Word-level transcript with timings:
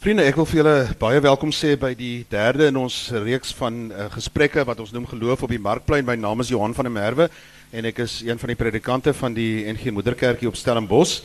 Vriende, 0.00 0.24
ek 0.24 0.38
wil 0.40 0.46
vir 0.48 0.58
julle 0.62 0.74
baie 0.96 1.18
welkom 1.20 1.50
sê 1.52 1.74
by 1.76 1.90
die 1.92 2.22
derde 2.32 2.70
in 2.70 2.76
ons 2.80 2.94
reeks 3.12 3.50
van 3.52 3.74
uh, 3.92 4.06
gesprekke 4.14 4.62
wat 4.64 4.78
ons 4.80 4.94
noem 4.96 5.04
geloof 5.04 5.42
op 5.44 5.50
die 5.52 5.60
markplein. 5.60 6.06
My 6.08 6.14
naam 6.16 6.40
is 6.40 6.48
Johan 6.48 6.72
van 6.72 6.86
der 6.88 6.94
Merwe 6.94 7.26
en 7.76 7.84
ek 7.90 8.00
is 8.06 8.14
een 8.24 8.40
van 8.40 8.48
die 8.48 8.56
predikante 8.56 9.12
van 9.12 9.36
die 9.36 9.66
NG 9.68 9.92
Moederkerkie 9.92 10.48
op 10.48 10.56
Stellenbosch. 10.56 11.18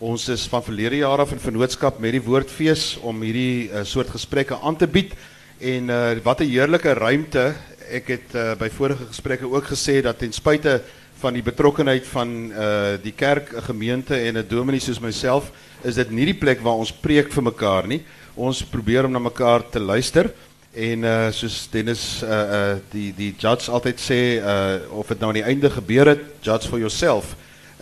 Ons 0.00 0.30
is 0.32 0.46
van 0.48 0.64
verlede 0.64 1.02
jaar 1.02 1.20
af 1.20 1.34
in 1.36 1.42
vennootskap 1.42 2.00
met 2.00 2.16
die 2.16 2.22
Woordfees 2.24 2.86
om 3.04 3.20
hierdie 3.20 3.68
uh, 3.68 3.82
soort 3.84 4.14
gesprekke 4.14 4.56
aan 4.64 4.80
te 4.80 4.88
bied. 4.88 5.12
En 5.60 5.92
uh, 5.92 6.00
wat 6.24 6.40
'n 6.40 6.48
heerlike 6.48 6.96
ruimte. 6.96 7.50
Ek 7.92 8.08
het 8.16 8.32
uh, 8.32 8.54
by 8.56 8.70
vorige 8.72 9.10
gesprekke 9.12 9.44
ook 9.44 9.68
gesê 9.74 10.00
dat 10.00 10.24
ten 10.24 10.32
spyte 10.32 10.80
van 11.20 11.36
die 11.36 11.44
betrokkenheid 11.44 12.08
van 12.08 12.48
uh, 12.48 12.96
die 12.96 13.12
kerk, 13.12 13.52
gemeente 13.68 14.16
en 14.16 14.40
'n 14.40 14.48
dominee 14.48 14.80
soos 14.80 15.04
myself, 15.04 15.52
is 15.84 16.00
dit 16.00 16.10
nie 16.10 16.24
die 16.24 16.40
plek 16.40 16.64
waar 16.64 16.80
ons 16.80 16.92
preek 16.92 17.28
vir 17.28 17.42
mekaar 17.42 17.86
nie 17.86 18.00
ons 18.34 18.62
probeer 18.64 19.04
om 19.04 19.12
na 19.12 19.20
mekaar 19.20 19.64
te 19.70 19.80
luister 19.80 20.30
en 20.72 21.04
uh 21.04 21.30
soos 21.36 21.66
Dennis 21.72 22.22
uh 22.24 22.28
uh 22.28 22.76
die 22.92 23.12
die 23.12 23.34
judge 23.36 23.70
altyd 23.70 24.00
sê 24.00 24.20
uh 24.40 24.80
of 24.96 25.08
dit 25.12 25.20
nou 25.20 25.28
aan 25.28 25.40
die 25.42 25.48
einde 25.48 25.70
gebeur 25.70 26.14
het 26.14 26.22
judge 26.40 26.68
for 26.68 26.80
yourself 26.80 27.34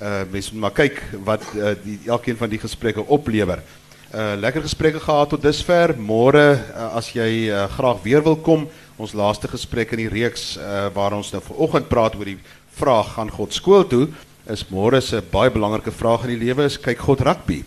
uh 0.03 0.25
mens 0.31 0.51
moet 0.51 0.61
maar 0.61 0.75
kyk 0.75 0.99
wat 1.25 1.45
uh, 1.55 1.75
die 1.85 1.99
elkeen 2.07 2.37
van 2.37 2.51
die 2.51 2.59
gesprekke 2.59 3.05
oplewer. 3.07 3.63
Uh 4.11 4.35
lekker 4.41 4.65
gesprekke 4.65 5.01
gehad 5.01 5.29
tot 5.31 5.43
dusver. 5.43 5.95
Môre 5.95 6.47
uh, 6.57 6.89
as 6.99 7.13
jy 7.15 7.51
uh, 7.51 7.69
graag 7.71 8.03
weer 8.03 8.25
wil 8.25 8.37
kom, 8.37 8.67
ons 8.99 9.15
laaste 9.15 9.49
gesprek 9.49 9.93
in 9.95 10.07
die 10.07 10.11
reeks 10.11 10.57
uh 10.59 10.89
waar 10.95 11.15
ons 11.15 11.31
nou 11.31 11.43
vanoggend 11.45 11.89
praat 11.89 12.17
oor 12.19 12.33
die 12.33 12.41
vraag 12.81 13.15
gaan 13.15 13.31
God 13.31 13.55
skool 13.55 13.85
toe, 13.87 14.09
is 14.51 14.65
môre 14.73 14.99
se 15.05 15.21
baie 15.31 15.53
belangrike 15.53 15.93
vraag 15.95 16.25
in 16.27 16.35
die 16.35 16.47
lewe 16.49 16.67
is 16.67 16.81
kyk 16.81 16.99
God 17.07 17.23
rugby. 17.29 17.63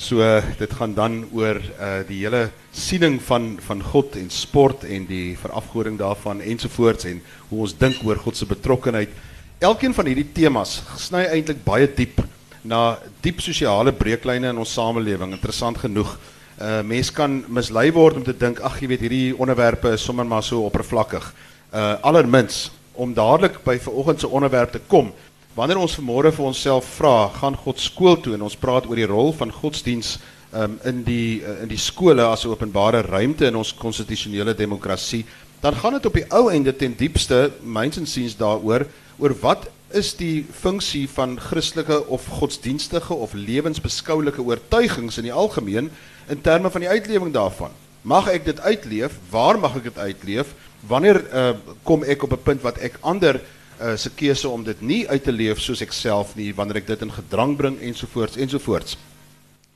So 0.00 0.24
dit 0.56 0.72
gaan 0.72 0.94
dan 0.96 1.16
oor 1.36 1.58
uh 1.60 2.00
die 2.08 2.22
hele 2.22 2.46
siening 2.72 3.18
van 3.20 3.58
van 3.60 3.82
God 3.84 4.16
en 4.16 4.30
sport 4.32 4.86
en 4.88 5.04
die 5.04 5.36
verafgoding 5.36 5.98
daarvan 6.00 6.40
ensovoorts 6.40 7.04
en 7.10 7.20
hoe 7.50 7.60
ons 7.66 7.74
dink 7.76 8.00
oor 8.08 8.16
God 8.16 8.36
se 8.36 8.48
betrokkenheid. 8.48 9.12
Elkeen 9.60 9.92
van 9.94 10.08
hierdie 10.08 10.30
temas 10.32 10.78
sny 10.96 11.26
eintlik 11.28 11.60
baie 11.66 11.84
diep 11.84 12.22
na 12.64 12.96
diep 13.20 13.44
sosiale 13.44 13.92
breuklyne 13.92 14.54
in 14.54 14.62
ons 14.64 14.72
samelewing. 14.72 15.36
Interessant 15.36 15.82
genoeg. 15.84 16.16
Uh 16.56 16.80
mense 16.80 17.12
kan 17.12 17.42
mislei 17.52 17.90
word 17.92 18.22
om 18.22 18.24
te 18.24 18.32
dink 18.32 18.64
ag 18.64 18.80
jy 18.80 18.88
weet 18.94 19.04
hierdie 19.04 19.36
onderwerpe 19.36 19.92
is 19.98 20.04
sommer 20.08 20.24
maar 20.24 20.46
so 20.48 20.64
oppervlakkig. 20.64 21.28
Uh 21.76 21.98
allermins 22.00 22.70
om 22.96 23.12
dadelik 23.12 23.60
by 23.68 23.76
vanoggend 23.84 24.20
se 24.24 24.32
onderwerp 24.32 24.72
te 24.72 24.80
kom 24.88 25.12
Wanneer 25.58 25.80
ons 25.82 25.96
vanmôre 25.98 26.30
vir 26.30 26.46
onsself 26.46 26.86
vra, 27.00 27.26
gaan 27.40 27.56
God 27.58 27.80
skool 27.82 28.14
toe 28.22 28.36
en 28.36 28.44
ons 28.46 28.54
praat 28.54 28.84
oor 28.86 29.00
die 29.00 29.08
rol 29.10 29.32
van 29.34 29.50
godsdiens 29.50 30.12
um, 30.54 30.76
in 30.86 31.00
die 31.02 31.42
uh, 31.42 31.56
in 31.64 31.72
die 31.72 31.80
skole 31.80 32.22
as 32.22 32.44
'n 32.44 32.52
openbare 32.54 33.02
ruimte 33.02 33.48
in 33.50 33.58
ons 33.58 33.74
konstitusionele 33.74 34.54
demokrasie, 34.54 35.24
dan 35.60 35.74
gaan 35.74 35.98
dit 35.98 36.06
op 36.06 36.14
die 36.14 36.24
ou 36.30 36.52
einde 36.54 36.72
ten 36.72 36.94
diepste 36.94 37.50
myns 37.62 37.98
en 37.98 38.06
siens 38.06 38.38
daaroor 38.38 38.86
oor 39.18 39.34
wat 39.42 39.66
is 39.90 40.14
die 40.14 40.46
funksie 40.46 41.08
van 41.10 41.34
Christelike 41.40 42.06
of 42.06 42.26
godsdienstige 42.30 43.14
of 43.14 43.34
lewensbeskoulike 43.34 44.42
oortuigings 44.42 45.18
in 45.18 45.26
die 45.26 45.34
algemeen 45.34 45.90
in 46.28 46.40
terme 46.40 46.70
van 46.70 46.80
die 46.80 46.88
uitlewing 46.88 47.34
daarvan. 47.34 47.74
Mag 48.02 48.28
ek 48.30 48.44
dit 48.44 48.60
uitleef? 48.60 49.18
Waar 49.30 49.58
mag 49.58 49.76
ek 49.76 49.82
dit 49.82 49.98
uitleef? 49.98 50.54
Wanneer 50.86 51.18
uh, 51.34 51.54
kom 51.82 52.04
ek 52.06 52.22
op 52.22 52.38
'n 52.38 52.42
punt 52.42 52.62
wat 52.62 52.78
ek 52.78 53.02
ander 53.02 53.42
uh, 53.80 53.96
se 53.96 54.10
keuse 54.10 54.48
om 54.48 54.64
dit 54.64 54.80
nie 54.80 55.08
uit 55.08 55.24
te 55.24 55.32
leef 55.32 55.60
soos 55.60 55.82
ek 55.82 55.92
self 55.92 56.36
nie 56.36 56.52
wanneer 56.54 56.76
ek 56.82 56.86
dit 56.86 57.02
in 57.02 57.12
gedrang 57.12 57.56
bring 57.56 57.80
ensovoorts 57.80 58.36
ensovoorts. 58.36 58.96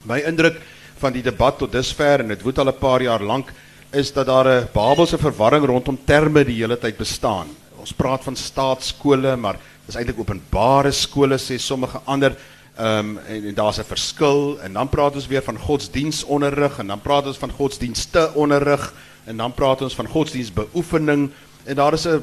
My 0.04 0.20
indruk 0.28 0.60
van 1.00 1.12
die 1.12 1.22
debat 1.22 1.58
tot 1.58 1.72
dusver 1.72 2.20
en 2.20 2.28
dit 2.28 2.42
woed 2.42 2.58
al 2.58 2.68
'n 2.68 2.78
paar 2.78 3.02
jaar 3.02 3.22
lank 3.22 3.52
is 3.92 4.12
dat 4.12 4.26
daar 4.26 4.48
'n 4.48 4.68
Babelse 4.72 5.18
verwarring 5.18 5.64
rondom 5.64 5.98
terme 6.04 6.44
die 6.44 6.60
hele 6.60 6.78
tyd 6.78 6.96
bestaan. 6.96 7.48
Ons 7.78 7.92
praat 7.92 8.24
van 8.24 8.36
staatskole, 8.36 9.36
maar 9.36 9.58
dis 9.86 9.96
eintlik 9.96 10.18
openbare 10.18 10.92
skole 10.92 11.38
sê 11.38 11.58
sommige 11.58 12.00
ander 12.04 12.36
ehm 12.76 12.98
um, 12.98 13.18
en, 13.18 13.44
en 13.48 13.54
daar's 13.54 13.78
'n 13.78 13.84
verskil 13.84 14.58
en 14.60 14.72
dan 14.72 14.88
praat 14.88 15.14
ons 15.14 15.26
weer 15.26 15.42
van 15.42 15.58
godsdienstonderrig 15.58 16.78
en 16.78 16.86
dan 16.86 17.00
praat 17.00 17.26
ons 17.26 17.38
van 17.38 17.50
godsdienste 17.50 18.30
onderrig 18.34 18.94
en 19.24 19.36
dan 19.36 19.52
praat 19.52 19.82
ons 19.82 19.94
van 19.94 20.06
godsdienstbeoefening 20.06 21.30
en 21.64 21.76
daar 21.76 21.92
is 21.92 22.06
'n 22.06 22.22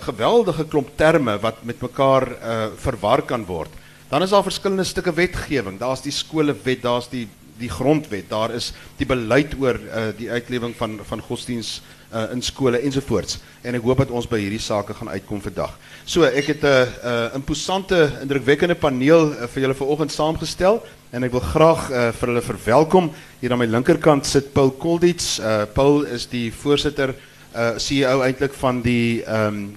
geweldige 0.00 0.64
klomp 0.66 0.88
terme 0.96 1.38
wat 1.38 1.62
met 1.62 1.80
mekaar 1.80 2.28
uh, 2.28 2.66
verwar 2.76 3.22
kan 3.22 3.44
word. 3.44 3.70
Dan 4.08 4.22
is 4.22 4.30
daar 4.30 4.42
verskillende 4.42 4.84
stukke 4.84 5.12
wetgewing. 5.12 5.78
Daar's 5.78 6.02
die 6.02 6.12
skolewet, 6.12 6.82
daar's 6.82 7.08
die 7.08 7.28
die 7.58 7.70
grondwet, 7.70 8.28
daar 8.30 8.52
is 8.54 8.72
die 8.96 9.06
beleid 9.06 9.54
oor 9.58 9.74
uh, 9.74 10.08
die 10.16 10.30
uitlewing 10.30 10.76
van 10.78 10.98
van 11.02 11.20
godsdiens 11.20 11.80
uh, 12.12 12.28
in 12.32 12.42
skole 12.42 12.78
ensovoorts. 12.78 13.38
En 13.66 13.74
ek 13.74 13.82
hoop 13.82 13.98
dat 14.04 14.12
ons 14.14 14.28
by 14.30 14.38
hierdie 14.40 14.62
sake 14.62 14.94
gaan 14.94 15.10
uitkom 15.10 15.42
vandag. 15.42 15.74
So, 16.04 16.22
ek 16.22 16.52
het 16.54 16.62
'n 16.62 16.66
uh, 16.66 16.82
'n 16.82 17.08
uh, 17.10 17.34
imposante, 17.34 18.12
indrukwekkende 18.22 18.74
paneel 18.74 19.32
uh, 19.32 19.46
vir 19.46 19.62
julle 19.62 19.74
vanoggend 19.74 20.12
saamgestel 20.12 20.82
en 21.10 21.24
ek 21.24 21.32
wil 21.32 21.40
graag 21.40 21.90
uh, 21.90 22.08
vir 22.12 22.28
hulle 22.28 22.42
verwelkom. 22.42 23.10
Hier 23.40 23.52
aan 23.52 23.58
my 23.58 23.66
linkerkant 23.66 24.26
sit 24.26 24.52
Paul 24.52 24.70
Kolditz. 24.70 25.38
Uh, 25.38 25.64
Paul 25.74 26.04
is 26.04 26.26
die 26.26 26.52
voorsitter 26.52 27.14
uh, 27.58 27.74
CEO 27.76 28.20
eintlik 28.22 28.54
van 28.54 28.82
die 28.82 29.24
um, 29.26 29.76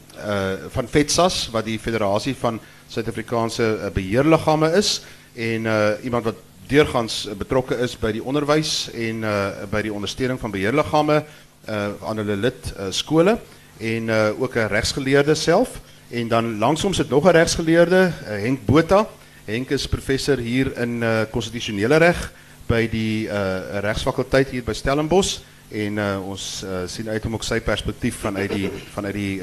van 0.69 0.87
FETSAS 0.87 1.47
wat 1.49 1.65
die 1.65 1.79
Federasie 1.81 2.35
van 2.37 2.59
Suid-Afrikaanse 2.87 3.63
uh, 3.63 3.89
Beheerliggame 3.93 4.69
is. 4.77 5.01
En 5.33 5.65
iemand 6.03 6.23
wat 6.23 6.35
deurgangs 6.67 7.27
betrokke 7.39 7.77
is 7.79 7.95
by 7.99 8.11
die 8.11 8.23
onderwys 8.23 8.89
en 8.91 9.23
uh 9.23 9.63
by 9.71 9.79
die 9.85 9.93
ondersteuning 9.93 10.39
van 10.39 10.51
beheerliggame 10.51 11.21
uh 11.21 11.77
aan 12.03 12.19
hulle 12.19 12.35
lid 12.35 12.73
uh, 12.75 12.89
skole. 12.91 13.37
En 13.79 14.11
ook 14.39 14.55
'n 14.55 14.67
regsgeleerde 14.67 15.35
self. 15.35 15.79
En 16.09 16.27
dan 16.27 16.57
langsoms 16.57 16.97
sit 16.97 17.09
nog 17.09 17.25
'n 17.25 17.31
regsgeleerde 17.31 18.11
uh, 18.11 18.27
Henk 18.27 18.65
Botha. 18.65 19.07
Henk 19.45 19.69
is 19.69 19.87
professor 19.87 20.37
hier 20.37 20.77
in 20.77 21.03
konstitusionele 21.31 21.97
reg 21.97 22.33
by 22.67 22.89
die 22.89 23.27
uh 23.27 24.43
hier 24.51 24.63
by 24.63 24.73
Stellenbosch 24.73 25.39
en 25.71 25.97
uh, 25.97 26.27
ons 26.27 26.45
uh, 26.65 26.83
sien 26.91 27.09
uit 27.09 27.25
om 27.25 27.33
ook 27.37 27.45
sy 27.47 27.59
perspektief 27.63 28.19
vanuit 28.25 28.51
die 28.51 28.69
vanuit 28.93 29.15
die 29.15 29.41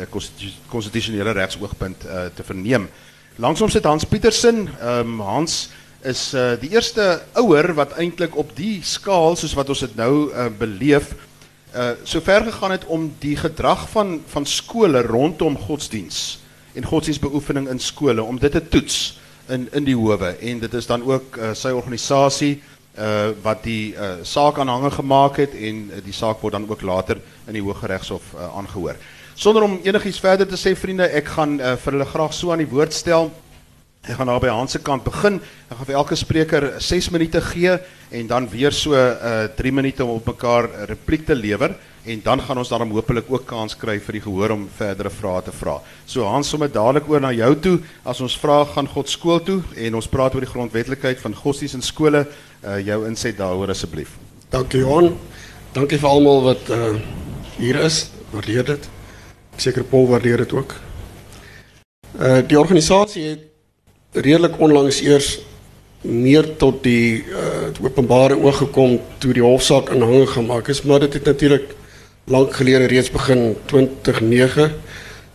konstitusionele 0.68 1.32
uh, 1.32 1.36
regsoogpunt 1.40 2.04
uh, 2.04 2.26
te 2.34 2.44
verneem. 2.44 2.88
Langsom 3.38 3.70
sit 3.70 3.84
Hans 3.84 4.04
Pietersen. 4.04 4.66
Ehm 4.80 5.14
um, 5.14 5.20
Hans 5.20 5.68
is 6.02 6.34
uh, 6.34 6.52
die 6.60 6.70
eerste 6.70 7.22
ouer 7.34 7.72
wat 7.74 7.96
eintlik 7.98 8.36
op 8.38 8.52
die 8.56 8.80
skaal 8.86 9.36
soos 9.36 9.54
wat 9.58 9.68
ons 9.72 9.82
dit 9.82 9.96
nou 9.98 10.28
uh, 10.30 10.46
beleef 10.58 11.14
uh 11.74 11.90
so 12.04 12.20
ver 12.24 12.46
gegaan 12.46 12.70
het 12.70 12.84
om 12.86 13.10
die 13.20 13.36
gedrag 13.36 13.88
van 13.90 14.22
van 14.26 14.46
skole 14.46 15.02
rondom 15.02 15.58
godsdiens 15.58 16.38
en 16.72 16.84
godsdiensbeoefening 16.84 17.68
in 17.68 17.78
skole 17.78 18.22
om 18.22 18.38
dit 18.38 18.52
te 18.52 18.62
toets 18.68 19.18
in 19.48 19.68
in 19.72 19.84
die 19.84 19.96
howe 19.96 20.30
en 20.40 20.58
dit 20.58 20.74
is 20.74 20.86
dan 20.86 21.02
ook 21.02 21.36
uh, 21.36 21.52
sy 21.52 21.74
organisasie 21.74 22.62
uh 22.98 23.30
wat 23.42 23.62
die 23.64 23.94
uh 23.94 24.18
saak 24.22 24.58
aanhange 24.58 24.90
gemaak 24.90 25.36
het 25.36 25.54
en 25.54 25.90
uh, 25.90 26.02
die 26.04 26.12
saak 26.12 26.40
word 26.42 26.52
dan 26.52 26.68
ook 26.68 26.82
later 26.82 27.20
in 27.46 27.54
die 27.54 27.62
Hooggeregshof 27.62 28.34
uh, 28.34 28.48
aangehoor. 28.58 28.96
Sonder 29.34 29.62
om 29.62 29.78
enigiets 29.84 30.20
verder 30.20 30.48
te 30.48 30.58
sê 30.58 30.74
vriende, 30.74 31.06
ek 31.14 31.28
gaan 31.36 31.60
uh, 31.60 31.76
hulle 31.84 32.04
graag 32.04 32.34
so 32.34 32.50
aan 32.50 32.64
die 32.64 32.70
woord 32.70 32.92
stel. 32.92 33.30
Ek 34.02 34.16
gaan 34.16 34.30
daar 34.30 34.40
by 34.40 34.50
Hans 34.50 34.72
se 34.74 34.80
kant 34.82 35.04
begin. 35.04 35.40
Ek 35.68 35.76
gaan 35.76 35.88
vir 35.90 35.98
elke 36.00 36.16
spreker 36.16 36.64
6 36.80 37.10
minute 37.14 37.40
gee 37.52 37.76
en 38.10 38.26
dan 38.30 38.48
weer 38.50 38.72
so 38.72 38.94
uh 38.94 39.46
3 39.58 39.72
minute 39.72 40.04
om 40.04 40.16
op 40.16 40.26
mekaar 40.26 40.68
'n 40.68 40.86
repliek 40.90 41.26
te 41.26 41.34
lewer 41.34 41.76
en 42.08 42.20
dan 42.24 42.40
gaan 42.40 42.58
ons 42.58 42.68
daarom 42.68 42.92
hopelik 42.96 43.28
ook 43.28 43.44
kans 43.46 43.76
kry 43.76 43.98
vir 44.00 44.16
die 44.16 44.22
gehoor 44.24 44.54
om 44.54 44.68
verdere 44.78 45.10
vrae 45.10 45.42
te 45.44 45.52
vra. 45.52 45.78
So 46.06 46.24
Hans, 46.24 46.48
sommer 46.48 46.70
dadelik 46.72 47.08
oor 47.08 47.20
na 47.20 47.32
jou 47.32 47.54
toe. 47.60 47.78
As 48.04 48.20
ons 48.24 48.36
vra 48.40 48.64
gaan 48.64 48.88
God 48.88 49.08
skool 49.08 49.40
toe 49.44 49.60
en 49.76 49.94
ons 49.94 50.08
praat 50.08 50.34
oor 50.34 50.46
die 50.46 50.50
grondwetlikheid 50.50 51.20
van 51.20 51.34
godsdienst 51.34 51.74
in 51.74 51.82
skole, 51.82 52.26
uh, 52.64 52.78
jou 52.84 53.06
inset 53.06 53.36
daaroor 53.36 53.70
asseblief. 53.70 54.16
Dankie 54.50 54.80
Johan. 54.80 55.12
Dankie 55.72 55.98
vir 55.98 56.08
almal 56.08 56.42
wat 56.42 56.70
uh, 56.70 56.94
hier 57.58 57.76
is. 57.84 58.08
Waardeer 58.32 58.64
dit. 58.64 58.88
Ek 59.54 59.60
seker 59.60 59.84
Paul 59.84 60.08
waardeer 60.08 60.44
dit 60.44 60.52
ook. 60.52 60.74
Uh 62.18 62.40
die 62.48 62.58
organisasie 62.58 63.24
het 63.28 63.44
redelik 64.24 64.56
onlangs 64.58 65.00
eers 65.04 65.38
meer 66.02 66.46
tot 66.56 66.82
die 66.82 67.24
uh 67.26 67.68
openbare 67.84 68.38
oog 68.38 68.62
gekom 68.64 68.98
toe 69.18 69.34
die 69.36 69.44
hofsaak 69.44 69.90
aanhange 69.92 70.26
gemaak 70.26 70.68
is, 70.72 70.82
maar 70.82 71.04
dit 71.04 71.18
het 71.18 71.24
natuurlik 71.24 71.74
lank 72.28 72.54
gelede 72.54 72.88
reeds 72.90 73.10
begin 73.10 73.56
2009 73.66 74.72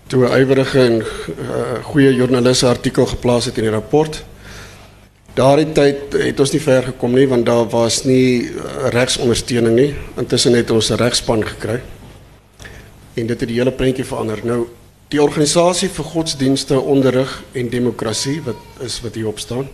toe 0.07 0.25
'n 0.27 0.41
ywerige 0.41 0.79
en 0.79 0.95
uh, 1.01 1.83
goeie 1.83 2.13
joernaliste 2.15 2.67
artikel 2.67 3.05
geplaas 3.05 3.45
het 3.45 3.57
in 3.57 3.63
die 3.63 3.71
rapport. 3.71 4.23
Daardie 5.33 5.71
tyd 5.73 6.13
het 6.13 6.37
ons 6.43 6.51
nie 6.53 6.61
ver 6.61 6.83
gekom 6.91 7.15
nie 7.17 7.25
want 7.25 7.47
daar 7.47 7.65
was 7.71 8.03
nie 8.05 8.51
uh, 8.53 8.89
regsondersteuning 8.93 9.73
nie. 9.73 9.93
Intussen 10.21 10.53
het 10.53 10.69
ons 10.69 10.91
'n 10.91 11.01
regspan 11.01 11.41
gekry. 11.41 11.81
En 13.17 13.27
dit 13.27 13.39
het 13.39 13.49
die 13.49 13.57
hele 13.57 13.71
prentjie 13.71 14.05
verander. 14.05 14.39
Nou 14.43 14.67
die 15.09 15.21
organisasie 15.21 15.89
vir 15.89 16.05
godsdienste, 16.05 16.79
onderrig 16.79 17.43
en 17.53 17.69
demokrasie 17.69 18.41
wat 18.45 18.55
is 18.79 19.01
wat 19.01 19.15
hier 19.15 19.27
op 19.27 19.39
staan. 19.39 19.67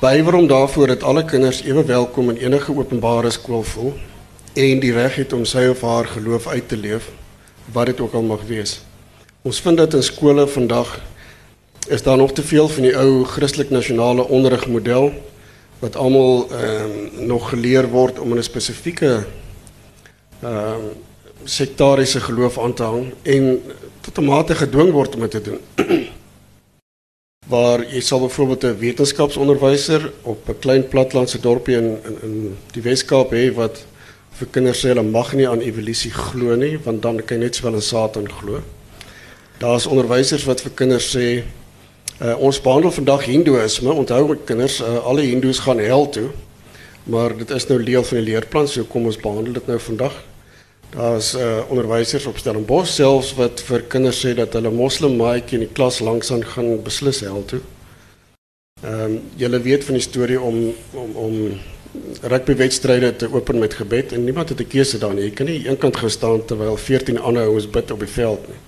Bywer 0.00 0.34
om 0.34 0.46
daarvoor 0.46 0.86
dat 0.86 1.02
alle 1.02 1.24
kinders 1.24 1.62
ewe 1.62 1.84
welkom 1.84 2.30
in 2.30 2.36
enige 2.36 2.76
openbare 2.76 3.30
skool 3.30 3.62
voel 3.62 3.94
en 4.54 4.80
die 4.80 4.92
reg 4.92 5.14
het 5.14 5.32
om 5.32 5.44
sy 5.44 5.68
of 5.70 5.80
haar 5.80 6.06
geloof 6.06 6.46
uit 6.46 6.68
te 6.68 6.76
leef 6.76 7.10
wat 7.72 7.86
dit 7.86 8.00
ook 8.00 8.12
al 8.12 8.22
mag 8.22 8.42
wees. 8.46 8.80
Ons 9.42 9.60
vind 9.60 9.76
dat 9.76 9.94
in 9.94 10.02
skole 10.02 10.46
vandag 10.46 11.00
is 11.88 12.02
daar 12.02 12.16
nog 12.16 12.32
te 12.32 12.42
veel 12.42 12.68
van 12.68 12.82
die 12.82 12.96
ou 12.96 13.24
Christelik 13.24 13.70
nasionale 13.70 14.28
onderrigmodel 14.28 15.12
wat 15.82 15.96
almal 15.96 16.46
ehm 16.50 16.90
um, 17.18 17.26
nog 17.26 17.48
geleer 17.48 17.88
word 17.90 18.18
om 18.18 18.34
'n 18.36 18.42
spesifieke 18.42 19.24
ehm 20.42 20.74
um, 20.74 20.92
sektariese 21.44 22.20
geloof 22.20 22.58
aan 22.58 22.74
te 22.74 22.82
hang 22.82 23.12
en 23.22 23.62
tot 24.00 24.18
'n 24.18 24.24
mate 24.24 24.54
gedwing 24.54 24.90
word 24.90 25.14
om 25.14 25.20
dit 25.20 25.30
te 25.30 25.40
doen. 25.40 25.60
Waar 27.54 27.84
jy 27.92 28.00
sal 28.00 28.20
byvoorbeeld 28.20 28.64
'n 28.64 28.78
wetenskapsonderwyser 28.78 30.12
op 30.22 30.48
'n 30.48 30.58
klein 30.58 30.88
platlandse 30.88 31.40
dorpie 31.40 31.76
in 31.76 31.98
in, 32.04 32.16
in 32.22 32.56
die 32.72 32.82
Wes-Kaap 32.82 33.30
hê 33.30 33.54
wat 33.54 33.84
vir 34.32 34.46
kinders 34.50 34.84
sê 34.84 34.88
hulle 34.88 35.02
mag 35.02 35.32
nie 35.32 35.48
aan 35.48 35.60
evolusie 35.60 36.10
glo 36.10 36.54
nie 36.54 36.78
want 36.84 37.02
dan 37.02 37.24
kan 37.24 37.36
jy 37.36 37.42
net 37.42 37.54
sowel 37.54 37.74
in 37.74 37.82
Satan 37.82 38.28
glo. 38.30 38.62
Daar's 39.58 39.86
onderwysers 39.86 40.44
wat 40.44 40.60
vir 40.60 40.72
kinders 40.74 41.16
sê 41.16 41.42
Uh, 42.22 42.36
ons 42.38 42.60
behandel 42.62 42.92
vandag 42.94 43.24
hindoeïsme. 43.26 43.92
Onthou 43.92 44.36
kinders, 44.46 44.80
uh, 44.80 45.00
alle 45.04 45.24
hindoes 45.26 45.58
gaan 45.58 45.78
hel 45.82 46.08
toe. 46.08 46.28
Maar 47.10 47.36
dit 47.36 47.50
is 47.50 47.66
nou 47.66 47.82
deel 47.82 48.04
van 48.04 48.20
die 48.20 48.26
leerplan, 48.28 48.68
so 48.68 48.86
kom 48.86 49.08
ons 49.10 49.18
behandel 49.18 49.56
dit 49.58 49.66
nou 49.66 49.78
vandag. 49.80 50.20
Daar's 50.92 51.32
uh, 51.34 51.64
onderwysers 51.68 52.28
op 52.30 52.38
Stellenbosch 52.38 52.94
selfs 52.94 53.32
wat 53.34 53.64
vir 53.66 53.82
kinders 53.90 54.22
sê 54.22 54.36
dat 54.38 54.54
hulle 54.54 54.70
moslim 54.70 55.16
maatjie 55.18 55.58
in 55.58 55.66
die 55.66 55.74
klas 55.74 55.98
langsaan 56.04 56.44
gaan 56.46 56.76
beslis 56.86 57.24
hel 57.26 57.42
toe. 57.48 57.62
Ehm 58.82 59.04
um, 59.04 59.20
julle 59.40 59.58
weet 59.62 59.84
van 59.88 59.98
die 59.98 60.04
storie 60.04 60.40
om 60.40 60.58
om 60.92 61.14
om 61.26 61.36
rugbywedstryde 62.22 63.16
te 63.16 63.28
open 63.32 63.58
met 63.58 63.74
gebed 63.74 64.12
en 64.12 64.24
niemand 64.24 64.48
het 64.48 64.60
'n 64.60 64.68
keuse 64.68 64.98
daarin. 64.98 65.24
Jy 65.24 65.30
kan 65.30 65.46
nie 65.46 65.66
eenkant 65.68 65.96
gaan 65.96 66.10
staan 66.10 66.44
terwyl 66.44 66.76
14 66.76 67.18
ander 67.18 67.42
ouens 67.42 67.70
bid 67.70 67.90
op 67.90 67.98
die 67.98 68.08
veld 68.08 68.48
nie. 68.48 68.60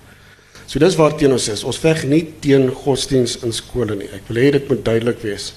So 0.65 0.81
dis 0.81 0.97
waar 0.97 1.13
teen 1.17 1.33
ons 1.35 1.47
is. 1.51 1.63
Ons 1.63 1.79
veg 1.81 2.03
nie 2.09 2.23
teen 2.41 2.69
godsdiens 2.73 3.37
in 3.45 3.53
skole 3.53 3.97
nie. 3.99 4.09
Ek 4.15 4.25
wil 4.29 4.41
hê 4.41 4.51
dit 4.57 4.69
moet 4.69 4.83
duidelik 4.85 5.21
wees. 5.23 5.51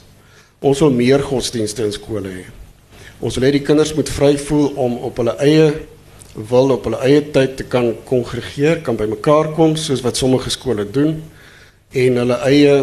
Ons 0.61 0.83
wil 0.85 0.93
meer 0.95 1.23
godsdienste 1.25 1.87
in 1.87 1.95
skole 1.95 2.33
hê. 2.33 2.45
Ons 3.19 3.39
wil 3.39 3.49
hê 3.49 3.55
die 3.57 3.65
kinders 3.65 3.95
moet 3.97 4.11
vry 4.13 4.35
voel 4.39 4.73
om 4.77 4.99
op 5.09 5.21
hulle 5.23 5.35
eie 5.45 5.71
wil 6.39 6.71
op 6.71 6.85
hulle 6.87 7.01
eie 7.03 7.23
tyd 7.35 7.57
te 7.59 7.65
kan 7.67 7.91
kongregeer, 8.07 8.83
kan 8.87 8.97
bymekaar 8.99 9.53
kom 9.57 9.75
soos 9.81 10.05
wat 10.05 10.21
sommige 10.21 10.53
skole 10.55 10.85
doen 10.87 11.17
en 11.97 12.21
hulle 12.21 12.37
eie 12.47 12.75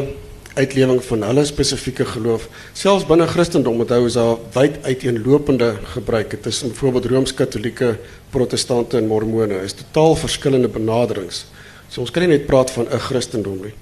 uitlewing 0.56 1.01
van 1.04 1.24
hulle 1.27 1.44
spesifieke 1.45 2.06
geloof. 2.07 2.48
Selfs 2.74 3.06
binne 3.07 3.27
Christendom 3.27 3.80
onthou 3.83 4.06
is 4.07 4.16
daar 4.18 4.38
wyd 4.56 4.80
uiteenlopende 4.88 5.74
gebruike 5.94 6.39
tussen 6.39 6.72
byvoorbeeld 6.72 7.10
Rooms-Katolieke, 7.12 7.95
Protestante 8.31 8.98
en 8.98 9.07
Mormone. 9.07 9.60
Is 9.63 9.75
totaal 9.75 10.16
verskillende 10.16 10.72
benaderings. 10.72 11.45
So 11.96 12.04
ons 12.04 12.12
kan 12.12 12.26
nie 12.26 12.34
net 12.34 12.44
praat 12.44 12.74
van 12.76 12.90
'n 12.92 13.00
Christendom 13.00 13.60
nie. 13.64 13.74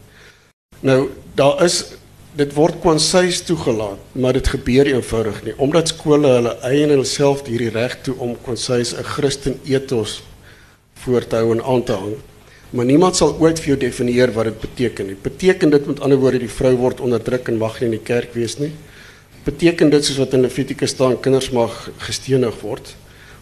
Nou, 0.85 1.09
daar 1.33 1.63
is 1.65 1.95
dit 2.37 2.53
word 2.53 2.75
kwansuis 2.81 3.41
toegelaat, 3.41 3.97
maar 4.11 4.33
dit 4.33 4.47
gebeur 4.47 4.85
eenvoudig 4.85 5.43
nie 5.43 5.53
omdat 5.57 5.87
skole 5.87 6.27
hulle 6.27 6.53
eie 6.61 6.83
en 6.83 6.89
hulle 6.89 7.05
self 7.05 7.41
hierdie 7.47 7.71
reg 7.73 7.95
toe 8.03 8.13
om 8.19 8.35
kwansuis 8.43 8.93
'n 8.93 9.03
Christen 9.03 9.59
ethos 9.65 10.21
voor 10.93 11.25
te 11.27 11.35
hou 11.35 11.51
en 11.55 11.63
aan 11.63 11.83
te 11.83 11.93
hang. 11.93 12.13
Maar 12.69 12.85
niemand 12.85 13.15
sal 13.15 13.35
ooit 13.39 13.59
vir 13.59 13.67
jou 13.67 13.77
definieer 13.77 14.31
wat 14.33 14.45
dit 14.45 14.59
beteken 14.61 15.07
nie. 15.07 15.15
Beteken 15.15 15.69
dit 15.69 15.85
met 15.85 15.99
ander 15.99 16.17
woorde 16.17 16.39
die 16.39 16.49
vrou 16.59 16.75
word 16.75 17.01
onderdruk 17.01 17.47
en 17.47 17.57
mag 17.57 17.79
nie 17.79 17.85
in 17.85 17.97
die 17.97 18.05
kerk 18.05 18.33
wees 18.33 18.57
nie? 18.57 18.71
Beteken 19.43 19.89
dit 19.89 20.05
soos 20.05 20.17
wat 20.17 20.33
in 20.33 20.41
Levitikus 20.41 20.89
staan 20.89 21.19
kinders 21.19 21.49
mag 21.49 21.89
gestenig 21.97 22.61
word? 22.61 22.95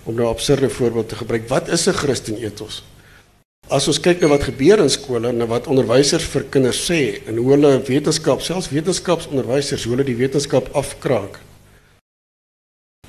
Om 0.04 0.16
nou 0.16 0.26
'n 0.28 0.30
absurde 0.30 0.70
voorbeeld 0.70 1.10
te 1.10 1.16
gebruik, 1.16 1.50
wat 1.50 1.68
is 1.68 1.88
'n 1.88 1.94
Christen 1.94 2.38
ethos? 2.38 2.84
As 3.72 3.86
ons 3.88 4.02
kyk 4.04 4.20
na 4.20 4.28
wat 4.34 4.44
gebeur 4.44 4.82
in 4.84 4.90
skole 4.92 5.30
en 5.30 5.46
wat 5.48 5.70
onderwysers 5.72 6.26
vir 6.34 6.44
kinders 6.52 6.82
sê 6.90 7.22
en 7.24 7.38
hoe 7.40 7.54
hulle 7.54 7.70
wetenskap, 7.88 8.42
selfs 8.44 8.68
wetenskapsonderwysers, 8.74 9.86
hoe 9.88 9.94
hulle 9.94 10.08
die 10.10 10.18
wetenskap 10.20 10.68
afkraak. 10.76 11.40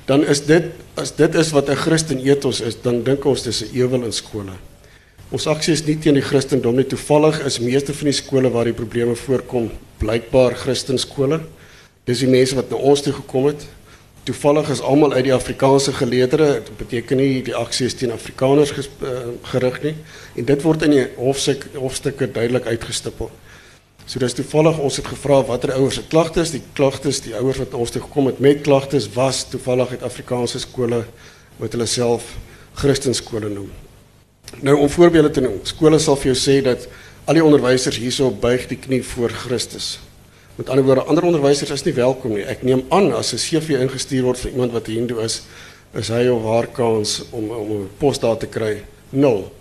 Dan 0.07 0.23
is 0.23 0.45
dit 0.47 0.71
as 0.99 1.11
dit 1.17 1.35
is 1.35 1.51
wat 1.51 1.67
'n 1.69 1.75
Christen 1.75 2.23
ethos 2.23 2.61
is, 2.61 2.79
dan 2.79 3.03
dink 3.03 3.25
ons 3.25 3.43
dis 3.43 3.61
'n 3.61 3.75
ewel 3.75 4.03
in 4.03 4.11
skole. 4.13 4.55
Ons 5.31 5.47
aksie 5.47 5.73
is 5.73 5.85
nie 5.85 5.99
teen 5.99 6.13
die 6.13 6.21
Christendom 6.21 6.75
nie. 6.75 6.85
Toevallig 6.85 7.45
is 7.45 7.59
meeste 7.59 7.93
van 7.93 8.05
die 8.05 8.13
skole 8.13 8.49
waar 8.49 8.65
die 8.65 8.73
probleme 8.73 9.15
voorkom, 9.15 9.71
blykbaar 9.99 10.55
Christen 10.55 10.97
skole. 10.97 11.41
Dis 12.05 12.19
die 12.19 12.27
mense 12.27 12.55
wat 12.55 12.69
na 12.69 12.77
ons 12.77 13.01
toe 13.01 13.13
gekom 13.13 13.45
het 13.45 13.65
toevallig 14.23 14.69
is 14.69 14.81
almal 14.81 15.13
uit 15.13 15.23
die 15.23 15.33
Afrikaanse 15.33 15.93
geleedere. 15.93 16.61
Dit 16.63 16.77
beteken 16.77 17.19
nie 17.19 17.43
die 17.43 17.55
aksie 17.55 17.85
is 17.89 17.95
teen 17.99 18.11
Afrikaners 18.11 18.71
uh, 18.71 18.87
gerig 19.51 19.81
nie. 19.83 19.95
En 20.35 20.47
dit 20.47 20.61
word 20.63 20.85
in 20.87 20.95
die 20.95 21.07
hofstuk 21.17 21.67
hofstukke 21.75 22.29
duidelik 22.31 22.65
uitgestipel. 22.65 23.31
So 24.05 24.19
dis 24.19 24.35
toevallig 24.35 24.79
ons 24.83 24.99
het 24.99 25.07
gevra 25.07 25.39
watter 25.47 25.71
ouers 25.77 25.95
se 25.95 26.03
klagtes, 26.11 26.51
die 26.51 26.63
klagtes, 26.75 27.21
die 27.23 27.35
ouers 27.39 27.61
wat 27.61 27.75
ons 27.79 27.91
toe 27.91 28.01
gekom 28.03 28.27
het 28.27 28.41
met 28.43 28.63
klagtes 28.65 29.07
was 29.15 29.45
toevallig 29.47 29.95
uit 29.95 30.03
Afrikaanse 30.03 30.59
skole 30.59 31.05
wat 31.59 31.75
hulle 31.75 31.87
self 31.87 32.33
Christenskole 32.79 33.51
noem. 33.53 33.71
Nou 34.61 34.75
om 34.83 34.89
voorbeelde 34.91 35.31
te 35.31 35.43
noem. 35.43 35.61
Skole 35.67 35.99
sal 36.03 36.19
vir 36.19 36.33
jou 36.33 36.39
sê 36.39 36.59
dat 36.65 36.87
al 37.25 37.39
die 37.39 37.45
onderwysers 37.45 37.99
hierso 38.01 38.27
buig 38.31 38.67
die 38.67 38.79
knie 38.79 39.03
voor 39.13 39.31
Christus. 39.45 39.95
Met 40.55 40.69
ander 40.69 40.85
woorde, 40.85 41.03
ander 41.03 41.23
onderwysers 41.23 41.71
is 41.71 41.83
nie 41.83 41.95
welkom 41.97 42.35
nie. 42.37 42.43
Ek 42.45 42.61
neem 42.61 42.83
aan 42.93 43.13
as 43.17 43.33
'n 43.33 43.41
CV 43.41 43.79
ingestuur 43.81 44.23
word 44.23 44.39
vir 44.39 44.51
iemand 44.51 44.71
wat 44.71 44.87
Hindu 44.87 45.19
is, 45.19 45.41
is 45.93 46.07
hy 46.07 46.27
of 46.27 46.43
haar 46.43 46.67
kans 46.67 47.23
om 47.31 47.49
om 47.49 47.71
'n 47.71 47.89
pos 47.97 48.19
daar 48.19 48.37
te 48.37 48.45
kry 48.47 48.83
nul. 49.09 49.51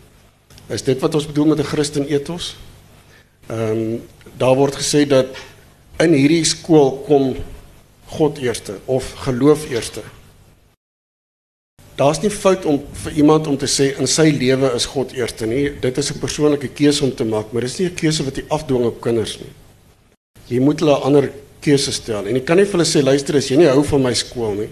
Is 0.69 0.83
dit 0.83 1.01
wat 1.01 1.15
ons 1.15 1.27
bedoel 1.27 1.47
met 1.47 1.59
'n 1.59 1.65
Christen 1.73 2.07
ethos? 2.07 2.57
Ehm 3.49 3.71
um, 3.71 4.03
daar 4.37 4.57
word 4.57 4.75
gesê 4.75 5.07
dat 5.07 5.27
in 5.99 6.13
hierdie 6.13 6.45
skool 6.45 7.03
kom 7.07 7.37
God 8.07 8.39
eerste 8.39 8.79
of 8.85 9.13
geloof 9.13 9.71
eerste. 9.71 10.03
Daar's 11.95 12.21
nie 12.21 12.31
fout 12.31 12.65
om 12.65 12.83
vir 12.93 13.13
iemand 13.13 13.47
om 13.47 13.57
te 13.57 13.67
sê 13.67 13.99
in 13.99 14.07
sy 14.07 14.31
lewe 14.31 14.75
is 14.75 14.87
God 14.87 15.13
eerste 15.13 15.47
nie. 15.47 15.81
Dit 15.81 15.99
is 15.99 16.13
'n 16.13 16.19
persoonlike 16.19 16.69
keuse 16.69 17.05
om 17.05 17.15
te 17.15 17.25
maak, 17.25 17.53
maar 17.53 17.63
dis 17.63 17.79
nie 17.79 17.89
'n 17.89 17.95
keuse 17.95 18.25
wat 18.25 18.37
jy 18.37 18.45
afdwing 18.49 18.85
op 18.85 19.01
kinders 19.01 19.39
nie. 19.39 19.53
Jy 20.49 20.61
moet 20.61 20.81
hulle 20.81 20.97
'n 20.99 21.03
ander 21.03 21.31
keuse 21.61 21.93
stel. 21.93 22.27
En 22.27 22.35
jy 22.35 22.43
kan 22.45 22.57
nie 22.57 22.65
vir 22.65 22.73
hulle 22.73 22.89
sê 22.89 23.03
luister 23.03 23.37
as 23.37 23.49
jy 23.49 23.57
nie 23.57 23.71
hou 23.71 23.83
van 23.83 24.03
my 24.03 24.15
skool 24.15 24.55
nie 24.55 24.71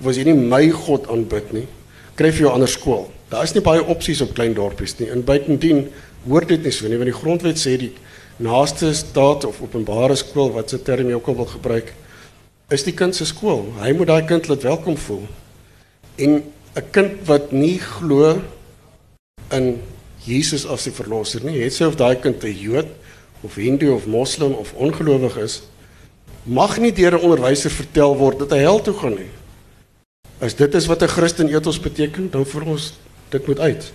of 0.00 0.06
as 0.06 0.16
jy 0.16 0.24
nie 0.24 0.34
my 0.34 0.70
God 0.70 1.08
aanbid 1.12 1.52
nie, 1.52 1.66
kry 2.16 2.30
jy 2.30 2.46
'n 2.46 2.54
ander 2.54 2.68
skool. 2.68 3.10
Daar 3.30 3.44
is 3.44 3.54
nie 3.54 3.62
baie 3.62 3.82
opsies 3.84 4.22
op 4.22 4.34
klein 4.34 4.54
dorpies 4.54 4.98
nie. 4.98 5.10
In 5.10 5.22
buitendien 5.22 5.90
hoort 6.26 6.48
dit 6.48 6.64
nie 6.64 6.72
so 6.72 6.88
nie, 6.88 6.96
want 6.96 7.10
die 7.10 7.20
grondwet 7.20 7.58
sê 7.58 7.76
die 7.78 7.92
naaste 8.38 8.94
staat 8.94 9.44
of 9.44 9.60
openbare 9.60 10.16
skool 10.16 10.52
wat 10.52 10.70
se 10.70 10.78
term 10.78 11.08
jy 11.08 11.14
ook 11.14 11.28
al 11.28 11.36
wil 11.36 11.46
gebruik, 11.46 11.92
is 12.70 12.82
die 12.82 12.92
kind 12.92 13.14
se 13.14 13.26
skool. 13.26 13.66
Hy 13.80 13.92
moet 13.92 14.06
daai 14.06 14.26
kind 14.26 14.48
laat 14.48 14.62
welkom 14.62 14.96
voel. 14.96 15.26
En 16.18 16.42
'n 16.76 16.90
kind 16.92 17.12
wat 17.26 17.52
nie 17.52 17.78
glo 17.78 18.40
in 19.52 19.80
Jesus 20.24 20.66
as 20.66 20.84
die 20.84 20.92
verlosser 20.92 21.44
nie, 21.44 21.62
het 21.62 21.72
sy 21.72 21.84
of 21.84 21.96
daai 21.96 22.16
kind 22.16 22.42
'n 22.44 22.56
Jood 22.56 22.86
of 23.40 23.54
Hindu 23.54 23.92
of 23.94 24.06
Moslem 24.06 24.52
of 24.52 24.72
ongelowig 24.72 25.36
is, 25.36 25.62
mag 26.42 26.78
nie 26.78 26.92
deur 26.92 27.12
'n 27.18 27.22
onderwyser 27.22 27.70
vertel 27.70 28.16
word 28.16 28.38
dat 28.38 28.50
hy 28.50 28.58
hel 28.58 28.80
toe 28.80 28.94
gaan 28.94 29.14
nie. 29.14 29.30
As 30.40 30.54
dit 30.54 30.74
is 30.74 30.86
wat 30.86 31.02
'n 31.02 31.08
Christen 31.08 31.48
ethos 31.48 31.80
beteken, 31.80 32.30
dan 32.30 32.46
vir 32.46 32.62
ons 32.66 32.98
dit 33.28 33.46
moet 33.46 33.58
uit. 33.58 33.92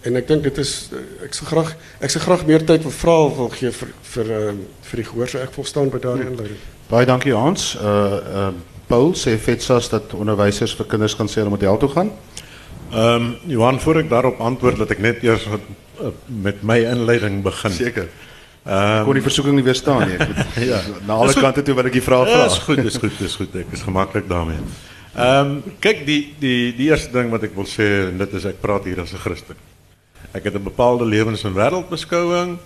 En 0.00 0.16
ek 0.16 0.28
dink 0.28 0.42
dit 0.42 0.58
is 0.58 0.90
ek 1.24 1.34
se 1.34 1.44
graag 1.44 1.76
ek 2.00 2.10
se 2.10 2.20
graag 2.22 2.46
meer 2.46 2.64
tyd 2.64 2.82
vir 2.82 2.92
vrae 2.92 3.34
wil 3.36 3.48
gee 3.48 3.70
vir 3.70 3.88
vir 4.02 4.30
uh, 4.30 4.52
vir 4.82 4.96
die 4.96 5.08
gehoor 5.10 5.28
so 5.28 5.38
ek 5.38 5.52
volstaan 5.52 5.90
by 5.90 5.98
daardie 5.98 6.26
inleiding. 6.30 6.58
Baie 6.88 7.06
dankie 7.06 7.34
Hans. 7.34 7.74
Uh 7.74 8.20
uh 8.40 8.52
Paul 8.88 9.12
sê 9.12 9.36
Fetsas 9.36 9.90
dat 9.92 10.14
onderwysers 10.16 10.72
vir 10.78 10.86
kinders 10.86 11.16
kan 11.16 11.28
sê 11.28 11.42
hulle 11.42 11.50
moet 11.52 11.66
hel 11.66 11.76
toe 11.76 11.90
gaan. 11.92 12.12
Ehm 12.92 13.14
um, 13.14 13.36
Johan 13.46 13.80
voor 13.80 13.98
ek 14.00 14.08
daarop 14.08 14.40
antwoord 14.40 14.78
dat 14.78 14.90
ek 14.90 15.02
net 15.04 15.22
eers 15.22 15.44
met 16.26 16.62
my 16.62 16.78
inleiding 16.84 17.42
begin. 17.42 17.72
Seker. 17.72 18.08
Ehm 18.68 18.98
um, 18.98 19.04
kon 19.04 19.16
die 19.16 19.24
versoeking 19.24 19.54
nie 19.56 19.64
weerstaan 19.64 20.08
nie. 20.08 20.16
ja, 20.70 20.80
na 21.06 21.16
alle 21.22 21.32
kante 21.32 21.62
toe 21.64 21.74
wil 21.78 21.88
ek 21.88 21.94
die 21.96 22.04
vraag 22.04 22.28
vra. 22.28 22.44
Dis 22.44 22.58
goed, 22.66 22.82
dis 22.84 22.98
goed, 23.00 23.14
dis 23.16 23.36
goed. 23.40 23.54
Ek 23.62 23.70
is 23.72 23.84
gemaklik 23.86 24.26
daarmee. 24.28 24.60
Ehm 25.14 25.52
um, 25.54 25.76
kyk 25.80 26.04
die 26.06 26.20
die 26.38 26.74
die 26.76 26.90
eerste 26.90 27.14
ding 27.14 27.30
wat 27.32 27.46
ek 27.48 27.54
wil 27.56 27.68
sê 27.68 27.86
en 28.10 28.18
dit 28.20 28.34
is 28.36 28.48
ek 28.50 28.60
praat 28.60 28.84
hier 28.84 29.00
as 29.00 29.14
'n 29.16 29.22
Christen. 29.22 29.56
Ek 30.36 30.44
het 30.44 30.54
'n 30.54 30.62
bepaalde 30.62 31.06
lewens- 31.08 31.44
en 31.48 31.56
wêreldbeskouing 31.56 32.58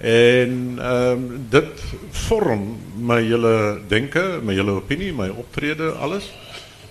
en 0.00 0.52
ehm 0.78 1.18
um, 1.18 1.46
dit 1.50 1.82
vorm 2.28 2.78
my 2.96 3.18
hele 3.20 3.80
denke, 3.88 4.38
my 4.42 4.54
hele 4.54 4.78
opinie, 4.78 5.12
my 5.12 5.28
optrede, 5.28 5.90
alles. 5.98 6.30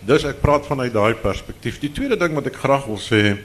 Dus 0.06 0.24
ek 0.24 0.42
praat 0.42 0.68
vanuit 0.68 0.94
daai 0.94 1.14
perspektief. 1.14 1.80
Die 1.80 1.92
tweede 1.92 2.18
ding 2.18 2.34
wat 2.34 2.46
ek 2.46 2.60
graag 2.60 2.86
wil 2.86 3.00
sê 3.00 3.38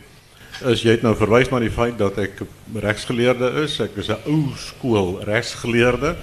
is 0.63 0.85
jy 0.85 0.95
het 0.95 1.03
nou 1.03 1.15
verwys 1.19 1.51
na 1.51 1.59
die 1.59 1.73
feit 1.73 1.97
dat 1.99 2.19
ek 2.19 2.45
regsgeleerde 2.75 3.51
is. 3.65 3.81
Ek 3.81 3.97
is 3.97 4.09
'n 4.09 4.23
ou 4.27 4.55
skool 4.57 5.21
regsgeleerde 5.25 6.17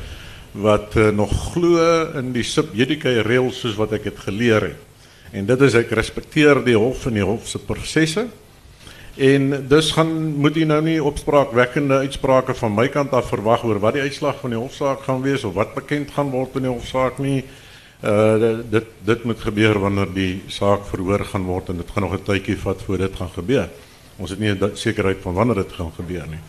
wat 0.54 0.96
uh, 0.96 1.10
nog 1.12 1.32
glo 1.54 1.80
in 2.20 2.32
die 2.34 2.44
sub 2.44 2.74
judicae 2.76 3.24
reëls 3.24 3.60
soos 3.60 3.76
wat 3.76 3.94
ek 3.94 4.04
dit 4.04 4.20
geleer 4.20 4.62
het. 4.62 4.80
En 5.32 5.46
dit 5.46 5.62
is 5.62 5.76
ek 5.76 5.92
respekteer 5.92 6.64
die 6.64 6.76
hof 6.76 7.06
en 7.08 7.14
die 7.14 7.24
hof 7.24 7.48
se 7.48 7.60
prosesse. 7.60 8.28
En 9.16 9.68
dus 9.68 9.92
gaan 9.92 10.12
moet 10.40 10.56
jy 10.56 10.66
nou 10.68 10.82
nie 10.82 11.04
opspraakwekkende 11.04 12.02
uitsprake 12.08 12.54
van 12.56 12.76
my 12.76 12.88
kant 12.88 13.12
af 13.14 13.30
verwag 13.32 13.64
oor 13.64 13.80
wat 13.80 13.94
die 13.94 14.04
uitslag 14.08 14.40
van 14.40 14.56
die 14.56 14.60
hofsaak 14.60 15.04
gaan 15.08 15.22
wees 15.22 15.44
of 15.44 15.54
wat 15.54 15.76
bekend 15.76 16.12
gaan 16.12 16.32
word 16.32 16.56
in 16.56 16.68
die 16.68 16.72
hofsaak 16.72 17.20
nie. 17.20 17.44
Uh 18.02 18.60
dit 18.72 18.88
dit 19.06 19.24
moet 19.24 19.40
gebeur 19.40 19.80
wanneer 19.80 20.12
die 20.14 20.42
saak 20.48 20.88
verhoor 20.90 21.26
gaan 21.26 21.46
word 21.46 21.70
en 21.70 21.78
dit 21.78 21.92
gaan 21.92 22.04
nog 22.04 22.14
'n 22.14 22.24
tydjie 22.24 22.58
vat 22.58 22.82
voor 22.82 22.98
dit 22.98 23.16
gaan 23.16 23.30
gebeur. 23.36 23.70
Ons 24.22 24.36
het 24.36 24.40
nie 24.40 24.54
sekerheid 24.78 25.22
van 25.24 25.34
wanneer 25.34 25.64
dit 25.64 25.74
gaan 25.74 25.92
gebeur 25.98 26.28
nie. 26.30 26.42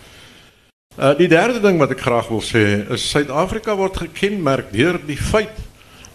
Uh 0.99 1.15
die 1.17 1.29
derde 1.29 1.61
ding 1.65 1.79
wat 1.81 1.95
ek 1.95 2.05
graag 2.05 2.29
wil 2.29 2.43
sê 2.45 2.85
is 2.93 3.05
Suid-Afrika 3.09 3.75
word 3.79 3.97
gekenmerk 3.97 4.73
deur 4.75 4.99
die 5.09 5.17
feit 5.17 5.57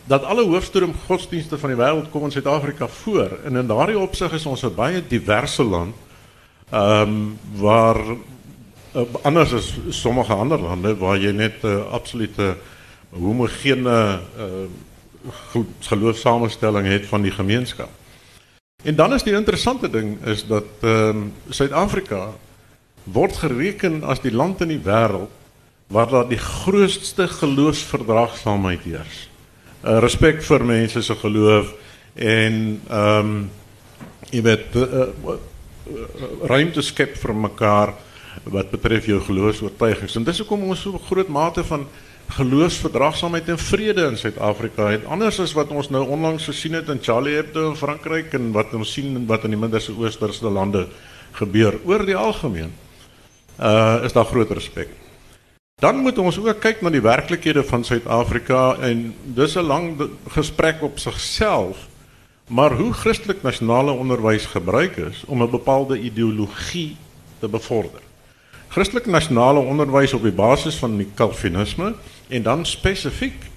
dat 0.07 0.23
alle 0.23 0.45
hoofstroom 0.45 0.93
godsdienste 1.07 1.57
van 1.57 1.73
die 1.73 1.79
wêreld 1.79 2.11
kom 2.13 2.27
in 2.27 2.35
Suid-Afrika 2.35 2.87
voor 3.01 3.39
en 3.43 3.57
in 3.57 3.67
daardie 3.67 3.97
opsig 3.97 4.37
is 4.37 4.45
ons 4.45 4.63
'n 4.63 4.75
baie 4.75 5.01
diverse 5.01 5.63
land. 5.63 5.95
Ehm 6.69 7.01
um, 7.01 7.37
waar 7.57 7.97
uh, 8.93 9.01
anders 9.23 9.53
as 9.53 9.73
sommige 9.89 10.33
ander 10.33 10.59
lande 10.59 10.95
waar 10.97 11.17
jy 11.17 11.31
net 11.31 11.63
'n 11.63 11.67
uh, 11.67 11.91
absolute 11.91 12.57
homogene 13.09 14.19
uh, 14.37 14.69
geloofsamestelling 15.79 16.87
het 16.87 17.05
van 17.05 17.21
die 17.21 17.31
gemeenskap. 17.31 17.89
En 18.83 18.95
dan 18.95 19.13
is 19.13 19.23
die 19.23 19.33
interessante 19.33 19.89
ding 19.89 20.17
is 20.25 20.43
dat 20.45 20.85
ehm 20.85 21.09
um, 21.09 21.33
Suid-Afrika 21.49 22.35
word 23.03 23.37
gereken 23.41 24.03
as 24.03 24.21
die 24.21 24.31
land 24.31 24.61
in 24.61 24.69
die 24.69 24.83
wêreld 24.83 25.33
waar 25.87 26.09
daar 26.09 26.27
die 26.29 26.37
grootste 26.37 27.25
geloofsverdraagsaamheid 27.27 28.83
heers 28.83 29.29
uh, 29.81 29.97
respek 30.03 30.43
vir 30.45 30.65
mense 30.65 31.01
se 31.01 31.15
geloof 31.15 31.73
en 32.13 32.81
ehm 32.89 33.31
um, 33.31 33.49
jy 34.29 34.41
weet 34.45 34.75
uh, 34.75 35.07
ruimte 36.45 36.83
skep 36.85 37.17
vir 37.17 37.33
mekaar 37.33 37.95
wat 38.43 38.69
betref 38.69 39.07
jou 39.07 39.21
geloofs-oortuigings. 39.23 40.15
En 40.19 40.23
dis 40.27 40.37
hoekom 40.43 40.67
ons 40.69 40.81
so 40.81 40.93
'n 40.93 41.07
groot 41.09 41.27
mate 41.27 41.63
van 41.63 41.87
geloofsverdraagsaamheid 42.27 43.49
en 43.49 43.59
vrede 43.59 44.05
in 44.11 44.17
Suid-Afrika 44.17 44.89
het. 44.91 45.05
Anders 45.05 45.39
as 45.39 45.53
wat 45.53 45.71
ons 45.71 45.89
nou 45.89 46.03
onlangs 46.07 46.45
gesien 46.45 46.73
het 46.73 46.89
in 46.89 46.99
Charlie 47.01 47.35
Hebdo 47.35 47.69
in 47.69 47.75
Frankryk 47.79 48.33
en 48.33 48.51
wat 48.51 48.73
ons 48.73 48.93
sien 48.93 49.25
wat 49.27 49.43
in 49.47 49.55
die 49.55 49.59
Middellandse 49.59 49.95
Oosterse 49.97 50.49
lande 50.49 50.87
gebeur 51.39 51.79
oor 51.85 52.05
die 52.05 52.15
algemeen. 52.15 52.73
Uh 53.57 54.03
is 54.03 54.13
daar 54.13 54.25
groot 54.25 54.51
respek. 54.51 54.89
Dan 55.81 56.01
moet 56.01 56.17
ons 56.17 56.39
ook 56.41 56.59
kyk 56.59 56.81
na 56.81 56.89
die 56.89 57.03
werklikhede 57.05 57.63
van 57.63 57.83
Suid-Afrika 57.85 58.77
en 58.81 59.13
dis 59.37 59.55
'n 59.55 59.65
lang 59.65 60.09
gesprek 60.33 60.81
op 60.81 60.99
sigself. 60.99 61.87
Maar 62.47 62.71
hoe 62.71 62.93
Christelik 62.93 63.43
nasionale 63.43 63.91
onderwys 63.91 64.45
gebruik 64.45 64.97
is 64.97 65.23
om 65.27 65.43
'n 65.43 65.49
bepaalde 65.49 65.99
ideologie 65.99 66.97
te 67.39 67.47
bevorder. 67.47 68.06
Christelik 68.77 69.07
nasionale 69.09 69.57
onderwys 69.65 70.11
op 70.13 70.21
die 70.21 70.35
basis 70.37 70.75
van 70.77 70.99
die 70.99 71.07
Calvinisme 71.17 71.95
en 72.29 72.43
dan 72.45 72.59
spesifiek 72.61 73.47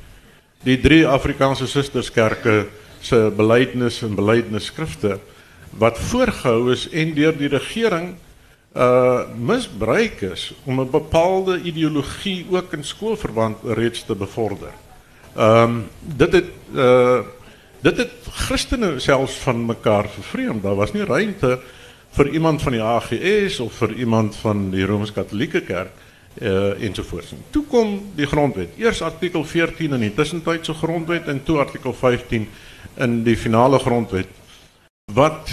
die 0.64 0.78
drie 0.80 1.02
Afrikaanse 1.04 1.66
susterskerke 1.68 2.54
se 3.04 3.18
belydenis 3.36 3.98
en 4.06 4.14
belydenisskrifte 4.16 5.18
wat 5.82 6.00
voorgehou 6.08 6.70
is 6.72 6.86
en 6.88 7.12
deur 7.18 7.36
die 7.36 7.50
regering 7.52 8.14
uh 8.72 9.26
misbruik 9.36 10.22
is 10.30 10.46
om 10.64 10.80
'n 10.80 10.88
bepaalde 10.90 11.58
ideologie 11.68 12.46
ook 12.48 12.72
in 12.72 12.84
skoolverband 12.84 13.58
reeds 13.76 14.04
te 14.08 14.14
bevorder. 14.14 14.72
Ehm 15.36 15.62
um, 15.62 15.84
dit 16.00 16.32
het 16.32 16.48
uh 16.72 17.20
dit 17.82 17.96
het 17.96 18.12
Christene 18.48 18.98
selfs 18.98 19.36
van 19.44 19.66
mekaar 19.66 20.08
vervreem. 20.08 20.60
Daar 20.60 20.80
was 20.80 20.92
nie 20.92 21.04
ruimte 21.04 21.60
vir 22.10 22.30
iemand 22.34 22.62
van 22.62 22.72
die 22.72 22.82
AGS 22.82 23.60
of 23.60 23.72
vir 23.82 23.94
iemand 23.94 24.36
van 24.36 24.70
die 24.70 24.84
Rooms-Katolieke 24.86 25.60
Kerk 25.60 25.92
uh 26.38 26.82
ensovoorts. 26.82 27.34
Toe 27.50 27.64
kom 27.66 27.96
die 28.14 28.26
grondwet. 28.26 28.76
Eers 28.78 29.02
artikel 29.02 29.44
14 29.44 29.96
in 29.96 30.04
die 30.04 30.14
tussentydse 30.14 30.74
grondwet 30.78 31.26
en 31.28 31.42
toe 31.42 31.58
artikel 31.58 31.92
15 31.92 32.46
in 33.02 33.22
die 33.26 33.36
finale 33.36 33.78
grondwet 33.78 34.30
wat 35.12 35.50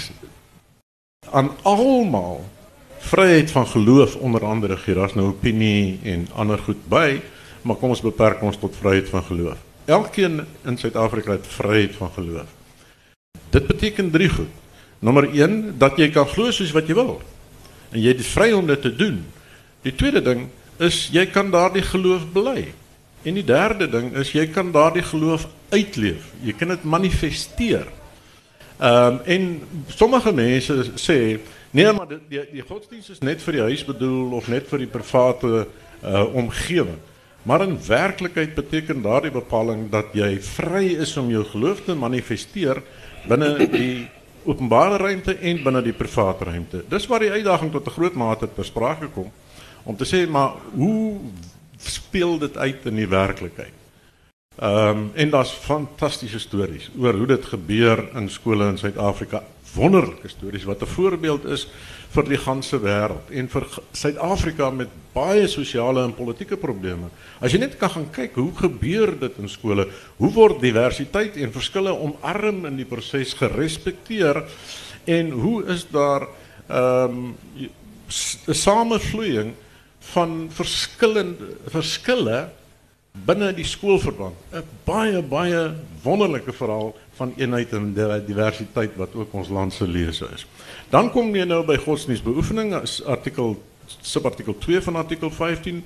aan 1.33 1.49
almal 1.65 2.45
vryheid 2.99 3.51
van 3.51 3.67
geloof 3.67 4.15
onder 4.15 4.45
andere 4.45 4.77
gee. 4.77 4.95
Daar's 4.95 5.15
nou 5.17 5.27
opinie 5.27 5.99
en 6.03 6.27
ander 6.35 6.61
goed 6.61 6.85
by, 6.89 7.21
maar 7.61 7.75
kom 7.75 7.89
ons 7.89 8.05
beperk 8.05 8.41
ons 8.41 8.57
tot 8.61 8.75
vryheid 8.75 9.09
van 9.09 9.23
geloof. 9.23 9.57
Elkeen 9.85 10.45
in 10.65 10.77
Suid-Afrika 10.77 11.31
het 11.31 11.47
vryheid 11.47 11.95
van 11.95 12.11
geloof. 12.11 12.47
Dit 13.49 13.67
beteken 13.67 14.11
drie 14.11 14.29
goed. 14.29 14.51
Nommer 14.99 15.29
1 15.29 15.77
dat 15.77 15.97
jy 15.97 16.09
kan 16.13 16.27
glo 16.27 16.51
soos 16.51 16.73
wat 16.75 16.87
jy 16.89 16.95
wil. 16.97 17.17
En 17.93 18.01
jy 18.01 18.15
is 18.17 18.31
vry 18.33 18.51
om 18.55 18.67
dit 18.67 18.81
te 18.81 18.93
doen. 18.95 19.21
Die 19.85 19.93
tweede 19.95 20.21
ding 20.25 20.47
is 20.83 21.07
jy 21.13 21.25
kan 21.31 21.51
daardie 21.53 21.85
geloof 21.85 22.25
bely. 22.33 22.71
En 23.27 23.37
die 23.37 23.45
derde 23.45 23.89
ding 23.89 24.11
is 24.17 24.31
jy 24.33 24.47
kan 24.53 24.71
daardie 24.71 25.05
geloof 25.05 25.47
uitleef. 25.69 26.31
Jy 26.45 26.55
kan 26.57 26.73
dit 26.73 26.83
manifesteer. 26.83 27.87
Ehm 28.77 29.17
um, 29.17 29.21
en 29.25 29.45
sommige 29.89 30.33
mense 30.33 30.91
sê 31.01 31.39
Nee, 31.71 31.91
maar 31.91 32.07
die 32.07 32.19
die, 32.29 32.41
die 32.51 32.63
godsdienst 32.63 33.09
is 33.09 33.19
net 33.25 33.41
vir 33.43 33.57
die 33.57 33.65
huis 33.67 33.83
bedoel 33.85 34.37
of 34.37 34.47
net 34.47 34.69
vir 34.69 34.85
die 34.85 34.91
private 34.91 35.67
uh 36.01 36.23
omgewing. 36.37 36.99
Maar 37.47 37.63
in 37.67 37.77
werklikheid 37.87 38.55
beteken 38.55 39.01
daardie 39.01 39.31
bepaling 39.31 39.87
dat 39.91 40.13
jy 40.15 40.37
vry 40.41 40.85
is 41.03 41.13
om 41.17 41.29
jou 41.31 41.43
geloof 41.47 41.83
te 41.85 41.95
manifesteer 41.95 42.81
binne 43.27 43.67
die 43.71 44.07
openbare 44.47 44.97
ruimte 44.97 45.35
en 45.35 45.63
binne 45.63 45.81
die 45.83 45.95
private 45.95 46.47
ruimte. 46.47 46.83
Dis 46.89 47.07
waar 47.07 47.23
die 47.23 47.31
uitdaging 47.31 47.71
tot 47.71 47.87
'n 47.87 47.95
groot 47.97 48.13
mate 48.13 48.47
ter 48.53 48.65
sprake 48.65 49.07
kom 49.07 49.31
om 49.83 49.95
te 49.95 50.05
sê 50.05 50.29
maar 50.29 50.55
hoe 50.73 51.19
speel 51.77 52.37
dit 52.37 52.57
uit 52.57 52.85
in 52.85 52.95
die 52.95 53.07
werklikheid? 53.07 53.75
Ehm 54.57 54.97
um, 54.97 55.11
en 55.13 55.29
daar's 55.29 55.51
fantastiese 55.51 56.39
stories 56.39 56.89
oor 56.97 57.13
hoe 57.13 57.27
dit 57.27 57.45
gebeur 57.45 58.09
in 58.15 58.29
skole 58.29 58.69
in 58.69 58.77
Suid-Afrika 58.77 59.43
wonderlike 59.73 60.27
stories 60.27 60.63
wat 60.63 60.81
'n 60.81 60.85
voorbeeld 60.85 61.45
is 61.45 61.67
vir 62.13 62.29
die 62.29 62.39
ganse 62.39 62.79
wêreld 62.81 63.31
en 63.31 63.49
vir 63.51 63.65
Suid-Afrika 63.97 64.69
met 64.71 64.91
baie 65.13 65.47
sosiale 65.49 66.03
en 66.05 66.15
politieke 66.15 66.57
probleme. 66.57 67.09
As 67.41 67.53
jy 67.53 67.59
net 67.61 67.77
kan 67.79 67.91
gaan 67.93 68.09
kyk 68.13 68.37
hoe 68.39 68.51
gebeur 68.57 69.13
dit 69.19 69.39
in 69.41 69.49
skole, 69.51 69.87
hoe 70.17 70.31
word 70.33 70.61
diversiteit 70.63 71.37
en 71.41 71.53
verskille 71.55 71.93
omarm 71.93 72.65
in 72.69 72.77
die 72.79 72.87
proses 72.87 73.33
gerespekteer 73.37 74.43
en 75.05 75.31
hoe 75.31 75.63
is 75.73 75.87
daar 75.91 76.27
ehm 76.67 77.17
um, 77.17 77.35
van 80.13 80.47
verskillende 80.53 81.49
verskille 81.73 82.37
binne 83.27 83.51
die 83.55 83.65
skoolverband. 83.65 84.35
'n 84.53 84.63
Baie 84.85 85.21
baie 85.21 85.73
wonderlike 86.03 86.53
verhaal 86.53 86.95
van 87.17 87.33
eenheid 87.37 87.73
en 87.73 87.93
diversiteit 87.93 88.95
wat 88.97 89.15
ook 89.15 89.33
ons 89.33 89.49
land 89.49 89.73
se 89.73 89.87
lese 89.87 90.27
is. 90.33 90.45
Dan 90.89 91.11
kom 91.11 91.33
jy 91.35 91.45
nou 91.49 91.63
by 91.65 91.77
godsdienstbeoefening 91.81 92.75
as 92.77 92.99
artikel 93.05 93.57
subartikel 93.87 94.57
2 94.59 94.81
van 94.81 94.95
artikel 94.99 95.31
15 95.31 95.83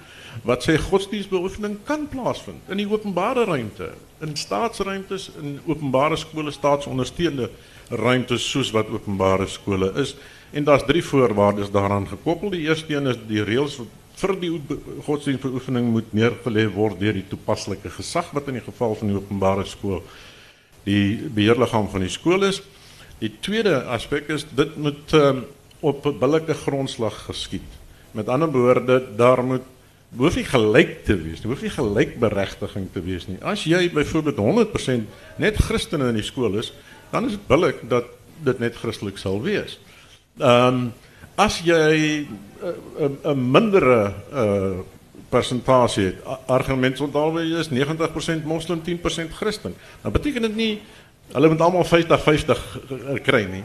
wat 0.48 0.66
sê 0.66 0.78
godsdienstbeoefening 0.82 1.78
kan 1.86 2.08
plaasvind 2.10 2.70
in 2.74 2.82
die 2.82 2.88
openbare 2.90 3.46
ruimte, 3.46 3.92
in 4.26 4.36
staatsruimtes, 4.38 5.30
in 5.42 5.60
openbare 5.68 6.18
skole, 6.18 6.52
staatsondersteunde 6.52 7.50
ruimtes 7.90 8.46
soos 8.50 8.72
wat 8.74 8.90
openbare 8.90 9.48
skole 9.48 9.92
is. 10.02 10.16
En 10.52 10.66
daar's 10.68 10.86
drie 10.88 11.04
voorwaardes 11.04 11.72
daaraan 11.72 12.08
gekoppel. 12.08 12.50
Die 12.50 12.66
eerste 12.68 12.96
een 12.96 13.08
is 13.12 13.20
die 13.28 13.44
reëls 13.44 13.80
vir 14.22 14.34
die 14.40 14.52
godsdienstbeoefening 15.06 15.88
moet 15.94 16.12
neergelê 16.14 16.68
word 16.74 17.00
deur 17.00 17.16
die 17.18 17.28
toepaslike 17.30 17.90
gesag 17.96 18.30
wat 18.36 18.50
in 18.52 18.60
die 18.60 18.66
geval 18.66 18.96
van 19.00 19.10
die 19.10 19.18
openbare 19.18 19.66
skool 19.66 20.04
die 20.84 21.30
beheerliggaam 21.34 21.90
van 21.90 22.06
die 22.06 22.14
skool 22.14 22.44
is. 22.44 22.62
Die 23.22 23.32
tweede 23.40 23.84
aspek 23.94 24.30
is 24.34 24.46
dit 24.56 24.76
moet 24.82 25.14
um, 25.14 25.44
op 25.80 26.06
'n 26.06 26.20
billike 26.20 26.54
grondslag 26.54 27.26
geskied. 27.26 27.70
Met 28.12 28.28
ander 28.28 28.52
woorde, 28.52 29.04
daar 29.16 29.44
moet 29.44 29.62
hoef 30.18 30.36
nie 30.36 30.46
gelyk 30.46 31.06
te 31.06 31.16
wees 31.16 31.42
nie, 31.42 31.52
hoef 31.52 31.62
nie 31.62 31.72
gelykberegtiging 31.72 32.90
te 32.94 33.02
wees 33.02 33.28
nie. 33.28 33.38
As 33.44 33.64
jy 33.64 33.90
byvoorbeeld 33.94 34.38
100% 34.38 35.38
net 35.40 35.56
Christene 35.56 36.10
in 36.12 36.20
die 36.20 36.28
skool 36.28 36.58
is, 36.60 36.74
dan 37.12 37.26
is 37.26 37.38
dit 37.38 37.48
billik 37.48 37.90
dat 37.90 38.06
dit 38.44 38.60
net 38.60 38.76
Christelik 38.76 39.18
sal 39.18 39.42
wees. 39.42 39.80
Ehm 40.40 40.68
um, 40.68 40.92
as 41.40 41.62
jy 41.64 42.28
'n 42.28 42.28
uh, 42.62 42.74
uh, 43.00 43.10
uh, 43.26 43.34
mindere 43.34 44.14
uh, 44.34 44.80
persentasie 45.32 46.06
het. 46.06 46.24
Argument 46.52 47.02
onthou 47.08 47.40
jy 47.40 47.60
is 47.60 47.72
90% 47.72 48.48
moslim, 48.48 48.82
10% 48.86 49.36
Christen. 49.38 49.76
Nou 50.04 50.14
beteken 50.14 50.50
dit 50.50 50.56
nie 50.56 50.74
hulle 51.32 51.52
moet 51.52 51.62
almal 51.64 51.86
50-50 51.88 53.22
kry 53.28 53.46
nie. 53.52 53.64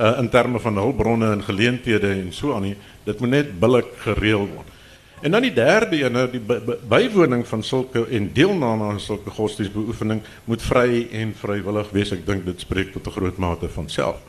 Uh 0.00 0.18
in 0.22 0.30
terme 0.30 0.60
van 0.62 0.78
hulpbronne 0.78 1.32
en 1.34 1.42
geleenthede 1.44 2.12
en 2.14 2.32
so 2.32 2.54
aan 2.54 2.68
nie. 2.70 2.76
Dit 3.04 3.20
moet 3.20 3.30
net 3.30 3.58
billik 3.60 3.90
gereël 4.06 4.46
word. 4.46 4.76
En 5.20 5.30
dan 5.30 5.44
die 5.44 5.52
derde 5.52 5.98
een, 6.00 6.12
nou 6.12 6.30
die 6.30 6.40
bywoning 6.88 7.46
van 7.46 7.62
sulke 7.62 8.06
en 8.08 8.30
deelname 8.32 8.84
aan 8.84 9.00
sulke 9.00 9.30
godsdienstbeoefening 9.30 10.22
moet 10.44 10.62
vry 10.62 11.08
en 11.12 11.34
vrywillig 11.36 11.90
wees. 11.92 12.12
Ek 12.16 12.24
dink 12.26 12.46
dit 12.46 12.60
spreek 12.60 12.92
tot 12.92 13.06
'n 13.06 13.16
groot 13.18 13.36
mate 13.36 13.68
van 13.68 13.88
self. 13.88 14.22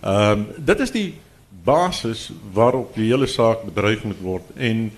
Ehm 0.00 0.30
um, 0.30 0.46
dit 0.56 0.80
is 0.80 0.90
die 0.90 1.14
basis 1.64 2.30
waarop 2.52 2.94
die 2.94 3.10
hele 3.10 3.26
saak 3.26 3.62
bedryf 3.64 4.04
moet 4.04 4.20
word 4.22 4.44
en 4.56 4.90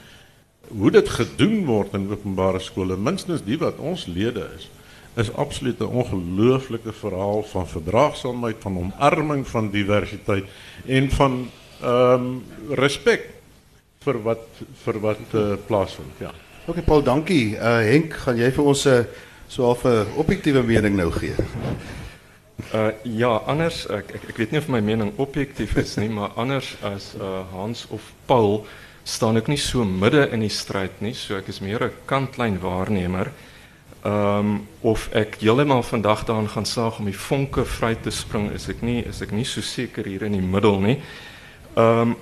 hoe 0.78 0.90
dit 0.90 1.08
gedoen 1.08 1.64
word 1.66 1.94
in 1.94 2.10
openbare 2.10 2.60
skole, 2.62 2.96
minstens 2.96 3.42
die 3.46 3.58
wat 3.58 3.78
ons 3.78 4.06
lede 4.06 4.46
is, 4.56 4.68
is 5.18 5.32
absoluut 5.34 5.80
'n 5.80 5.90
ongelooflike 6.02 6.92
verhaal 6.92 7.42
van 7.42 7.66
verdraagsaamheid, 7.66 8.56
van 8.60 8.78
omarming 8.78 9.46
van 9.48 9.70
diversiteit 9.70 10.44
en 10.86 11.10
van 11.10 11.50
ehm 11.82 12.14
um, 12.14 12.44
respek 12.70 13.28
vir 14.04 14.22
wat 14.22 14.46
vir 14.84 15.00
wat 15.00 15.34
uh, 15.34 15.56
plaasvind. 15.66 16.12
Ja. 16.18 16.30
OK 16.66 16.84
Paul, 16.84 17.02
dankie. 17.02 17.56
Uh 17.56 17.80
Henk, 17.84 18.14
gaan 18.14 18.36
jy 18.36 18.50
vir 18.52 18.64
ons 18.64 18.84
'n 18.84 18.88
uh, 18.88 19.04
so 19.48 19.76
'n 19.84 20.06
objektiewe 20.16 20.62
mening 20.62 20.96
nou 20.96 21.10
gee? 21.10 21.34
Uh 22.74 22.92
ja, 23.02 23.36
anders 23.46 23.86
ek 23.88 24.36
weet 24.36 24.50
nie 24.50 24.60
of 24.60 24.68
my 24.68 24.80
mening 24.80 25.12
objektief 25.16 25.76
is 25.76 25.96
nie, 25.96 26.08
maar 26.08 26.30
anders 26.36 26.76
as 26.82 27.14
uh 27.20 27.42
Hans 27.52 27.86
of 27.90 28.12
Paul 28.26 28.66
staan 29.10 29.38
ek 29.40 29.48
nie 29.50 29.58
so 29.58 29.84
midde 29.84 30.28
in 30.34 30.44
die 30.44 30.52
stryd 30.52 31.00
nie, 31.02 31.14
so 31.18 31.36
ek 31.38 31.48
is 31.50 31.60
meer 31.60 31.82
'n 31.84 31.92
kantlyn 32.06 32.60
waarnemer. 32.62 33.32
Ehm 34.04 34.60
of 34.80 35.08
ek 35.12 35.40
heeltemal 35.40 35.82
vandag 35.82 36.24
daaraan 36.24 36.48
gaan 36.48 36.66
slaag 36.66 36.98
om 36.98 37.04
die 37.04 37.18
vonke 37.18 37.64
vry 37.64 37.94
te 37.94 38.10
spring, 38.10 38.50
is 38.52 38.68
ek 38.68 38.82
nie 38.82 39.02
is 39.04 39.20
ek 39.20 39.32
nie 39.32 39.44
so 39.44 39.60
seker 39.60 40.04
hier 40.04 40.22
in 40.22 40.32
die 40.32 40.46
middel 40.54 40.80
nie. 40.80 41.00
Um, 41.76 42.16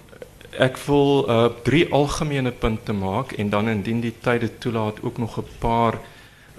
ek 0.59 0.77
wil 0.87 1.29
uh 1.29 1.51
drie 1.63 1.87
algemene 1.93 2.51
punte 2.51 2.93
maak 2.93 3.33
en 3.33 3.51
dan 3.51 3.69
indien 3.69 4.01
die 4.01 4.15
tye 4.21 4.49
toelaat 4.59 5.03
ook 5.03 5.19
nog 5.19 5.39
'n 5.39 5.47
paar 5.61 6.01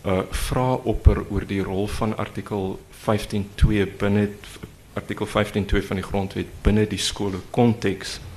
uh 0.06 0.24
vrae 0.32 0.80
opper 0.84 1.26
oor 1.30 1.46
die 1.46 1.64
rol 1.64 1.88
van 1.88 2.18
artikel 2.18 2.80
15.2 3.06 3.86
binne 3.98 4.30
artikel 4.94 5.26
15.2 5.26 5.82
van 5.88 5.96
die 5.96 6.06
grondwet 6.06 6.48
binne 6.62 6.88
die. 6.88 8.20
Ehm 8.20 8.29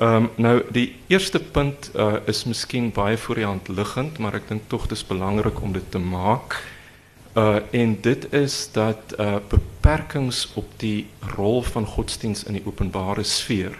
um, 0.00 0.30
nou 0.36 0.62
die 0.72 0.96
eerste 1.06 1.40
punt 1.40 1.90
uh 1.94 2.16
is 2.26 2.44
miskien 2.44 2.92
baie 2.92 3.16
voor 3.16 3.34
die 3.34 3.44
hand 3.44 3.68
liggend, 3.68 4.18
maar 4.18 4.34
ek 4.34 4.48
dink 4.48 4.68
tog 4.68 4.86
dis 4.90 5.04
belangrik 5.06 5.62
om 5.62 5.72
dit 5.72 5.90
te 5.90 5.98
maak. 5.98 6.58
Uh 7.36 7.60
en 7.70 7.98
dit 8.00 8.32
is 8.32 8.68
dat 8.72 9.14
uh 9.18 9.36
beperkings 9.48 10.48
op 10.54 10.68
die 10.76 11.06
rol 11.36 11.62
van 11.62 11.86
godsdiens 11.86 12.44
in 12.44 12.58
die 12.58 12.66
openbare 12.66 13.24
sfeer 13.24 13.78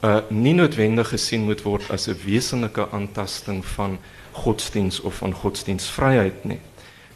uh 0.00 0.20
nie 0.28 0.54
noodwendig 0.54 1.08
gesien 1.08 1.44
moet 1.44 1.62
word 1.62 1.90
as 1.90 2.08
'n 2.08 2.20
wesenlike 2.24 2.88
aantasting 2.90 3.64
van 3.64 3.98
godsdiens 4.32 5.00
of 5.00 5.14
van 5.14 5.32
godsdienstvryheid 5.32 6.44
nie. 6.44 6.60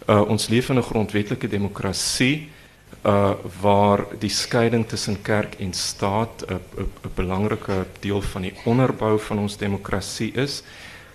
Uh 0.09 0.21
ons 0.21 0.49
leef 0.49 0.69
in 0.69 0.79
'n 0.79 0.83
grondwetlike 0.83 1.49
demokrasie 1.49 2.51
uh 3.03 3.35
waar 3.61 4.05
die 4.19 4.31
skeiding 4.31 4.87
tussen 4.89 5.23
kerk 5.23 5.55
en 5.59 5.73
staat 5.73 6.45
'n 6.47 6.61
'n 6.79 6.91
belangrike 7.15 7.87
deel 8.01 8.23
van 8.23 8.43
die 8.43 8.55
onderbou 8.65 9.19
van 9.19 9.39
ons 9.39 9.57
demokrasie 9.57 10.33
is. 10.33 10.63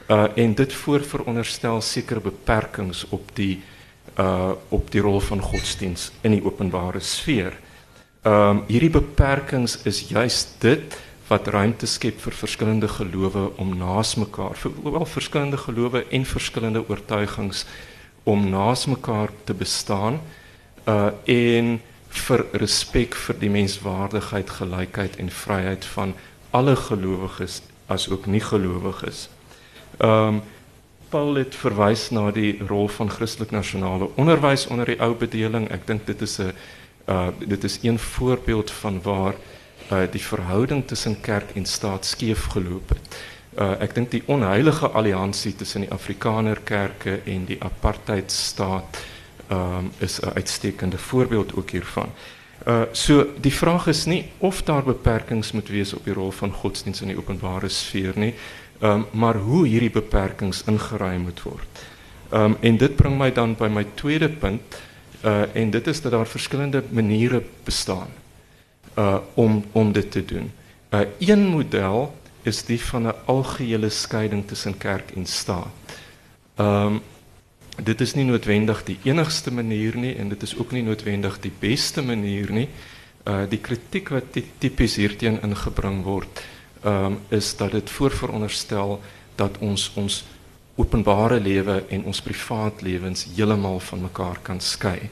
Uh 0.09 0.27
en 0.35 0.53
dit 0.53 0.73
voorveronderstel 0.73 1.81
sekere 1.81 2.19
beperkings 2.19 3.05
op 3.09 3.35
die 3.35 3.61
uh 4.19 4.51
op 4.69 4.91
die 4.91 5.01
rol 5.01 5.19
van 5.19 5.41
godsdiens 5.41 6.11
in 6.21 6.31
die 6.31 6.43
openbare 6.43 6.99
sfeer. 6.99 7.53
Um, 8.23 8.63
hierdie 8.67 8.89
beperkings 8.89 9.77
is 9.85 10.09
juist 10.09 10.57
dit 10.59 10.97
wat 11.27 11.47
ruimte 11.47 11.87
skep 11.87 12.19
vir 12.19 12.33
verskillende 12.33 12.87
gelowe 12.87 13.51
om 13.61 13.77
naas 13.77 14.15
mekaar, 14.15 14.55
vir 14.55 14.71
wel 14.83 15.05
verskillende 15.05 15.57
gelowe 15.57 16.05
en 16.11 16.25
verskillende 16.25 16.83
oortuigings 16.89 17.65
om 18.23 18.49
naas 18.49 18.85
mekaar 18.85 19.31
te 19.43 19.53
bestaan 19.53 20.19
uh 20.87 21.11
en 21.25 21.79
vir 22.27 22.45
respek 22.51 23.15
die 23.39 23.49
menswaardigheid, 23.49 24.49
gelykheid 24.49 25.17
en 25.21 25.29
vryheid 25.29 25.85
van 25.85 26.13
alle 26.55 26.75
gelowiges 26.75 27.61
as 27.87 28.09
ook 28.09 28.25
nie 28.25 28.41
gelowiges. 28.41 29.27
Um 29.99 30.41
Paul 31.09 31.37
het 31.39 31.55
verwys 31.55 32.09
na 32.11 32.31
die 32.35 32.57
rol 32.67 32.89
van 32.91 33.09
Christelik 33.09 33.51
nasionale 33.55 34.09
onderwys 34.19 34.65
onder 34.67 34.85
die 34.85 34.99
ou 34.99 35.13
bedeling. 35.15 35.69
Ek 35.71 35.87
dink 35.87 36.05
dit 36.05 36.21
is 36.21 36.39
'n 36.39 36.51
uh 37.07 37.27
dit 37.39 37.63
is 37.63 37.79
een 37.81 37.99
voorbeeld 37.99 38.71
van 38.71 39.01
waar 39.01 39.35
uh, 39.91 40.03
die 40.11 40.21
verhouding 40.21 40.87
tussen 40.87 41.21
kerk 41.21 41.55
en 41.55 41.65
staat 41.65 42.05
skeef 42.05 42.45
geloop 42.45 42.89
het. 42.89 43.17
Uh, 43.57 43.71
ek 43.81 43.95
die 44.11 44.23
onheilige 44.25 44.87
alliansie 44.87 45.55
tussen 45.55 45.81
die 45.81 45.91
Afrikaner 45.91 46.59
kerke 46.63 47.21
en 47.25 47.45
die 47.45 47.57
apartheidstaat 47.63 48.99
um, 49.51 49.91
is 49.97 50.19
'n 50.19 50.33
uitstekende 50.33 50.97
voorbeeld 50.97 51.55
ook 51.55 51.69
hiervan. 51.69 52.09
Uh, 52.67 52.81
so 52.91 53.25
die 53.39 53.53
vraag 53.53 53.87
is 53.87 54.05
nie 54.05 54.25
of 54.37 54.63
daar 54.63 54.83
beperkings 54.83 55.51
moet 55.51 55.67
wees 55.67 55.93
op 55.93 56.03
die 56.03 56.13
rol 56.13 56.31
van 56.31 56.51
godsdienst 56.51 57.01
in 57.01 57.07
die 57.07 57.17
openbare 57.17 57.69
sfeer 57.69 58.11
nie, 58.15 58.33
um, 58.81 59.05
maar 59.11 59.35
hoe 59.35 59.67
hierdie 59.67 59.93
beperkings 59.93 60.63
ingeruim 60.67 61.21
moet 61.21 61.41
word. 61.41 61.83
Um, 62.33 62.57
en 62.59 62.77
dit 62.77 62.95
bring 62.95 63.17
my 63.17 63.31
dan 63.31 63.55
by 63.55 63.69
my 63.71 63.85
tweede 63.93 64.29
punt 64.29 64.81
uh, 65.23 65.55
en 65.55 65.71
dit 65.71 65.87
is 65.87 66.01
dat 66.01 66.11
daar 66.11 66.27
verskillende 66.27 66.83
maniere 66.89 67.43
bestaan 67.63 68.09
uh 68.97 69.17
om 69.33 69.63
om 69.71 69.91
dit 69.91 70.11
te 70.11 70.25
doen. 70.25 70.51
Een 71.19 71.45
model 71.47 72.15
is 72.41 72.65
die 72.65 72.81
van 72.81 73.07
'n 73.07 73.15
algehele 73.25 73.89
skeiding 73.89 74.47
tussen 74.47 74.77
kerk 74.77 75.11
en 75.11 75.25
staat. 75.25 75.67
Dit 77.83 78.01
is 78.01 78.13
nie 78.17 78.25
noodwendig 78.25 78.83
die 78.87 78.97
enigste 79.05 79.51
manier 79.53 79.97
nie 79.97 80.15
en 80.17 80.29
dit 80.29 80.43
is 80.43 80.55
ook 80.57 80.71
nie 80.71 80.83
noodwendig 80.83 81.39
die 81.43 81.53
beste 81.59 82.01
manier 82.01 82.51
nie. 82.51 82.67
Uh 83.27 83.43
die 83.49 83.59
kritiek 83.59 84.09
wat 84.09 84.37
tipies 84.59 84.95
hierteen 84.97 85.39
ingebring 85.43 86.03
word, 86.03 86.41
um 86.83 87.19
is 87.29 87.53
dat 87.59 87.71
dit 87.71 87.89
voorveronderstel 87.89 89.01
dat 89.35 89.57
ons 89.59 89.91
ons 89.95 90.23
openbare 90.77 91.39
lewe 91.39 91.83
en 91.89 92.03
ons 92.05 92.21
privaat 92.21 92.81
lewens 92.81 93.25
heeltemal 93.35 93.79
van 93.79 94.01
mekaar 94.01 94.41
kan 94.41 94.59
skei. 94.61 95.09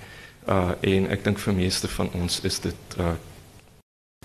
Uh 0.48 0.74
en 0.82 1.10
ek 1.12 1.24
dink 1.24 1.40
vir 1.40 1.54
meeste 1.54 1.88
van 1.88 2.10
ons 2.14 2.42
is 2.44 2.60
dit 2.60 3.00
uh 3.00 3.16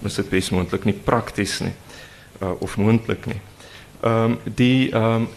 is 0.05 0.17
dit 0.17 0.29
bes 0.33 0.49
moontlik 0.51 0.87
nie 0.89 0.97
prakties 0.97 1.59
nie 1.61 1.75
uh, 2.41 2.53
of 2.61 2.77
moontlik 2.77 3.27
nie. 3.27 3.41
Ehm 4.01 4.33
um, 4.33 4.39
die 4.45 4.91
ehm 4.93 5.27
um, 5.27 5.29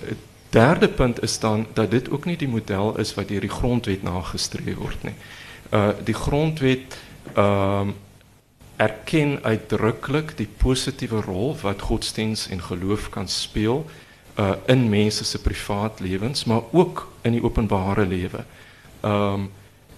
derde 0.53 0.87
punt 0.87 1.21
is 1.21 1.39
dan 1.39 1.65
dat 1.73 1.91
dit 1.91 2.09
ook 2.09 2.25
nie 2.25 2.37
die 2.37 2.47
model 2.47 2.97
is 3.01 3.13
wat 3.17 3.27
deur 3.27 3.41
die 3.41 3.49
grondwet 3.49 4.03
nagestreef 4.05 4.77
word 4.77 5.03
nie. 5.03 5.15
Uh 5.73 5.89
die 6.05 6.17
grondwet 6.17 6.97
ehm 7.33 7.93
erken 8.75 9.37
uitdruklik 9.43 10.33
die 10.37 10.47
positiewe 10.57 11.21
rol 11.21 11.53
wat 11.61 11.81
godsdiens 11.81 12.47
en 12.49 12.61
geloof 12.61 13.09
kan 13.09 13.27
speel 13.27 13.85
uh 14.37 14.51
in 14.65 14.89
mense 14.89 15.23
se 15.23 15.39
maar 16.45 16.61
ook 16.71 17.11
in 17.21 17.31
die 17.31 17.43
openbare 17.43 18.05
lewe. 18.05 18.45
Ehm 19.01 19.49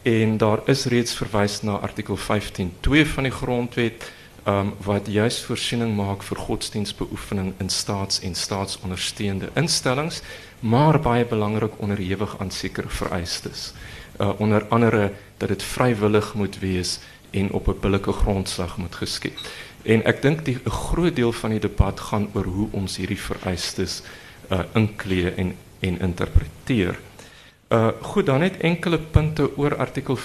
en 0.06 0.38
daar 0.38 0.60
is 0.66 0.86
reeds 0.86 1.14
verwys 1.14 1.62
na 1.62 1.72
artikel 1.82 2.18
15.2 2.18 3.08
van 3.14 3.24
die 3.24 3.32
grondwet 3.32 4.12
um, 4.48 4.74
wat 4.84 5.08
juist 5.08 5.44
voorziening 5.44 5.96
maakt 5.96 6.26
voor 6.26 6.38
godsdienstbeoefening 6.38 7.54
in 7.58 7.70
staats- 7.70 8.20
en 8.20 8.36
staatsondersteunende 8.36 9.50
instellings, 9.54 10.22
maar 10.60 11.00
baie 11.00 11.26
belangrijk 11.26 11.74
onderhewig 11.78 12.40
aan 12.40 12.52
zekere 12.52 12.90
vereistes. 12.90 13.74
Uh, 14.22 14.30
onder 14.38 14.66
andere 14.68 15.12
dat 15.38 15.50
het 15.50 15.64
vrijwillig 15.64 16.34
moet 16.34 16.60
wees 16.60 17.00
en 17.30 17.52
op 17.52 17.68
een 17.68 17.80
billijke 17.80 18.12
grondslag 18.12 18.78
moet 18.78 18.96
geschieden. 18.96 19.40
En 19.82 20.06
ik 20.06 20.22
denk 20.22 20.46
die 20.46 20.60
een 20.64 20.72
groot 20.72 21.16
deel 21.16 21.32
van 21.32 21.50
die 21.50 21.60
debat 21.60 22.00
gaan 22.00 22.30
over 22.34 22.50
hoe 22.50 22.68
ons 22.72 22.98
hierdie 22.98 23.20
vereistes 23.20 24.02
uh, 24.52 24.60
inkleed 24.74 25.36
en, 25.36 25.56
en 25.80 26.00
interpreteer. 26.00 27.00
Uh, 27.70 27.88
goed, 28.02 28.26
dan 28.26 28.40
net 28.40 28.58
enkele 28.58 29.00
punten 29.00 29.58
over 29.58 29.78
artikel 29.78 30.18
15.2. 30.18 30.24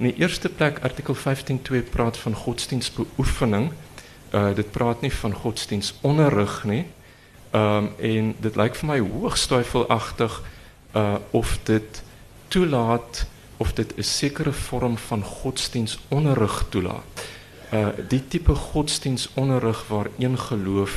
In 0.00 0.06
die 0.06 0.16
eerste 0.16 0.48
plek 0.48 0.78
artikel 0.80 1.14
15.2 1.14 1.90
praat 1.90 2.16
van 2.16 2.34
godsdienstbeoefening. 2.34 3.72
Uh 4.32 4.54
dit 4.54 4.70
praat 4.70 5.00
nie 5.00 5.12
van 5.12 5.34
godsdienstonderrig 5.34 6.64
nie. 6.64 6.86
Um 7.52 7.90
en 7.98 8.30
dit 8.40 8.56
lyk 8.56 8.78
vir 8.80 8.88
my 8.88 8.96
hoogs 9.04 9.44
twyfelagtig 9.50 10.38
uh 10.96 11.18
of 11.36 11.52
dit 11.68 12.00
toelaat 12.48 13.26
of 13.56 13.76
dit 13.76 13.92
'n 13.96 14.02
sekere 14.02 14.52
vorm 14.52 14.96
van 14.96 15.22
godsdienstonderrig 15.22 16.64
toelaat. 16.68 17.28
Uh 17.72 17.92
die 18.08 18.24
tipe 18.28 18.54
godsdienstonderrig 18.54 19.84
waar 19.88 20.08
een 20.18 20.38
geloof 20.38 20.96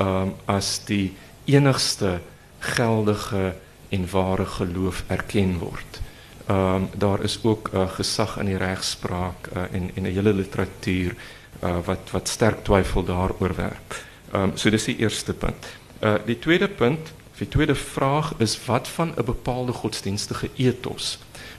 um 0.00 0.34
as 0.44 0.84
die 0.84 1.12
enigste 1.44 2.20
geldige 2.58 3.54
en 3.88 4.10
ware 4.10 4.46
geloof 4.46 5.04
erken 5.06 5.58
word. 5.58 6.00
Ehm 6.48 6.82
daar 6.96 7.22
is 7.22 7.38
ook 7.42 7.70
uh, 7.74 7.88
gesag 7.88 8.38
in 8.38 8.46
die 8.46 8.56
regspraak 8.56 9.48
uh, 9.56 9.62
en 9.72 9.90
en 9.94 10.02
'n 10.02 10.14
hele 10.14 10.32
literatuur 10.32 11.14
uh, 11.62 11.76
wat 11.84 12.10
wat 12.10 12.28
sterk 12.28 12.64
twyfel 12.64 13.04
daaroor 13.04 13.54
werp. 13.54 13.94
Ehm 14.32 14.42
um, 14.42 14.56
so 14.56 14.70
dis 14.70 14.84
die 14.84 14.96
eerste 14.96 15.34
punt. 15.34 15.66
Uh 16.00 16.14
die 16.24 16.38
tweede 16.38 16.68
punt, 16.68 17.12
die 17.38 17.48
tweede 17.48 17.74
vraag 17.74 18.34
is 18.38 18.64
wat 18.64 18.88
van 18.88 19.12
'n 19.16 19.24
bepaalde 19.24 19.72
godsdienstige 19.72 20.50
ethos? 20.56 21.18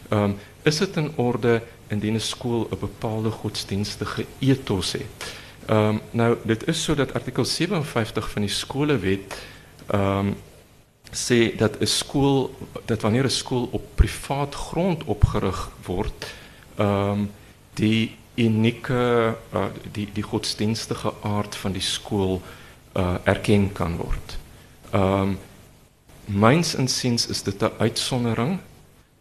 Ehm 0.10 0.24
is 0.62 0.78
dit 0.78 0.96
in 0.96 1.12
orde 1.16 1.62
indien 1.88 2.16
'n 2.16 2.20
skool 2.20 2.68
'n 2.72 2.80
bepaalde 2.80 3.30
godsdienstige 3.30 4.26
ethos 4.40 4.92
het? 4.92 5.34
Ehm 5.66 5.78
um, 5.78 6.02
nou 6.12 6.38
dit 6.44 6.68
is 6.68 6.84
so 6.84 6.96
dat 6.96 7.14
artikel 7.14 7.46
57 7.46 8.30
van 8.30 8.42
die 8.42 8.50
ehm 9.88 10.18
um, 10.18 10.36
sê 11.12 11.56
dat 11.58 11.80
'n 11.82 11.86
skool 11.86 12.56
dat 12.86 13.02
wanneer 13.02 13.26
'n 13.26 13.30
skool 13.30 13.70
op 13.72 13.84
privaat 13.96 14.56
grond 14.56 15.04
opgerig 15.04 15.72
word, 15.86 16.34
ehm 16.76 17.26
die 17.74 18.16
unieke 18.36 19.36
uh, 19.54 19.66
die 19.92 20.08
die 20.14 20.24
godsdienstige 20.24 21.14
aard 21.22 21.56
van 21.56 21.72
die 21.72 21.82
skool 21.82 22.42
uh, 22.94 23.16
erken 23.24 23.72
kan 23.72 23.96
word. 23.96 24.38
Ehm 24.92 25.22
um, 25.22 25.38
myns 26.26 26.76
is 26.76 27.44
dit 27.44 27.62
'n 27.62 27.72
uitsondering. 27.78 28.60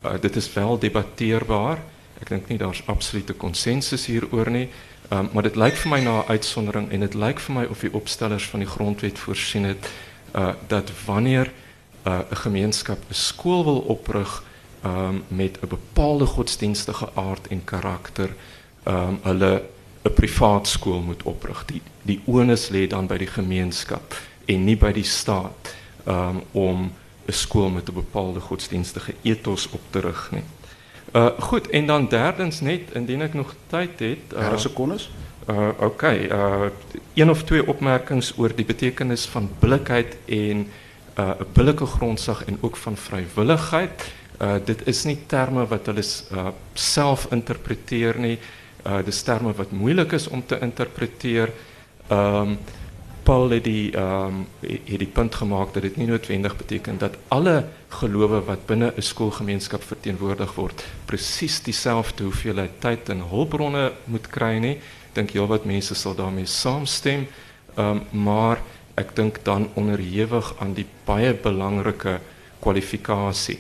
Uh, 0.05 0.13
dit 0.21 0.37
is 0.37 0.53
wel 0.53 0.79
debatteerbaar. 0.79 1.79
Ek 2.21 2.29
dink 2.29 2.49
nie 2.49 2.59
daar's 2.59 2.83
absolute 2.87 3.33
konsensus 3.33 4.07
hieroor 4.07 4.51
nie. 4.51 4.69
Um, 5.11 5.29
maar 5.33 5.43
dit 5.43 5.57
lyk 5.57 5.77
vir 5.77 5.91
my 5.91 6.01
na 6.01 6.21
'n 6.21 6.29
uitsondering 6.29 6.91
en 6.91 7.01
dit 7.01 7.15
lyk 7.15 7.41
vir 7.41 7.55
my 7.55 7.65
of 7.65 7.81
die 7.81 7.93
opstellers 7.95 8.47
van 8.47 8.61
die 8.61 8.69
grondwet 8.69 9.19
voorsien 9.19 9.65
het 9.65 9.91
uh 10.35 10.53
dat 10.67 10.91
wanneer 11.07 11.53
uh, 12.09 12.19
'n 12.31 12.37
gemeenskap 12.37 12.99
'n 13.09 13.15
skool 13.15 13.65
wil 13.65 13.79
oprig 13.79 14.43
um, 14.85 15.25
met 15.29 15.59
'n 15.61 15.69
bepaalde 15.69 16.27
godsdienstige 16.27 17.09
aard 17.15 17.47
en 17.47 17.65
karakter, 17.65 18.31
um, 18.85 19.19
hulle 19.23 19.63
'n 20.03 20.13
privaat 20.15 20.69
skool 20.69 21.01
moet 21.01 21.23
oprig. 21.23 21.65
Die 21.65 21.83
die 22.03 22.21
onus 22.25 22.69
lê 22.69 22.87
dan 22.87 23.07
by 23.07 23.17
die 23.17 23.33
gemeenskap 23.41 24.15
en 24.45 24.65
nie 24.65 24.77
by 24.77 24.93
die 24.93 25.05
staat 25.05 25.75
um, 26.07 26.43
om 26.53 26.93
'n 27.27 27.33
skool 27.33 27.69
met 27.69 27.89
'n 27.89 27.95
bepaalde 27.95 28.41
godsdienstige 28.41 29.15
ethos 29.23 29.69
op 29.71 29.81
te 29.91 30.01
rig 30.01 30.31
nie. 30.31 30.45
Uh 31.13 31.31
goed, 31.39 31.69
en 31.69 31.87
dan 31.87 32.09
derdens 32.09 32.61
net 32.61 32.81
indien 32.93 33.23
ek 33.23 33.35
nog 33.35 33.55
tyd 33.67 33.99
het, 33.99 34.33
uh, 34.37 34.59
sekondes. 34.59 35.11
Uh 35.49 35.69
okay, 35.81 36.29
uh 36.29 36.69
een 37.15 37.31
of 37.31 37.43
twee 37.43 37.67
opmerkings 37.67 38.33
oor 38.37 38.55
die 38.55 38.65
betekenis 38.65 39.27
van 39.27 39.51
billikheid 39.59 40.17
en 40.27 40.67
uh, 41.19 41.31
billike 41.53 41.87
grondsag 41.87 42.45
en 42.45 42.59
ook 42.61 42.77
van 42.77 42.97
vrywilligheid. 42.97 44.13
Uh 44.43 44.55
dit 44.65 44.87
is 44.87 45.05
nie 45.05 45.19
terme 45.27 45.67
wat 45.67 45.87
hulle 45.87 46.05
uh, 46.33 46.49
self 46.75 47.27
interpreteer 47.31 48.19
nie. 48.19 48.39
Uh 48.87 49.53
wat 49.57 49.71
moeilik 49.71 50.13
is 50.13 50.29
om 50.29 50.47
te 50.47 50.59
interpreteer. 50.61 51.53
Ehm 52.09 52.57
Paul 53.29 53.51
het 53.51 53.65
die 53.65 53.91
ehm 53.93 54.35
het 54.61 54.99
die 54.99 55.13
punt 55.13 55.35
gemaak 55.35 55.75
dat 55.75 55.83
dit 55.83 55.97
nie 55.97 56.07
noodwendig 56.07 56.57
beteken 56.57 56.99
dat 56.99 57.17
alle 57.29 57.65
gelowe 57.89 58.41
wat 58.45 58.67
binne 58.67 58.93
'n 58.97 59.03
skoolgemeenskap 59.03 59.83
verteenwoordig 59.83 60.55
word 60.55 60.85
presies 61.05 61.63
dieselfde 61.63 62.25
hoeveelheid 62.25 62.81
tyd 62.81 63.09
en 63.09 63.21
hulpbronne 63.29 63.93
moet 64.05 64.27
kry 64.31 64.59
nie. 64.59 64.79
Dink 65.13 65.31
jy 65.31 65.47
wat 65.47 65.65
mense 65.65 65.95
sal 65.95 66.15
daarmee 66.15 66.47
saamstem? 66.47 67.27
Ehm 67.77 67.99
maar 68.11 68.59
ek 68.99 69.15
dink 69.17 69.45
dan 69.47 69.69
onderhewig 69.79 70.55
aan 70.59 70.75
die 70.75 70.87
baie 71.07 71.35
belangrike 71.35 72.19
kwalifikasie. 72.61 73.59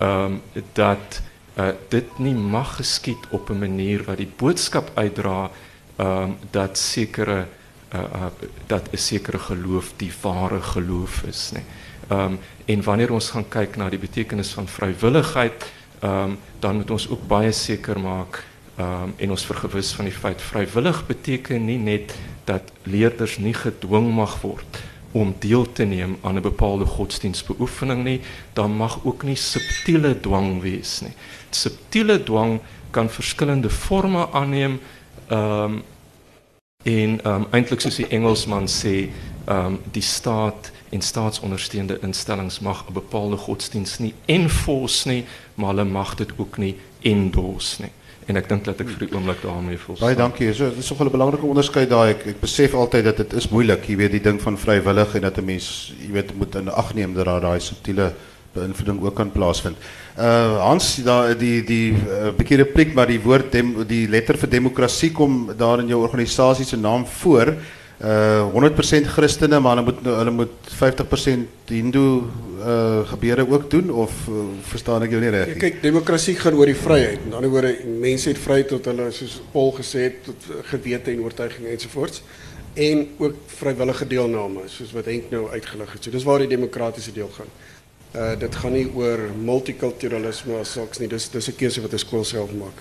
Ehm 0.00 0.40
dat 0.72 1.20
uh, 1.58 1.72
dit 1.88 2.18
nie 2.18 2.34
mag 2.34 2.76
geskied 2.80 3.28
op 3.30 3.50
'n 3.50 3.58
manier 3.58 4.04
wat 4.04 4.16
die 4.16 4.32
boodskap 4.36 4.90
uitdra 4.94 5.50
ehm 5.96 6.30
dat 6.50 6.78
sekere 6.78 7.46
uh, 7.94 8.26
dat 8.66 8.88
'n 8.92 8.96
sekere 8.96 9.38
geloof 9.38 9.92
die 9.96 10.12
ware 10.22 10.60
geloof 10.60 11.22
is, 11.22 11.52
nê. 11.52 11.62
Ehm 12.08 12.34
en 12.66 12.82
wanneer 12.82 13.12
ons 13.12 13.30
gaan 13.30 13.48
kyk 13.48 13.76
na 13.76 13.88
die 13.88 13.98
betekenis 13.98 14.52
van 14.52 14.68
vrywilligheid, 14.68 15.66
ehm 16.00 16.30
um, 16.30 16.38
dan 16.58 16.76
moet 16.76 16.90
ons 16.90 17.08
ook 17.08 17.26
baie 17.26 17.52
seker 17.52 18.00
maak 18.00 18.44
um, 18.80 19.14
en 19.16 19.30
ons 19.30 19.44
vergewis 19.46 19.92
van 19.92 20.06
die 20.08 20.14
feit 20.14 20.42
vrywillig 20.42 21.06
beteken 21.06 21.64
nie 21.64 21.78
net 21.78 22.14
dat 22.44 22.72
leerders 22.82 23.38
nie 23.38 23.54
gedwing 23.54 24.10
mag 24.14 24.40
word 24.44 24.80
om 25.12 25.34
deel 25.42 25.66
te 25.72 25.84
neem 25.84 26.16
aan 26.22 26.36
'n 26.38 26.42
bepaalde 26.42 26.84
godsdienstbeoefening 26.86 28.04
nie, 28.04 28.20
dan 28.52 28.76
mag 28.76 28.98
ook 29.04 29.22
nie 29.22 29.36
subtiele 29.36 30.20
dwang 30.20 30.60
wees 30.62 31.00
nie. 31.00 31.12
Subtiele 31.50 32.22
dwang 32.22 32.60
kan 32.90 33.10
verskillende 33.10 33.70
forme 33.70 34.28
aanneem. 34.32 34.80
Ehm 35.28 35.64
um, 35.64 35.82
en 36.82 37.20
ehm 37.22 37.34
um, 37.34 37.46
eintlik 37.50 37.80
soos 37.80 37.96
die 37.96 38.08
Engelsman 38.08 38.68
sê, 38.68 39.10
ehm 39.46 39.66
um, 39.66 39.78
die 39.92 40.02
staat 40.02 40.70
en 40.90 41.00
staatsondersteunde 41.00 41.98
instellings 42.02 42.60
mag 42.60 42.84
'n 42.88 42.92
bepaalde 42.92 43.36
godsdienst 43.36 43.98
nie 43.98 44.14
enforce 44.24 45.08
nie, 45.08 45.24
maar 45.54 45.68
hulle 45.68 45.84
mag 45.84 46.14
dit 46.14 46.30
ook 46.36 46.56
nie 46.56 46.76
endorse 47.00 47.82
nie 47.82 47.90
en 48.30 48.38
ek 48.40 48.48
dink 48.50 48.64
dat 48.68 48.80
ek 48.82 48.90
vir 48.94 49.04
die 49.04 49.10
oomblik 49.16 49.42
daarmee 49.42 49.78
voel. 49.82 49.98
Baie 50.00 50.18
dankie. 50.18 50.50
So 50.54 50.70
dit 50.70 50.82
is 50.82 50.90
nogal 50.90 51.06
'n 51.06 51.16
belangrike 51.16 51.46
onderskeid 51.46 51.90
daai. 51.90 52.10
Ek 52.14 52.26
ek 52.34 52.40
besef 52.40 52.74
altyd 52.74 53.04
dat 53.04 53.16
dit 53.16 53.32
is 53.32 53.48
moeilik, 53.50 53.86
jy 53.86 53.96
weet, 53.96 54.12
die 54.12 54.26
ding 54.28 54.40
van 54.40 54.58
vrywillig 54.58 55.14
en 55.14 55.22
dat 55.22 55.38
'n 55.38 55.44
mens, 55.44 55.92
jy 56.00 56.12
weet, 56.12 56.34
moet 56.36 56.54
in 56.54 56.68
ag 56.68 56.94
neem 56.94 57.14
dat 57.14 57.24
daar 57.24 57.40
daai 57.40 57.60
subtiele 57.60 58.12
beïnvloeding 58.54 59.00
ook 59.02 59.14
kan 59.14 59.30
plaasvind. 59.30 59.76
Uh 60.18 60.58
Hans, 60.58 60.96
daar 61.06 61.38
die 61.38 61.62
die 61.64 61.92
uh, 61.92 62.30
bietjie 62.36 62.56
repliek 62.56 62.94
maar 62.94 63.06
die 63.06 63.20
woord 63.22 63.52
dem, 63.52 63.86
die 63.86 64.08
letter 64.08 64.36
vir 64.36 64.50
demokrasie 64.50 65.12
kom 65.12 65.52
daar 65.56 65.80
in 65.80 65.88
jou 65.88 66.02
organisasie 66.02 66.64
se 66.64 66.76
naam 66.76 67.06
voor. 67.06 67.54
Uh 68.00 68.48
100% 68.52 69.06
Christene, 69.12 69.58
maar 69.60 69.76
hulle 69.76 69.92
moet 69.92 69.98
hulle 70.04 70.30
moet 70.30 70.68
50% 70.72 71.66
Hindoe 71.68 72.22
uh, 72.58 73.08
gebeure 73.08 73.44
ook 73.50 73.70
doen 73.70 73.90
of 73.92 74.12
uh, 74.28 74.34
verstaan 74.62 75.04
ek 75.04 75.12
jou 75.12 75.20
nie 75.20 75.32
reg 75.34 75.50
nie? 75.52 75.58
Kyk, 75.60 75.82
demokrasie 75.82 76.34
gaan 76.40 76.56
oor 76.56 76.70
die 76.70 76.78
vryheid. 76.78 77.26
In 77.28 77.36
ander 77.36 77.52
woorde, 77.52 77.74
mense 78.00 78.30
het 78.32 78.40
vryheid 78.40 78.72
tot 78.72 78.88
hulle 78.88 79.10
soos 79.12 79.36
Paul 79.52 79.68
gesê 79.76 80.06
het 80.08 80.22
tot 80.24 80.48
gewete 80.70 81.12
en 81.12 81.20
oortuiging 81.26 81.68
ensovoorts 81.74 82.22
en 82.74 83.04
ook 83.18 83.36
vrywillige 83.60 84.08
deelname 84.08 84.64
soos 84.72 84.96
wat 84.96 85.10
Henk 85.12 85.28
nou 85.34 85.50
uitgelig 85.52 85.92
het. 85.92 86.04
So 86.04 86.16
dis 86.16 86.24
waar 86.24 86.40
die 86.40 86.50
demokratiese 86.56 87.12
deel 87.12 87.28
gaan. 87.36 87.52
Uh 88.16 88.32
dit 88.40 88.60
gaan 88.62 88.78
nie 88.78 88.86
oor 88.96 89.28
multikulturalisme 89.44 90.56
as 90.64 90.72
sulks 90.72 91.04
nie. 91.04 91.08
Dis 91.12 91.28
dis 91.28 91.52
'n 91.52 91.56
keuse 91.56 91.84
wat 91.84 91.92
'n 91.92 91.98
skool 92.06 92.24
self 92.24 92.56
maak. 92.56 92.80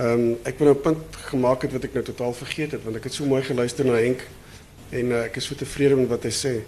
Um, 0.00 0.38
ek 0.48 0.56
wil 0.56 0.70
nou 0.70 0.76
'n 0.78 0.80
punt 0.80 1.16
gemaak 1.28 1.62
het 1.62 1.72
wat 1.72 1.84
ek 1.84 1.92
nou 1.92 2.04
totaal 2.04 2.32
vergeet 2.32 2.70
het 2.72 2.84
want 2.84 2.96
ek 2.96 3.04
het 3.04 3.12
so 3.12 3.26
mooi 3.28 3.42
geluister 3.42 3.84
na 3.84 3.98
Henk 4.00 4.22
en 4.88 5.10
uh, 5.12 5.24
ek 5.24 5.36
is 5.36 5.44
so 5.44 5.54
tevrede 5.54 5.96
met 5.96 6.08
wat 6.08 6.24
sê. 6.32 6.64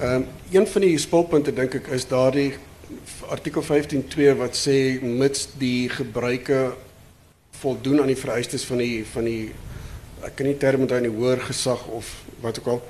Ehm 0.00 0.14
um, 0.14 0.26
een 0.50 0.66
van 0.66 0.80
die 0.80 0.98
spulpunte 0.98 1.52
dink 1.52 1.74
ek 1.74 1.90
is 1.92 2.08
daardie 2.08 2.54
artikel 3.28 3.62
15.2 3.62 4.32
wat 4.38 4.56
sê 4.56 4.98
mits 5.02 5.48
die 5.58 5.90
gebruike 5.92 6.72
voldoen 7.60 8.00
aan 8.00 8.14
die 8.14 8.22
vereistes 8.24 8.64
van 8.64 8.78
die 8.78 9.04
van 9.12 9.24
die 9.24 9.52
ek 10.24 10.36
kan 10.36 10.46
nie 10.46 10.56
term 10.56 10.80
onthou 10.80 11.02
in 11.02 11.10
die 11.10 11.18
hoër 11.18 11.44
gesag 11.44 11.84
of 11.86 12.24
wat 12.40 12.58
ook 12.58 12.66
al 12.66 12.82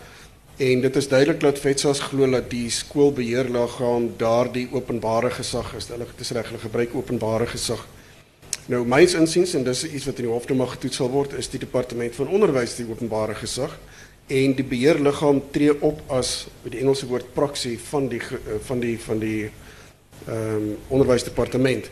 en 0.57 0.81
dit 0.87 0.97
is 0.97 1.09
duidelik 1.09 1.41
dat 1.41 1.59
FETSAS 1.59 2.01
glo 2.13 2.31
dat 2.31 2.47
die 2.51 2.71
skoolbeheerliggaam 2.71 4.13
daardie 4.17 4.69
openbare 4.71 5.31
gesag 5.31 5.75
is. 5.75 5.89
Hulle 5.89 6.07
het 6.07 6.31
reg 6.31 6.47
hulle 6.47 6.63
gebruik 6.63 6.95
openbare 6.95 7.47
gesag. 7.47 7.83
Nou 8.73 8.81
myns 8.89 9.13
insiens 9.13 9.53
en 9.59 9.65
dis 9.67 9.83
iets 9.85 10.07
wat 10.09 10.21
in 10.23 10.25
die 10.25 10.33
hof 10.33 10.47
nou 10.49 10.57
mag 10.57 10.71
getoets 10.73 10.97
sal 10.97 11.11
word 11.13 11.35
is 11.37 11.51
die 11.53 11.61
departement 11.61 12.15
van 12.17 12.31
onderwys 12.33 12.79
die 12.79 12.87
openbare 12.89 13.35
gesag 13.37 13.75
en 14.33 14.55
die 14.57 14.65
beheerliggaam 14.65 15.43
tree 15.53 15.75
op 15.85 16.01
met 16.09 16.73
die 16.73 16.81
Engelse 16.81 17.07
woord 17.11 17.35
proxy 17.35 17.75
van 17.91 18.09
die 18.09 18.23
eh, 18.25 18.57
van 18.65 18.81
die 18.81 18.97
van 18.99 19.21
die 19.21 19.51
ehm 20.25 20.71
onderwysdepartement. 20.89 21.91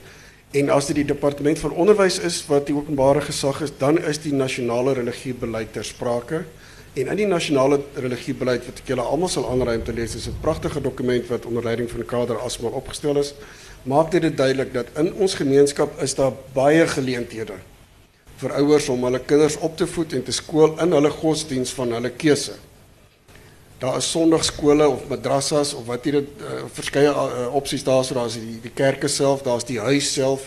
En 0.53 0.71
as 0.71 0.87
dit 0.87 0.97
die 0.97 1.05
departement 1.05 1.59
van 1.59 1.77
onderwys 1.77 2.19
is 2.19 2.41
wat 2.49 2.67
die 2.67 2.77
openbare 2.77 3.21
gesag 3.21 3.61
is, 3.61 3.73
dan 3.79 3.99
is 3.99 4.19
die 4.25 4.33
nasionale 4.33 4.95
religiebeleid 4.95 5.73
ter 5.73 5.85
sprake. 5.85 6.45
En 6.93 7.09
in 7.09 7.17
die 7.17 7.27
nasionale 7.27 7.81
religiebeleid 7.95 8.65
wat 8.69 8.81
ek 8.81 8.89
julle 8.93 9.05
almal 9.05 9.29
sal 9.29 9.49
aanraai 9.49 9.79
om 9.79 9.85
te 9.85 9.93
lees, 9.93 10.15
is 10.15 10.29
'n 10.29 10.41
pragtige 10.41 10.81
dokument 10.81 11.29
wat 11.29 11.47
onder 11.47 11.65
leiding 11.65 11.91
van 11.91 12.05
Kader 12.05 12.39
Asmal 12.39 12.73
opgestel 12.73 13.17
is. 13.17 13.35
Maak 13.83 14.13
dit 14.15 14.37
duidelik 14.37 14.73
dat 14.75 14.87
in 14.95 15.11
ons 15.19 15.35
gemeenskap 15.35 16.01
is 16.03 16.15
daar 16.15 16.33
baie 16.55 16.87
geleenthede 16.87 17.57
vir 18.39 18.53
ouers 18.59 18.89
om 18.91 19.03
hulle 19.07 19.19
kinders 19.27 19.57
op 19.59 19.75
te 19.79 19.87
voed 19.87 20.13
en 20.15 20.23
te 20.23 20.35
skool 20.35 20.77
in 20.83 20.95
hulle 20.95 21.11
godsdiens 21.11 21.73
van 21.75 21.95
hulle 21.97 22.11
keuse. 22.11 22.55
Daar 23.83 23.99
is 23.99 24.11
sonndagskole 24.11 24.87
of 24.87 25.09
madrassas 25.11 25.75
of 25.75 25.87
wat 25.91 26.07
hier 26.07 26.21
uh, 26.23 26.63
verskeie 26.75 27.11
uh, 27.11 27.49
opsies 27.59 27.83
daar 27.87 28.05
so 28.07 28.15
daar's 28.15 28.39
die 28.39 28.61
die 28.63 28.71
kerke 28.71 29.11
self, 29.11 29.43
daar's 29.43 29.67
die 29.67 29.81
huis 29.83 30.13
self 30.15 30.47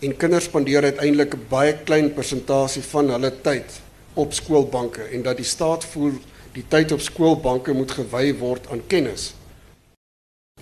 en 0.00 0.16
kinders 0.16 0.48
spandeer 0.48 0.88
uiteindelik 0.88 1.36
'n 1.36 1.46
baie 1.52 1.76
klein 1.84 2.08
persentasie 2.14 2.82
van 2.82 3.12
hulle 3.12 3.32
tyd 3.42 3.80
op 4.14 4.32
skoolbanke 4.32 5.02
en 5.12 5.22
dat 5.22 5.36
die 5.36 5.48
staat 5.48 5.84
voel 5.84 6.16
die 6.52 6.64
tyd 6.68 6.92
op 6.92 7.00
skoolbanke 7.00 7.72
moet 7.72 7.90
gewy 7.90 8.32
word 8.36 8.68
aan 8.72 8.82
kennis. 8.86 9.34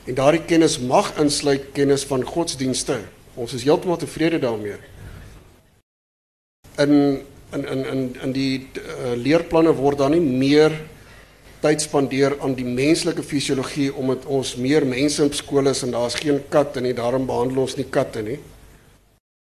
En 0.09 0.15
daardie 0.15 0.45
kennis 0.47 0.79
mag 0.79 1.13
insluit 1.21 1.73
kennis 1.73 2.05
van 2.09 2.25
godsdienste. 2.25 3.01
Ons 3.35 3.53
is 3.55 3.67
heeltemal 3.69 4.01
tevrede 4.01 4.39
daarmee 4.39 4.79
in 6.81 7.23
in 7.53 7.67
in 7.69 7.85
in 7.87 8.17
in 8.23 8.33
die 8.33 8.69
uh, 8.79 9.15
leerplanne 9.17 9.73
word 9.75 9.99
daar 9.99 10.13
nie 10.13 10.23
meer 10.23 10.75
tyd 11.61 11.83
spandeer 11.83 12.37
aan 12.41 12.55
die 12.57 12.65
menslike 12.65 13.23
fisiologie 13.27 13.91
omdat 13.93 14.25
ons 14.25 14.55
meer 14.57 14.87
mense 14.87 15.25
op 15.25 15.35
skool 15.37 15.69
is 15.69 15.83
en 15.85 15.93
daar's 15.93 16.17
geen 16.23 16.41
katte 16.49 16.81
nie, 16.81 16.95
daarom 16.97 17.27
behandel 17.29 17.67
ons 17.67 17.77
nie 17.77 17.85
katte 17.85 18.23
nie. 18.25 18.39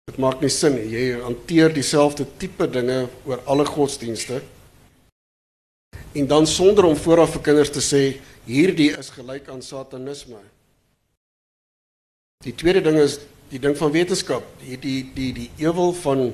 Dit 0.09 0.17
maak 0.17 0.41
nie 0.41 0.49
sin 0.49 0.79
nie. 0.79 0.87
Jy 0.89 1.19
hanteer 1.21 1.75
dieselfde 1.75 2.25
tipe 2.41 2.71
dinge 2.71 3.09
oor 3.29 3.43
alle 3.45 3.67
godsdienste. 3.69 4.41
En 6.17 6.31
dan 6.31 6.47
sonder 6.49 6.89
om 6.89 6.97
vooraf 6.97 7.35
vir 7.37 7.45
kinders 7.51 7.75
te 7.75 7.85
sê 7.85 8.03
hierdie 8.49 8.93
is 8.97 9.13
gelyk 9.13 9.49
aan 9.53 9.63
satanisme. 9.63 10.41
Die 12.45 12.55
tweede 12.57 12.81
ding 12.85 12.97
is 13.01 13.19
die 13.53 13.61
ding 13.61 13.77
van 13.77 13.93
wetenskap, 13.93 14.45
die 14.63 14.79
die 14.81 15.01
die 15.15 15.33
die 15.37 15.49
ewel 15.61 15.93
van 16.03 16.31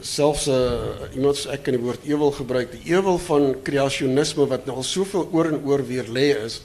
selfs 0.00 0.46
'n 0.48 0.52
uh, 0.52 1.14
iemand 1.14 1.46
ek 1.52 1.62
kan 1.64 1.76
die 1.76 1.82
woord 1.82 2.04
ewel 2.08 2.32
gebruik, 2.32 2.72
die 2.72 2.94
ewel 2.94 3.18
van 3.18 3.54
kreasionisme 3.62 4.46
wat 4.48 4.66
nou 4.66 4.76
al 4.80 4.86
soveel 4.86 5.28
oor 5.32 5.52
en 5.52 5.60
oor 5.64 5.84
weer 5.86 6.08
lê 6.08 6.32
is, 6.44 6.62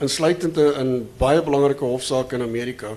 insluitend 0.00 0.56
in 0.56 1.08
baie 1.18 1.42
belangrike 1.42 1.84
hofsaake 1.84 2.36
in 2.36 2.42
Amerika. 2.42 2.96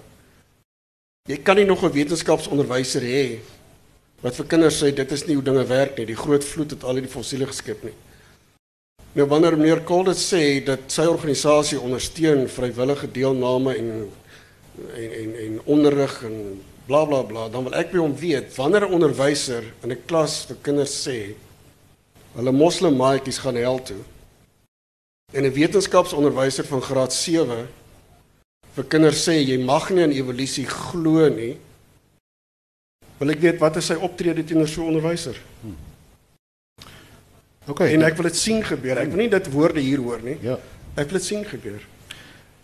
Jy 1.29 1.37
kan 1.37 1.55
nie 1.55 1.65
nog 1.65 1.83
'n 1.83 1.93
wetenskapsonderwyser 1.93 3.01
hê 3.01 3.39
wat 4.21 4.35
vir 4.35 4.45
kinders 4.45 4.83
sê 4.83 4.93
dit 4.93 5.11
is 5.11 5.25
nie 5.25 5.35
hoe 5.35 5.43
dinge 5.43 5.65
werk 5.65 5.97
nie. 5.97 6.05
Die 6.05 6.15
groot 6.15 6.43
vloed 6.43 6.71
het 6.71 6.83
al 6.83 6.95
die 6.95 7.07
fossiele 7.07 7.47
geskep 7.47 7.83
nie. 7.83 7.93
Nou 9.13 9.27
wanneer 9.27 9.57
meneer 9.57 9.83
Calder 9.83 10.15
sê 10.15 10.61
dat 10.63 10.87
sy 10.87 11.03
organisasie 11.11 11.79
ondersteun 11.79 12.45
vrywillige 12.47 13.09
deelname 13.11 13.75
en 13.75 13.89
en 14.95 15.11
en 15.21 15.33
en 15.45 15.57
onderrig 15.65 16.13
en 16.23 16.61
bla 16.87 17.05
bla 17.05 17.23
bla, 17.23 17.49
dan 17.51 17.63
wil 17.67 17.75
ek 17.75 17.91
by 17.91 17.99
hom 17.99 18.15
weet 18.15 18.55
wanneer 18.55 18.87
'n 18.87 18.93
onderwyser 18.93 19.63
in 19.83 19.91
'n 19.91 20.05
klas 20.07 20.45
vir 20.47 20.57
kinders 20.61 20.95
sê 21.07 21.35
hulle 22.35 22.51
moslim 22.51 22.95
maatjies 22.95 23.43
gaan 23.43 23.55
hel 23.55 23.83
toe 23.83 23.99
en 25.33 25.43
'n 25.43 25.53
wetenskapsonderwyser 25.53 26.65
van 26.65 26.81
graad 26.81 27.13
7 27.13 27.67
vir 28.75 28.85
kinders 28.85 29.27
sê 29.27 29.43
jy 29.43 29.57
mag 29.59 29.89
nie 29.89 30.03
in 30.03 30.11
evolusie 30.11 30.65
glo 30.65 31.29
nie. 31.29 31.57
Wil 33.19 33.29
ek 33.29 33.39
weet 33.39 33.59
wat 33.59 33.77
is 33.77 33.85
sy 33.85 33.95
optrede 33.95 34.43
teenoor 34.43 34.67
so 34.67 34.81
'n 34.81 34.87
onderwyser? 34.87 35.35
Hmm. 35.61 35.90
OK. 37.71 37.81
En 37.87 38.05
ek 38.07 38.19
wil 38.19 38.29
dit 38.29 38.37
sien 38.39 38.61
gebeur. 38.65 38.99
Ek 39.01 39.09
wil 39.13 39.23
nie 39.23 39.31
dit 39.31 39.49
woorde 39.53 39.81
hier 39.83 40.03
hoor 40.03 40.21
nie. 40.25 40.37
Ja. 40.43 40.57
Ek 40.95 41.09
wil 41.09 41.19
dit 41.19 41.27
sien 41.27 41.43
gebeur. 41.47 41.81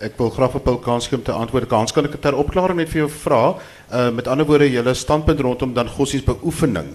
Ek 0.04 0.14
wil 0.20 0.30
graag 0.30 0.54
vir 0.54 0.62
Paul 0.62 0.78
kans 0.84 1.08
gee 1.10 1.18
om 1.18 1.24
te 1.26 1.34
antwoord. 1.34 1.70
Kans 1.72 1.96
kan 1.96 2.06
ek 2.06 2.20
ter 2.22 2.38
opklaring 2.38 2.78
net 2.78 2.92
vir 2.92 3.06
jou 3.06 3.10
vra. 3.24 3.42
Uh 3.90 4.12
met 4.14 4.30
ander 4.30 4.46
woorde, 4.46 4.70
julle 4.70 4.94
standpunt 4.94 5.42
rondom 5.42 5.74
dan 5.74 5.90
godsdienstbeoefening. 5.90 6.94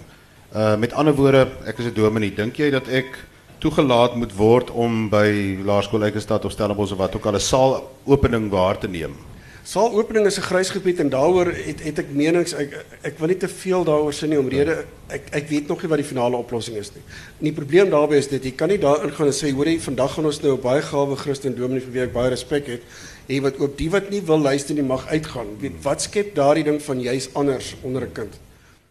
Uh 0.52 0.76
met 0.78 0.94
ander 0.94 1.16
woorde, 1.16 1.48
ek 1.66 1.80
is 1.82 1.90
'n 1.90 1.96
dominee. 1.96 2.30
Dink 2.30 2.60
jy 2.60 2.70
dat 2.70 2.88
ek 2.88 3.18
toegelaat 3.58 4.14
moet 4.18 4.32
word 4.36 4.70
om 4.70 5.08
by 5.10 5.58
Laerskool 5.64 6.04
Eikestad 6.04 6.44
of 6.44 6.52
Stellenbosch 6.52 6.92
of 6.92 6.98
wat 6.98 7.16
ook 7.16 7.26
al 7.26 7.34
'n 7.34 7.40
saal 7.40 7.90
opening 8.04 8.50
waar 8.50 8.78
te 8.78 8.88
neem. 8.88 9.14
Saal 9.62 9.92
opening 9.94 10.26
is 10.26 10.38
'n 10.38 10.42
grys 10.42 10.70
gebied 10.70 10.98
en 10.98 11.08
daaroor 11.08 11.46
het 11.46 11.80
het 11.80 11.98
ek 11.98 12.10
menings 12.10 12.52
ek 12.52 12.84
ek 13.02 13.18
wil 13.18 13.28
nie 13.28 13.36
te 13.36 13.48
veel 13.48 13.84
daaroor 13.84 14.12
sê 14.12 14.26
nie 14.26 14.38
omrede 14.38 14.84
ek 15.08 15.22
ek 15.30 15.48
weet 15.48 15.68
nog 15.68 15.82
nie 15.82 15.88
wat 15.88 15.98
die 15.98 16.06
finale 16.06 16.36
oplossing 16.36 16.76
is 16.76 16.90
nie. 16.94 17.02
En 17.38 17.44
die 17.44 17.52
probleem 17.52 17.90
daarbey 17.90 18.18
is 18.18 18.26
dit 18.26 18.42
jy 18.44 18.50
kan 18.56 18.68
nie 18.68 18.78
daar 18.78 19.04
ingaan 19.04 19.26
en 19.26 19.32
sê 19.32 19.52
hoor 19.54 19.66
jy 19.66 19.78
vandag 19.78 20.14
gaan 20.14 20.26
ons 20.26 20.42
nou 20.42 20.56
'n 20.56 20.60
baie 20.60 20.82
gawe 20.82 21.16
Christen 21.16 21.54
dominee 21.54 21.80
vir 21.80 21.92
wie 21.92 22.02
ek 22.02 22.12
baie 22.12 22.30
respek 22.30 22.66
het 22.66 22.82
hê 23.28 23.40
wat 23.40 23.58
ook 23.58 23.78
die 23.78 23.90
wat 23.90 24.10
nie 24.10 24.20
wil 24.20 24.38
luister 24.38 24.74
nie 24.74 24.82
mag 24.82 25.06
uitgaan. 25.06 25.46
Weet 25.60 25.82
wat 25.82 26.02
skep 26.02 26.34
daardie 26.34 26.64
ding 26.64 26.82
van 26.82 27.00
jy's 27.00 27.28
anders 27.32 27.76
onder 27.82 28.02
'n 28.02 28.12
kind? 28.12 28.34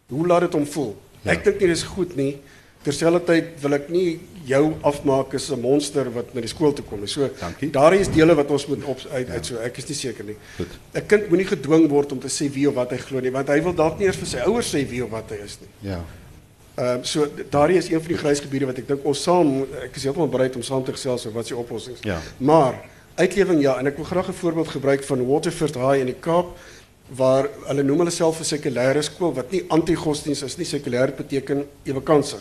Hoe 0.08 0.26
laat 0.26 0.40
dit 0.40 0.52
hom 0.52 0.66
voel? 0.66 0.96
Ja. 1.22 1.32
Ek 1.32 1.44
dink 1.44 1.60
nie 1.60 1.68
dis 1.68 1.82
goed 1.82 2.16
nie. 2.16 2.38
Terselfdertyd 2.82 3.60
wil 3.62 3.74
ek 3.78 3.88
nie 3.94 4.20
jou 4.46 4.62
afmaak 4.82 5.34
as 5.34 5.50
'n 5.50 5.60
monster 5.60 6.10
wat 6.10 6.34
na 6.34 6.40
die 6.40 6.48
skool 6.48 6.72
toe 6.72 6.84
kom 6.84 7.00
nie. 7.00 7.08
So 7.08 7.28
Dankie. 7.40 7.70
daar 7.70 7.94
is 7.94 8.08
dele 8.08 8.34
wat 8.34 8.50
ons 8.50 8.66
moet 8.66 8.84
op 8.84 8.98
uit, 9.12 9.28
uit 9.28 9.46
so 9.46 9.56
ek 9.56 9.78
is 9.78 9.88
nie 9.88 9.94
seker 9.94 10.24
nie. 10.24 10.36
'n 10.94 11.06
Kind 11.06 11.28
moenie 11.28 11.46
gedwing 11.46 11.88
word 11.88 12.12
om 12.12 12.18
te 12.18 12.28
sê 12.28 12.50
wie 12.50 12.68
of 12.68 12.74
wat 12.74 12.90
hy 12.90 12.98
glo 12.98 13.20
nie, 13.20 13.30
want 13.30 13.48
hy 13.48 13.62
wil 13.62 13.74
dalk 13.74 13.98
nie 13.98 14.06
eers 14.06 14.16
vir 14.16 14.26
sy 14.26 14.38
ouers 14.38 14.74
sê 14.74 14.88
wie 14.88 15.04
of 15.04 15.10
wat 15.10 15.30
hy 15.30 15.36
is 15.44 15.58
nie. 15.60 15.90
Ja. 15.90 16.04
Ehm 16.74 16.98
um, 16.98 17.04
so 17.04 17.24
is 17.68 17.88
een 17.88 18.00
van 18.00 18.08
die 18.08 18.16
grys 18.16 18.40
gebiede 18.40 18.66
wat 18.66 18.78
ek 18.78 18.88
dink 18.88 19.04
ons 19.04 19.22
saam 19.22 19.62
ek 19.82 19.96
is 19.96 20.02
heeltemal 20.02 20.28
bereid 20.28 20.56
om 20.56 20.62
saam 20.62 20.84
te 20.84 20.92
gesels 20.92 21.26
oor 21.26 21.32
wat 21.32 21.46
se 21.46 21.56
oplossings. 21.56 22.00
Ja. 22.02 22.18
Maar 22.38 22.74
uitlewing 23.14 23.60
ja 23.62 23.78
en 23.78 23.86
ek 23.86 23.96
wil 23.96 24.04
graag 24.04 24.28
'n 24.28 24.32
voorbeeld 24.32 24.68
gebruik 24.68 25.04
van 25.04 25.26
Waterford 25.26 25.74
High 25.74 26.00
in 26.00 26.06
die 26.06 26.20
Kaap 26.20 26.56
waar 27.16 27.48
hulle 27.68 27.82
noem 27.82 28.04
hulle 28.04 28.14
self 28.14 28.40
'n 28.40 28.44
sekulêre 28.44 29.02
skool 29.02 29.34
wat 29.34 29.50
nie 29.52 29.64
anti-godsdienst 29.68 30.42
is 30.42 30.56
nie, 30.56 30.66
sekulêr 30.66 31.12
beteken 31.16 31.66
ewekansig. 31.84 32.40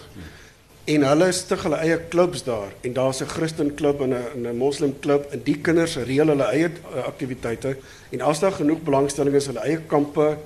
En 0.86 1.04
hulle 1.04 1.32
stig 1.32 1.64
hulle 1.64 1.78
eie 1.78 1.98
klubs 2.10 2.44
daar 2.44 2.72
en 2.82 2.94
daar's 2.94 3.22
'n 3.22 3.28
Christen 3.28 3.76
klub 3.76 4.02
en 4.02 4.14
'n 4.14 4.48
'n 4.48 4.58
Moslem 4.58 5.00
klub 5.00 5.32
en 5.32 5.42
die 5.44 5.58
kinders 5.62 5.96
reël 5.96 6.28
hulle 6.28 6.44
eie 6.44 6.70
uh, 6.70 7.06
aktiwiteite 7.06 7.78
en 8.12 8.22
as 8.22 8.40
daar 8.40 8.52
genoeg 8.52 8.82
belangstelling 8.82 9.36
is, 9.36 9.46
hulle 9.46 9.60
eie 9.60 9.80
kampe 9.88 10.38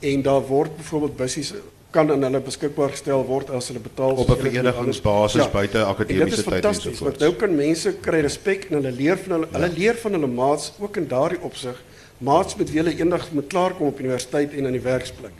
en 0.00 0.22
daar 0.22 0.46
word 0.46 0.76
byvoorbeeld 0.76 1.16
bussies 1.16 1.54
kan 1.90 2.10
aan 2.10 2.22
hulle 2.22 2.40
beskikbaar 2.40 2.90
gestel 2.90 3.24
word 3.26 3.50
as 3.50 3.68
hulle 3.68 3.80
betaal 3.80 4.14
op 4.14 4.30
'n 4.30 4.36
verenigingsbasis 4.36 5.42
ja. 5.42 5.50
buite 5.50 5.84
akademiese 5.84 6.42
tyd 6.42 6.64
en 6.64 6.74
so 6.74 6.90
voort. 6.92 7.18
Nou 7.18 7.32
kan 7.34 7.54
mense 7.54 7.94
kry 8.00 8.20
respek 8.20 8.64
en 8.70 8.74
hulle 8.74 8.92
leer 8.92 9.18
van 9.18 9.32
hulle 9.32 9.48
ja. 9.50 9.58
hulle 9.58 9.72
leer 9.78 9.96
van 9.96 10.12
hulle 10.12 10.26
maats 10.26 10.72
ook 10.78 10.96
in 10.96 11.08
daardie 11.08 11.40
opsig 11.40 11.82
maats 12.20 12.56
met 12.60 12.70
wie 12.70 12.82
hulle 12.82 12.96
eendag 12.96 13.30
moet 13.32 13.48
klaarkom 13.48 13.90
op 13.90 14.00
universiteit 14.00 14.54
en 14.54 14.68
aan 14.68 14.76
die 14.76 14.84
werksplek. 14.84 15.36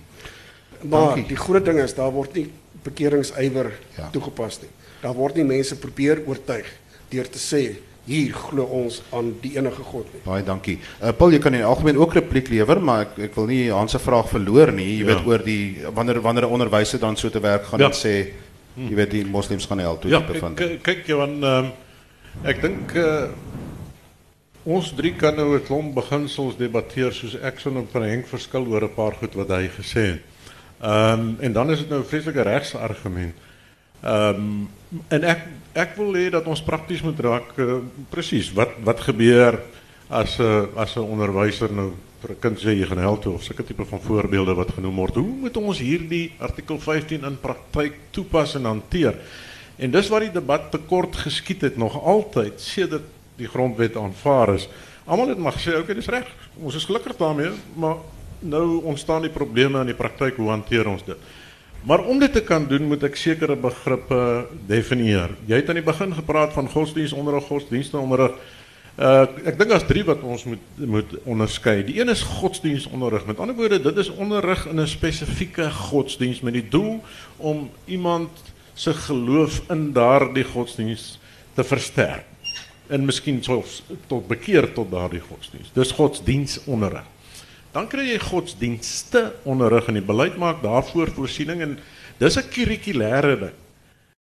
Maar 0.80 1.14
Dankie. 1.14 1.28
die 1.28 1.36
groot 1.36 1.64
ding 1.64 1.78
is 1.82 1.94
daar 1.94 2.12
word 2.12 2.34
nie 2.34 2.46
bekeringsywer 2.84 3.72
ja. 3.96 4.08
toegepas 4.12 4.62
nie. 4.62 4.70
Daar 5.02 5.14
word 5.16 5.36
nie 5.36 5.44
mense 5.44 5.76
probeer 5.76 6.22
oortuig 6.26 6.68
deur 7.12 7.28
te 7.28 7.40
sê 7.40 7.62
hier 8.08 8.32
glo 8.34 8.64
ons 8.80 9.00
aan 9.14 9.34
die 9.42 9.52
enige 9.58 9.84
God 9.86 10.08
nie. 10.14 10.22
Baie 10.24 10.44
dankie. 10.44 10.78
Uh, 10.98 11.12
Paul, 11.16 11.34
jy 11.36 11.40
kan 11.42 11.54
in 11.54 11.66
algemeen 11.68 12.00
ook 12.00 12.16
repliek 12.16 12.48
lewer, 12.50 12.80
maar 12.82 13.04
ek 13.04 13.18
ek 13.28 13.36
wil 13.36 13.50
nie 13.50 13.60
Hans 13.70 13.94
se 13.94 14.00
vraag 14.02 14.30
verloor 14.32 14.72
nie. 14.74 14.88
Jy 14.96 15.04
ja. 15.04 15.10
weet 15.12 15.28
oor 15.28 15.44
die 15.44 15.64
wanneer 15.94 16.22
wanneer 16.24 16.48
'n 16.48 16.56
onderwyser 16.58 17.02
dan 17.02 17.16
so 17.16 17.30
te 17.30 17.40
werk 17.40 17.68
gaan 17.68 17.84
ja. 17.84 17.92
en 17.92 17.96
sê 17.96 18.32
jy 18.76 18.94
weet 18.96 19.10
die 19.10 19.24
moslems 19.26 19.66
gaan 19.66 19.78
help 19.78 20.00
toe 20.02 20.10
ja, 20.10 20.20
te 20.20 20.32
bevind. 20.32 20.58
Ja, 20.58 20.80
kyk 20.82 21.06
jy 21.06 21.16
want 21.20 21.44
ehm 21.44 21.70
ek 22.46 22.60
dink 22.62 22.94
uh, 22.94 23.28
ons 24.64 24.92
drie 24.92 25.14
kan 25.16 25.36
nou 25.36 25.56
'n 25.56 25.64
klomp 25.64 25.94
beginsels 25.94 26.56
debatteer 26.56 27.12
soos 27.12 27.34
ek 27.34 27.60
sou 27.60 27.72
nou 27.72 27.86
vir 27.92 28.02
Henk 28.02 28.26
verskil 28.26 28.66
oor 28.66 28.84
'n 28.84 28.94
paar 28.94 29.12
goed 29.12 29.34
wat 29.34 29.48
hy 29.48 29.68
gesê 29.68 30.04
het. 30.12 30.22
Ehm 30.80 31.20
um, 31.20 31.36
en 31.40 31.52
dan 31.52 31.70
is 31.70 31.78
dit 31.78 31.88
nou 31.88 32.00
'n 32.00 32.04
vreeslike 32.04 32.42
regsargument. 32.42 33.34
Ehm 34.02 34.34
um, 34.34 34.68
en 35.08 35.24
ek 35.24 35.40
ek 35.72 35.96
wil 35.96 36.14
hê 36.14 36.30
dat 36.30 36.46
ons 36.46 36.62
prakties 36.62 37.02
moet 37.02 37.20
raak 37.20 37.58
uh, 37.58 37.80
presies 38.10 38.52
wat 38.52 38.70
wat 38.84 39.00
gebeur 39.00 39.60
as 40.08 40.38
'n 40.38 40.42
uh, 40.42 40.66
as 40.76 40.96
'n 40.96 41.00
onderwyser 41.00 41.72
nou 41.72 41.92
vir 42.20 42.30
'n 42.30 42.40
kind 42.40 42.58
sê 42.58 42.72
jy 42.76 42.86
gaan 42.86 42.98
help 42.98 43.22
toe 43.22 43.34
of 43.34 43.42
sulke 43.42 43.64
tipe 43.64 43.84
van 43.84 44.00
voorbeelde 44.00 44.54
wat 44.54 44.72
genoem 44.72 44.96
word. 44.96 45.14
Hoe 45.14 45.36
moet 45.40 45.56
ons 45.56 45.78
hierdie 45.78 46.32
artikel 46.38 46.78
15 46.78 47.24
in 47.24 47.40
praktyk 47.40 47.94
toepas 48.10 48.54
en 48.54 48.64
hanteer? 48.64 49.14
En 49.76 49.90
dis 49.90 50.08
waar 50.08 50.20
die 50.20 50.32
debat 50.32 50.70
te 50.70 50.78
kort 50.78 51.16
geskied 51.16 51.60
het 51.60 51.76
nog 51.76 51.96
altyd 52.04 52.60
sedert 52.60 53.19
die 53.40 53.50
grondwet 53.50 53.96
aanvaar 53.96 54.54
is. 54.54 54.68
Almal 55.04 55.32
het 55.32 55.38
maar 55.38 55.56
gesê, 55.56 55.74
"Oké, 55.74 55.80
okay, 55.80 55.94
dis 55.94 56.08
reg. 56.08 56.26
Ons 56.62 56.74
is 56.74 56.84
gelukkig 56.84 57.16
daarmee, 57.16 57.50
maar 57.74 57.96
nou 58.38 58.84
ontstaan 58.84 59.22
die 59.22 59.30
probleme 59.30 59.80
in 59.80 59.86
die 59.86 59.94
praktyk 59.94 60.36
hoe 60.36 60.48
hanteer 60.48 60.88
ons 60.88 61.04
dit? 61.04 61.16
Maar 61.80 62.04
om 62.04 62.18
dit 62.18 62.32
te 62.32 62.42
kan 62.44 62.66
doen 62.68 62.88
moet 62.88 63.02
ek 63.08 63.16
sekere 63.16 63.56
begrippe 63.56 64.46
definieer. 64.68 65.32
Jy 65.48 65.62
het 65.62 65.68
aan 65.68 65.80
die 65.80 65.86
begin 65.86 66.12
gepraat 66.14 66.52
van 66.52 66.68
godsdienstonderrig, 66.68 67.46
godsdienstonderrig. 67.48 68.34
Uh 69.00 69.22
ek 69.48 69.56
dink 69.56 69.70
daar's 69.70 69.86
drie 69.88 70.04
wat 70.04 70.20
ons 70.20 70.44
moet 70.44 70.66
moet 70.76 71.14
onderskei. 71.24 71.80
Die 71.84 72.00
een 72.00 72.12
is 72.12 72.22
godsdienstonderrig. 72.22 73.24
Met 73.26 73.40
ander 73.40 73.56
woorde, 73.56 73.80
dit 73.80 73.96
is 73.96 74.12
onderrig 74.12 74.66
in 74.68 74.80
'n 74.80 74.86
spesifieke 74.86 75.70
godsdiens 75.70 76.40
met 76.40 76.52
die 76.52 76.68
doel 76.68 77.00
om 77.36 77.70
iemand 77.84 78.30
se 78.74 78.92
geloof 78.94 79.62
in 79.70 79.92
daardie 79.92 80.44
godsdiens 80.44 81.18
te 81.54 81.64
versterk 81.64 82.29
en 82.90 83.06
miskien 83.06 83.38
selfs 83.44 83.80
tot 84.10 84.26
bekeer 84.28 84.72
tot 84.74 84.90
daardie 84.90 85.22
godsdiens. 85.22 85.70
Dis 85.74 85.94
godsdienstonderrig. 85.96 87.06
Dan 87.70 87.86
kry 87.86 88.08
jy 88.08 88.18
godsdienste 88.18 89.28
onderrig 89.46 89.86
en 89.88 89.98
die 90.00 90.06
beleid 90.06 90.38
maak 90.42 90.62
daarvoor 90.64 91.12
voorsiening 91.14 91.62
en 91.62 91.78
dis 92.18 92.36
'n 92.36 92.50
kurrikulêre 92.50 93.36
ding. 93.38 93.56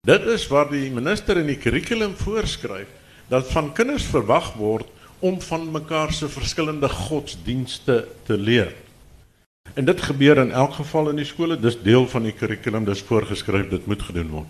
Dit 0.06 0.22
is 0.26 0.46
waar 0.48 0.68
die 0.70 0.90
minister 0.90 1.36
in 1.36 1.46
die 1.46 1.58
kurrikulum 1.58 2.14
voorskryf 2.16 2.88
dat 3.28 3.50
van 3.52 3.72
kinders 3.72 4.04
verwag 4.04 4.54
word 4.54 4.86
om 5.20 5.40
van 5.40 5.70
mekaar 5.72 6.12
se 6.12 6.28
verskillende 6.28 6.88
godsdienste 6.88 8.06
te 8.26 8.38
leer. 8.38 8.72
En 9.74 9.84
dit 9.84 10.00
gebeur 10.00 10.38
in 10.38 10.52
elk 10.52 10.72
geval 10.72 11.10
in 11.10 11.16
die 11.16 11.24
skole, 11.28 11.56
dis 11.60 11.76
deel 11.82 12.08
van 12.08 12.22
die 12.22 12.32
kurrikulum, 12.32 12.84
dis 12.84 13.02
voorgeskryf 13.02 13.68
dit 13.68 13.86
moet 13.86 14.02
gedoen 14.02 14.28
word. 14.28 14.46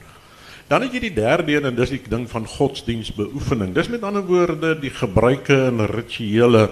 Dan 0.70 0.84
het 0.84 0.92
jy 0.94 1.00
die 1.02 1.16
derde 1.16 1.50
een 1.50 1.64
en 1.66 1.74
dis 1.74 1.90
die 1.90 1.98
ding 2.06 2.28
van 2.30 2.44
godsdienstbeoefening. 2.46 3.72
Dis 3.74 3.88
met 3.90 4.04
ander 4.06 4.22
woorde 4.22 4.76
die 4.78 4.92
gebruike 4.94 5.56
en 5.66 5.82
rituele 5.90 6.68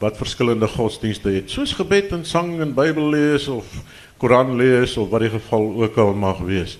wat 0.00 0.16
verskillende 0.16 0.64
godsdienste 0.72 1.28
het, 1.34 1.50
soos 1.52 1.74
gebed 1.76 2.14
en 2.16 2.22
sang 2.24 2.54
en 2.64 2.72
Bybel 2.72 3.10
lees 3.12 3.44
of 3.52 3.68
Koran 4.16 4.54
lees 4.56 4.94
of 4.96 5.10
wat 5.12 5.26
die 5.26 5.30
geval 5.34 5.66
ook 5.82 5.98
al 6.00 6.14
mag 6.16 6.40
wees. 6.46 6.78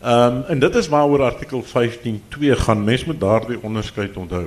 Ehm 0.00 0.38
um, 0.38 0.38
en 0.54 0.62
dit 0.64 0.78
is 0.80 0.88
waaroor 0.88 1.26
artikel 1.26 1.60
15.2 1.68 2.56
gaan. 2.64 2.84
Mens 2.84 3.04
moet 3.04 3.20
daardie 3.20 3.60
onderskeid 3.60 4.16
onthou. 4.16 4.46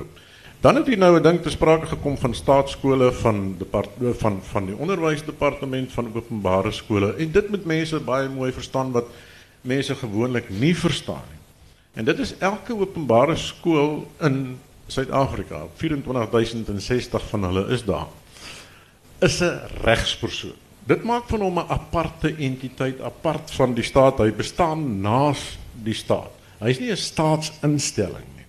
Dan 0.60 0.82
het 0.82 0.90
jy 0.90 0.98
nou 0.98 1.12
'n 1.18 1.22
ding 1.22 1.40
te 1.42 1.54
sprake 1.54 1.86
gekom 1.86 2.18
van 2.18 2.34
staatskole 2.34 3.12
van 3.12 3.54
depart 3.58 3.94
van 4.18 4.40
van 4.42 4.66
die 4.66 4.76
onderwysdepartement 4.76 5.92
van 5.92 6.10
openbare 6.14 6.72
skole 6.72 7.14
en 7.14 7.30
dit 7.30 7.50
moet 7.50 7.64
mense 7.64 8.00
baie 8.00 8.28
mooi 8.28 8.52
verstaan 8.52 8.90
wat 8.90 9.06
mense 9.60 9.94
gewoonlik 9.94 10.50
nie 10.50 10.76
verstaan 10.76 11.22
nie. 11.30 11.43
En 11.94 12.04
dit 12.04 12.18
is 12.18 12.34
elke 12.42 12.74
openbare 12.74 13.36
skool 13.38 14.02
in 14.20 14.58
Suid-Afrika, 14.90 15.64
24060 15.78 17.28
van 17.30 17.44
hulle 17.48 17.66
is 17.72 17.84
daar. 17.86 18.10
Is 19.18 19.40
'n 19.40 19.60
regspersoon. 19.82 20.58
Dit 20.84 21.04
maak 21.04 21.28
van 21.28 21.40
hom 21.40 21.58
'n 21.58 21.68
aparte 21.68 22.34
entiteit, 22.36 23.00
apart 23.00 23.50
van 23.50 23.74
die 23.74 23.84
staat. 23.84 24.18
Hy 24.18 24.32
bestaan 24.32 25.00
naas 25.00 25.58
die 25.72 25.94
staat. 25.94 26.30
Hy's 26.58 26.78
nie 26.78 26.90
'n 26.90 26.96
staatsinstelling 26.96 28.28
nie. 28.36 28.46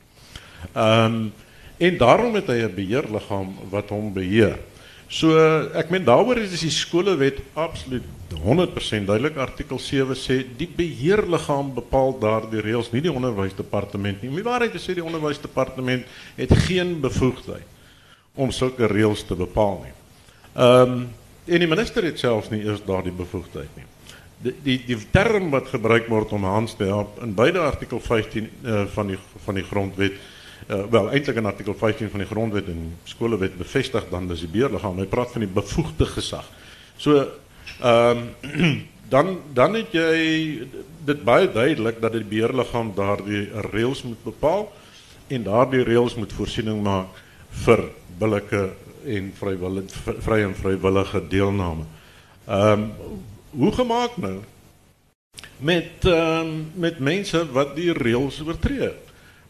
Ehm 0.74 1.14
um, 1.14 1.34
en 1.78 1.98
daarom 1.98 2.34
het 2.36 2.48
hy 2.48 2.64
'n 2.64 2.76
beheerliggaam 2.76 3.56
wat 3.70 3.90
hom 3.90 4.14
beheer. 4.14 4.60
So 5.08 5.38
ek 5.78 5.92
meen 5.94 6.06
daaroor 6.06 6.40
is 6.42 6.64
die 6.64 6.74
skolewet 6.74 7.38
absoluut 7.54 8.06
100% 8.34 9.06
duidelik. 9.06 9.38
Artikel 9.38 9.80
7 9.80 10.18
sê 10.18 10.40
die 10.58 10.68
beheerliggaam 10.68 11.74
bepaal 11.76 12.16
daardie 12.20 12.64
reëls, 12.66 12.90
nie 12.94 13.04
die 13.06 13.14
onderwysdepartement 13.14 14.24
nie. 14.24 14.34
Die 14.34 14.46
waarheid 14.46 14.74
te 14.74 14.82
sê, 14.82 14.98
die 14.98 15.06
onderwysdepartement 15.06 16.08
het 16.40 16.56
geen 16.66 16.98
bevoegdheid 17.04 17.74
om 18.36 18.52
sulke 18.52 18.90
reëls 18.92 19.24
te 19.28 19.38
bepaal 19.40 19.80
nie. 19.86 19.94
Ehm 20.56 20.98
um, 20.98 21.06
en 21.46 21.62
die 21.62 21.70
minister 21.70 22.02
het 22.02 22.18
selfs 22.18 22.48
nie 22.50 22.64
eers 22.64 22.80
daardie 22.82 23.14
bevoegdheid 23.14 23.70
nie. 23.78 23.84
Die 24.42 24.54
die 24.66 24.78
die 24.88 24.96
term 25.14 25.52
wat 25.54 25.68
gebruik 25.70 26.08
word 26.10 26.32
om 26.34 26.48
Hans 26.50 26.74
te 26.74 26.88
help 26.90 27.20
in 27.22 27.36
beide 27.38 27.62
artikel 27.62 28.02
15 28.02 28.50
uh, 28.64 28.80
van 28.96 29.14
die 29.14 29.20
van 29.46 29.60
die 29.60 29.64
grondwet 29.64 30.18
uh, 30.68 30.84
wel 30.90 31.12
eintlik 31.12 31.36
in 31.36 31.46
artikel 31.46 31.76
15 31.78 32.10
van 32.10 32.24
die 32.24 32.30
grondwet 32.30 32.68
en 32.68 32.98
skolewet 33.04 33.58
bevestig 33.58 34.10
dan 34.10 34.28
dis 34.28 34.46
die 34.46 34.52
beheerliggaam. 34.52 35.00
Hy 35.00 35.08
praat 35.10 35.32
van 35.32 35.46
die 35.46 35.52
bevoegde 35.52 36.06
gesag. 36.06 36.50
So 36.98 37.26
ehm 37.82 38.28
um, 38.44 38.84
dan 39.10 39.40
dan 39.54 39.76
het 39.78 39.92
jy 39.94 40.66
dit 41.06 41.20
baie 41.24 41.52
duidelik 41.52 42.00
dat 42.02 42.16
die 42.16 42.26
beheerliggaam 42.26 42.94
daardie 42.96 43.44
reëls 43.70 44.02
moet 44.04 44.24
bepaal 44.24 44.72
en 45.28 45.44
daardie 45.44 45.84
reëls 45.86 46.16
moet 46.16 46.34
voorsiening 46.34 46.82
maak 46.84 47.22
vir 47.66 47.84
billike 48.20 48.64
en 49.06 49.30
vrywillige 49.38 50.16
vry 50.26 50.42
en 50.48 50.56
vrywillige 50.58 51.22
deelname. 51.30 51.86
Ehm 52.48 52.72
um, 52.72 52.92
hoe 53.56 53.72
gemaak 53.72 54.18
nou 54.18 54.42
met 55.58 56.04
um, 56.04 56.72
met 56.74 57.00
mense 57.00 57.46
wat 57.52 57.76
die 57.76 57.94
reëls 57.94 58.42
oortree? 58.44 58.92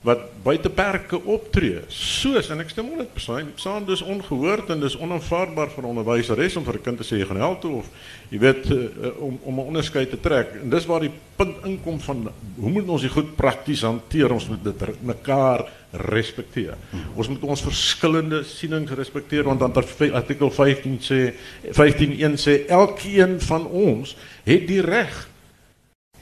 Wat 0.06 0.28
buite 0.46 0.70
perke 0.70 1.18
optree. 1.18 1.80
Soos 1.90 2.52
en 2.54 2.62
ek 2.62 2.70
stem 2.70 2.92
100% 2.94 3.58
saam 3.62 3.88
dis 3.88 4.04
ongehoord 4.06 4.70
en 4.76 4.84
dis 4.84 4.98
onaanvaarbaar 5.02 5.72
vir 5.74 5.88
onderwyseres 5.90 6.58
om 6.60 6.66
vir 6.68 6.78
'n 6.78 6.84
kind 6.86 6.98
te 7.02 7.08
sê 7.08 7.18
jy 7.18 7.26
gaan 7.26 7.42
help 7.42 7.62
toe 7.62 7.82
of 7.82 7.90
jy 8.30 8.40
weet 8.40 8.70
uh, 8.70 8.86
om 9.18 9.40
om 9.44 9.56
'n 9.56 9.68
onderskeid 9.74 10.10
te 10.10 10.20
trek. 10.20 10.62
En 10.62 10.70
dis 10.70 10.86
waar 10.86 11.02
die 11.02 11.12
punt 11.36 11.66
inkom 11.66 12.00
van 12.00 12.30
hoe 12.56 12.72
moet 12.72 12.88
ons 12.88 13.02
dit 13.02 13.12
goed 13.12 13.36
prakties 13.36 13.82
hanteer? 13.82 14.32
Ons 14.32 14.48
moet 14.48 14.64
dit 14.64 15.02
mekaar 15.02 15.66
respekteer. 15.92 16.78
Ons 17.16 17.28
moet 17.28 17.42
ons 17.44 17.62
verskillende 17.62 18.44
sienings 18.44 18.92
respekteer 18.92 19.44
want 19.44 19.60
dan 19.60 19.74
artikel 20.14 20.52
15 20.52 21.00
sê 21.02 21.34
15.1 21.66 22.38
sê 22.38 22.68
elkeen 22.68 23.42
van 23.42 23.66
ons 23.66 24.16
het 24.44 24.68
die 24.68 24.82
reg 24.82 25.30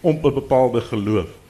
om 0.02 0.16
'n 0.16 0.34
bepaalde 0.34 0.82
geloof 0.82 1.43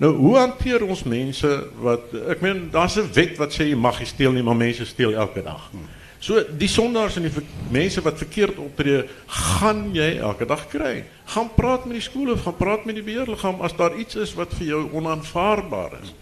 Nou, 0.00 0.12
hoe 0.16 0.36
hanteer 0.36 0.84
ons 0.86 1.02
mense 1.04 1.48
wat 1.82 2.14
ek 2.32 2.40
meen 2.40 2.68
daar's 2.72 2.96
'n 2.96 3.12
wet 3.12 3.36
wat 3.38 3.52
sê 3.52 3.68
jy 3.68 3.76
mag 3.76 3.98
nie 3.98 4.06
steel 4.06 4.32
nie, 4.32 4.42
maar 4.42 4.56
mense 4.56 4.84
steel 4.84 5.12
elke 5.12 5.42
dag. 5.42 5.70
So 6.18 6.38
die 6.58 6.68
sondaars 6.68 7.16
en 7.16 7.22
die 7.22 7.42
mense 7.70 8.02
wat 8.02 8.18
verkeerd 8.18 8.56
optree, 8.56 9.04
gaan 9.26 9.90
jy 9.94 10.18
elke 10.18 10.46
dag 10.46 10.68
kry. 10.68 11.04
Gaan 11.24 11.50
praat 11.54 11.84
met 11.84 11.94
die 11.94 12.04
skole, 12.04 12.36
gaan 12.36 12.56
praat 12.56 12.84
met 12.84 12.94
die 12.94 13.02
beheerliggaam 13.02 13.60
as 13.60 13.74
daar 13.76 13.96
iets 13.98 14.14
is 14.14 14.34
wat 14.34 14.54
vir 14.54 14.66
jou 14.66 14.82
onaanvaarbaar 14.92 15.98
is. 16.02 16.14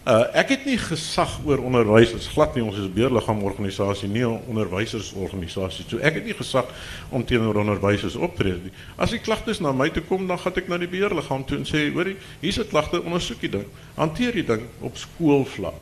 Uh 0.00 0.24
ek 0.32 0.48
het 0.54 0.62
nie 0.64 0.78
gesag 0.80 1.34
oor 1.44 1.60
onderwysers 1.60 2.30
glad 2.32 2.54
nie 2.56 2.62
ons 2.64 2.78
is 2.80 2.86
'n 2.88 2.94
beheerliggaam 2.94 3.42
organisasie 3.44 4.08
nie 4.08 4.24
'n 4.24 4.40
onderwysersorganisasie. 4.48 5.84
So 5.88 5.98
ek 5.98 6.14
het 6.14 6.24
nie 6.24 6.34
gesag 6.34 6.64
om 7.10 7.24
teenoor 7.24 7.56
onderwysers 7.56 8.16
op 8.16 8.34
te 8.36 8.42
tree 8.42 8.52
nie. 8.52 8.72
As 8.96 9.10
die 9.10 9.18
klagtes 9.18 9.60
na 9.60 9.72
my 9.72 9.90
toe 9.90 10.02
kom, 10.02 10.26
dan 10.26 10.38
gaan 10.38 10.54
ek 10.56 10.68
na 10.68 10.78
die 10.78 10.88
beheerliggaam 10.88 11.44
toe 11.44 11.58
en 11.58 11.64
sê, 11.64 11.92
hoorie, 11.92 12.16
hier's 12.40 12.58
'n 12.58 12.68
klagte, 12.68 13.02
ondersoek 13.02 13.40
die 13.40 13.50
ding. 13.50 13.66
Hanteer 13.94 14.32
die 14.32 14.44
ding 14.44 14.62
op 14.80 14.96
skoolvlak. 14.96 15.80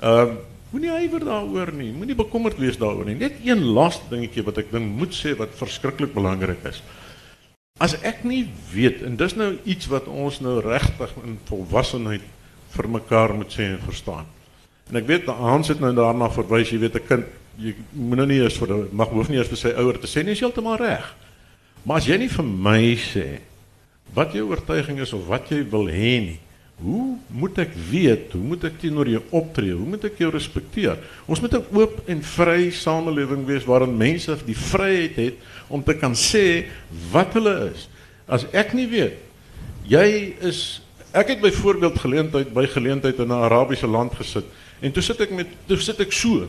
Ehm 0.00 0.28
uh, 0.28 0.34
moenie 0.70 0.90
huiwer 0.90 1.24
daaroor 1.24 1.72
nie. 1.72 1.92
Moenie 1.92 2.14
bekommerd 2.14 2.58
wees 2.58 2.78
daaroor 2.78 3.04
nie. 3.04 3.14
Net 3.14 3.32
een 3.44 3.62
laaste 3.62 4.04
dingetjie 4.10 4.42
wat 4.42 4.58
ek 4.58 4.72
dink 4.72 4.98
moet 4.98 5.14
sê 5.14 5.36
wat 5.36 5.54
verskriklik 5.54 6.14
belangrik 6.14 6.64
is. 6.64 6.82
As 7.78 7.94
ek 8.02 8.24
nie 8.24 8.48
weet 8.72 9.02
en 9.02 9.16
dis 9.16 9.34
nou 9.34 9.58
iets 9.64 9.86
wat 9.86 10.06
ons 10.06 10.40
nou 10.40 10.60
regtig 10.60 11.10
in 11.24 11.38
volwassenheid 11.44 12.22
vir 12.76 12.88
mekaar 12.88 13.34
moet 13.36 13.52
sê 13.52 13.68
en 13.72 13.80
verstaan. 13.84 14.26
En 14.90 14.98
ek 15.00 15.06
weet 15.08 15.26
Hans 15.26 15.70
het 15.72 15.80
nou 15.80 15.92
daarna 15.96 16.28
verwys, 16.32 16.70
jy 16.72 16.78
weet 16.78 16.96
'n 16.96 17.06
kind, 17.08 17.26
jy 17.58 17.74
moet 17.92 18.18
nou 18.18 18.26
nie 18.26 18.40
eers 18.40 18.58
vir 18.58 18.88
mag 18.92 19.08
hoef 19.08 19.28
nie 19.28 19.38
eers 19.38 19.48
vir 19.48 19.56
sy 19.56 19.72
ouer 19.76 19.98
te 19.98 20.06
sê 20.06 20.24
nie, 20.24 20.32
is 20.32 20.40
heeltemal 20.40 20.76
reg. 20.76 21.14
Maar 21.84 21.96
as 21.96 22.06
jy 22.06 22.18
nie 22.18 22.28
vir 22.28 22.44
my 22.44 22.96
sê 22.96 23.40
wat 24.14 24.32
jou 24.32 24.48
oortuiging 24.50 25.00
is 25.00 25.12
of 25.12 25.26
wat 25.26 25.48
jy 25.50 25.62
wil 25.70 25.86
hê 25.88 26.20
nie, 26.20 26.38
hoe 26.82 27.16
moet 27.30 27.58
ek 27.58 27.74
weet? 27.90 28.32
Hoe 28.32 28.42
moet 28.42 28.64
ek 28.64 28.78
teenoor 28.80 29.08
jou 29.08 29.22
optree? 29.30 29.72
Hoe 29.72 29.86
moet 29.86 30.04
ek 30.04 30.18
jou 30.18 30.30
respekteer? 30.30 30.98
Ons 31.26 31.40
moet 31.40 31.54
'n 31.54 31.64
oop 31.72 32.08
en 32.08 32.22
vry 32.22 32.70
samelewing 32.70 33.46
wees 33.46 33.64
waarin 33.64 33.96
mense 33.96 34.36
die 34.44 34.56
vryheid 34.56 35.16
het 35.16 35.34
om 35.68 35.82
te 35.82 35.94
kan 35.94 36.12
sê 36.14 36.66
wat 37.12 37.32
hulle 37.34 37.70
is. 37.74 37.88
As 38.26 38.46
ek 38.52 38.74
nie 38.74 38.86
weet 38.86 39.18
jy 39.88 40.34
is 40.40 40.81
Ek 41.12 41.28
het 41.28 41.40
byvoorbeeld 41.40 41.98
geleentheid 42.00 42.52
by 42.56 42.66
geleentheid 42.66 43.18
in 43.18 43.28
'n 43.28 43.44
Arabiese 43.44 43.86
land 43.86 44.14
gesit 44.14 44.44
en 44.80 44.92
toe 44.92 45.02
sit 45.02 45.20
ek 45.20 45.30
met 45.30 45.46
toe 45.66 45.76
sit 45.76 46.00
ek 46.00 46.12
so 46.12 46.48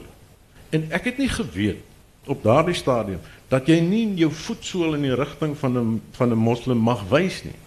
en 0.70 0.88
ek 0.92 1.04
het 1.04 1.18
nie 1.18 1.30
geweet 1.30 1.84
op 2.26 2.44
daardie 2.44 2.76
stadium 2.76 3.20
dat 3.50 3.68
jy 3.68 3.80
nie 3.80 4.14
jou 4.16 4.32
voetsool 4.32 4.94
in 4.94 5.02
die 5.02 5.16
rigting 5.16 5.58
van 5.58 5.78
'n 5.78 6.02
van 6.12 6.32
'n 6.32 6.38
moslim 6.38 6.78
mag 6.78 7.04
wys 7.10 7.44
nie. 7.44 7.60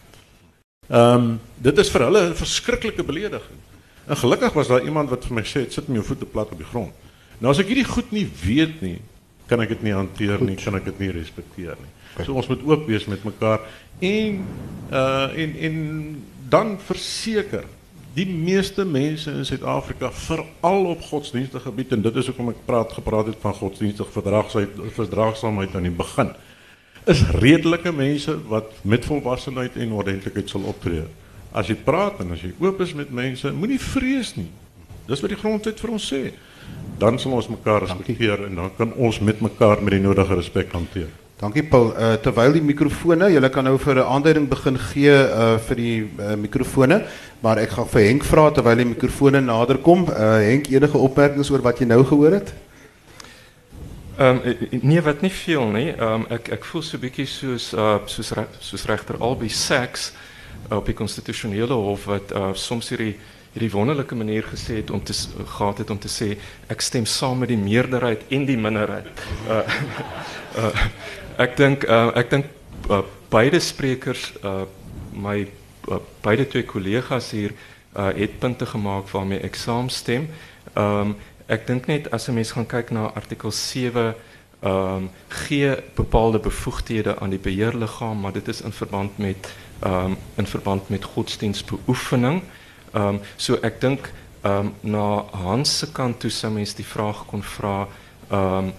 Ehm 0.89 1.15
um, 1.15 1.41
dit 1.57 1.79
is 1.79 1.91
vir 1.91 2.01
hulle 2.01 2.29
'n 2.31 2.35
verskriklike 2.35 3.03
belediging. 3.05 3.61
En 4.07 4.17
gelukkig 4.17 4.53
was 4.53 4.69
daar 4.69 4.85
iemand 4.85 5.11
wat 5.11 5.25
vir 5.25 5.35
my 5.35 5.43
sê 5.43 5.71
sit 5.71 5.89
met 5.89 5.97
jou 5.97 6.05
voete 6.05 6.27
plat 6.27 6.51
op 6.51 6.59
die 6.59 6.71
grond. 6.73 6.93
Nou 7.39 7.51
as 7.51 7.59
ek 7.59 7.67
hierdie 7.67 7.85
goed 7.85 8.11
nie 8.13 8.29
weet 8.45 8.81
nie, 8.81 9.01
kan 9.47 9.61
ek 9.61 9.69
dit 9.69 9.83
nie 9.83 9.93
hanteer 9.93 10.43
nie, 10.43 10.57
kan 10.57 10.75
ek 10.75 10.85
dit 10.85 10.99
nie 10.99 11.11
respekteer 11.11 11.77
nie. 11.77 12.25
So 12.25 12.33
ons 12.33 12.47
moet 12.47 12.63
oop 12.65 12.87
wees 12.87 13.05
met 13.05 13.25
mekaar 13.25 13.61
en 13.99 14.47
uh 14.91 15.29
en 15.37 15.57
en 15.57 15.77
dan 16.49 16.77
verseker 16.79 17.65
die 18.17 18.27
meeste 18.27 18.85
mense 18.89 19.31
in 19.31 19.45
Suid-Afrika 19.45 20.09
veral 20.13 20.87
op 20.95 21.03
godsdienstige 21.05 21.69
gebied 21.69 21.93
en 21.93 22.05
dit 22.07 22.17
is 22.17 22.31
hoekom 22.31 22.55
ek 22.55 22.65
praat 22.69 22.93
gepraat 22.97 23.29
het 23.33 23.41
van 23.43 23.55
godsdienstige 23.55 24.13
verdraagsaamheid 24.15 24.95
verdraagsaamheid 24.97 25.77
aan 25.77 25.89
die 25.91 25.97
begin 25.97 26.33
is 27.07 27.23
redelike 27.39 27.93
mense 27.93 28.35
wat 28.51 28.73
met 28.83 29.05
volwassenheid 29.07 29.77
en 29.79 29.93
ordentlikheid 29.95 30.51
sal 30.51 30.67
optree. 30.67 31.05
As 31.55 31.71
jy 31.71 31.77
praat 31.79 32.19
en 32.25 32.35
as 32.35 32.43
jy 32.43 32.51
oop 32.59 32.81
is 32.83 32.97
met 32.99 33.13
mense, 33.15 33.53
moenie 33.55 33.79
vrees 33.81 34.35
nie. 34.37 34.49
Dis 35.07 35.23
wat 35.23 35.31
die 35.31 35.39
grondwet 35.39 35.79
vir 35.81 35.93
ons 35.95 36.09
sê. 36.11 36.23
Dan 36.99 37.21
sal 37.23 37.37
ons 37.39 37.51
mekaar 37.53 37.85
respekteer 37.87 38.49
en 38.49 38.59
dan 38.59 38.75
kan 38.79 38.97
ons 38.99 39.21
met 39.23 39.41
mekaar 39.45 39.85
met 39.85 39.95
die 39.95 40.03
nodige 40.03 40.35
respek 40.35 40.75
hanteer. 40.75 41.13
Dankie 41.37 41.63
Paul. 41.69 41.91
Uh, 41.93 42.15
terwyl 42.25 42.55
die 42.57 42.63
mikrofone, 42.65 43.27
julle 43.29 43.49
kan 43.53 43.67
nou 43.69 43.77
vir 43.77 43.99
'n 44.01 44.09
aanduiding 44.09 44.49
begin 44.49 44.79
gee 44.79 45.13
uh 45.13 45.59
vir 45.59 45.77
die 45.77 46.09
uh, 46.19 46.33
mikrofone, 46.35 47.05
maar 47.43 47.59
ek 47.59 47.77
gaan 47.77 47.89
vir 47.89 48.01
Henk 48.01 48.25
vra 48.25 48.51
terwyl 48.51 48.77
die 48.77 48.89
mikrofone 48.89 49.41
nader 49.41 49.77
kom. 49.79 50.09
Uh 50.09 50.41
Henk, 50.41 50.71
enige 50.73 50.97
opmerkings 50.97 51.51
oor 51.51 51.61
wat 51.61 51.79
jy 51.79 51.87
nou 51.87 52.05
gehoor 52.05 52.33
het? 52.33 52.55
Ehm 54.17 54.41
um, 54.45 54.81
nee, 54.81 55.01
wat 55.03 55.21
nie 55.21 55.31
veel 55.31 55.67
nie. 55.77 55.93
Ehm 55.93 56.25
um, 56.25 56.27
ek 56.31 56.49
ek 56.57 56.65
voel 56.65 56.83
so 56.83 56.99
bietjie 56.99 57.27
soos 57.27 57.75
uh 57.75 57.99
soos 58.07 58.33
re, 58.33 58.47
soos 58.59 58.89
Albie 59.21 59.53
Sachs 59.53 60.13
op 60.71 60.87
die 60.87 60.95
konstitusionele 60.95 61.75
hof 61.75 62.07
wat 62.07 62.33
soms 62.55 62.89
hierdie 62.89 63.15
hierdie 63.53 63.73
wonderlike 63.73 64.15
manier 64.15 64.43
gesê 64.43 64.77
het 64.77 64.91
om 64.91 65.03
te 65.05 65.13
gehad 65.45 65.79
het 65.79 65.91
om 65.91 65.99
te 65.99 66.09
sê 66.09 66.37
ek 66.69 66.81
stem 66.81 67.07
saam 67.07 67.39
met 67.39 67.49
die 67.49 67.61
meerderheid 67.61 68.25
en 68.29 68.45
die 68.47 68.57
minderheid. 68.57 69.07
Uh 69.49 69.63
uh 70.65 70.73
Ek 71.37 71.57
dink 71.57 71.85
uh, 71.85 72.09
ek 72.17 72.31
dink 72.33 72.47
uh, 72.89 73.03
beide 73.29 73.59
sprekers 73.61 74.31
uh, 74.41 74.65
my 75.13 75.45
beide 76.25 76.47
twee 76.49 76.65
kollegas 76.65 77.29
hier 77.37 77.53
uh, 77.53 78.09
het 78.17 78.39
punte 78.41 78.67
gemaak 78.67 79.11
waarmee 79.13 79.43
ek 79.45 79.59
saamstem. 79.61 80.31
Ehm 80.75 81.13
um, 81.13 81.17
ek 81.47 81.67
dink 81.69 81.85
net 81.87 82.09
as 82.11 82.27
'n 82.27 82.35
mens 82.35 82.51
gaan 82.51 82.67
kyk 82.67 82.91
na 82.91 83.13
artikel 83.15 83.53
7 83.53 84.15
ehm 84.61 85.09
um, 85.53 85.85
bepaalde 85.95 86.39
bevoegdhede 86.39 87.19
aan 87.21 87.31
die 87.31 87.39
beheerliggaam, 87.39 88.21
maar 88.21 88.33
dit 88.33 88.49
is 88.49 88.61
in 88.61 88.73
verband 88.73 89.19
met 89.19 89.53
ehm 89.81 90.17
in 90.37 90.47
verband 90.47 90.89
met 90.89 91.05
godsdienstbeoefening. 91.05 92.43
Ehm 92.93 93.07
um, 93.07 93.21
so 93.37 93.59
ek 93.63 93.81
dink 93.81 94.13
ehm 94.43 94.73
um, 94.73 94.75
na 94.81 95.25
Hans 95.31 95.79
se 95.79 95.93
kant 95.93 96.21
toe 96.21 96.31
sou 96.31 96.53
die 96.55 96.91
vraag 96.95 97.27
kon 97.27 97.43
vra 97.43 97.89
ehm 98.31 98.73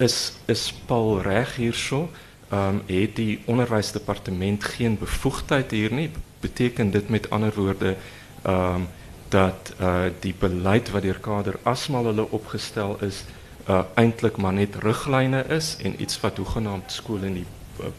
is 0.00 0.32
is 0.46 0.72
Paul 0.86 1.20
reg 1.22 1.56
hierso? 1.56 2.08
Ehm 2.50 2.68
um, 2.68 2.82
het 2.86 3.16
die 3.16 3.42
onderwysdepartement 3.44 4.64
geen 4.64 4.98
bevoegdheid 4.98 5.70
hier 5.70 5.92
nie? 5.92 6.10
Beteken 6.40 6.90
dit 6.90 7.08
met 7.08 7.30
ander 7.30 7.52
woorde 7.54 7.96
ehm 8.42 8.74
um, 8.74 8.88
dat 9.28 9.74
uh 9.80 10.10
die 10.20 10.34
beleid 10.38 10.90
wat 10.90 11.02
deur 11.02 11.20
kader 11.20 11.58
asmal 11.62 12.04
hulle 12.04 12.30
opgestel 12.30 12.96
is 13.06 13.24
uh 13.68 13.82
eintlik 13.94 14.36
maar 14.36 14.52
net 14.52 14.76
riglyne 14.82 15.44
is 15.48 15.76
en 15.82 16.02
iets 16.02 16.20
wat 16.20 16.36
hoegenaamd 16.36 16.92
skole 16.92 17.28
nie 17.28 17.46
uh, 17.80 17.92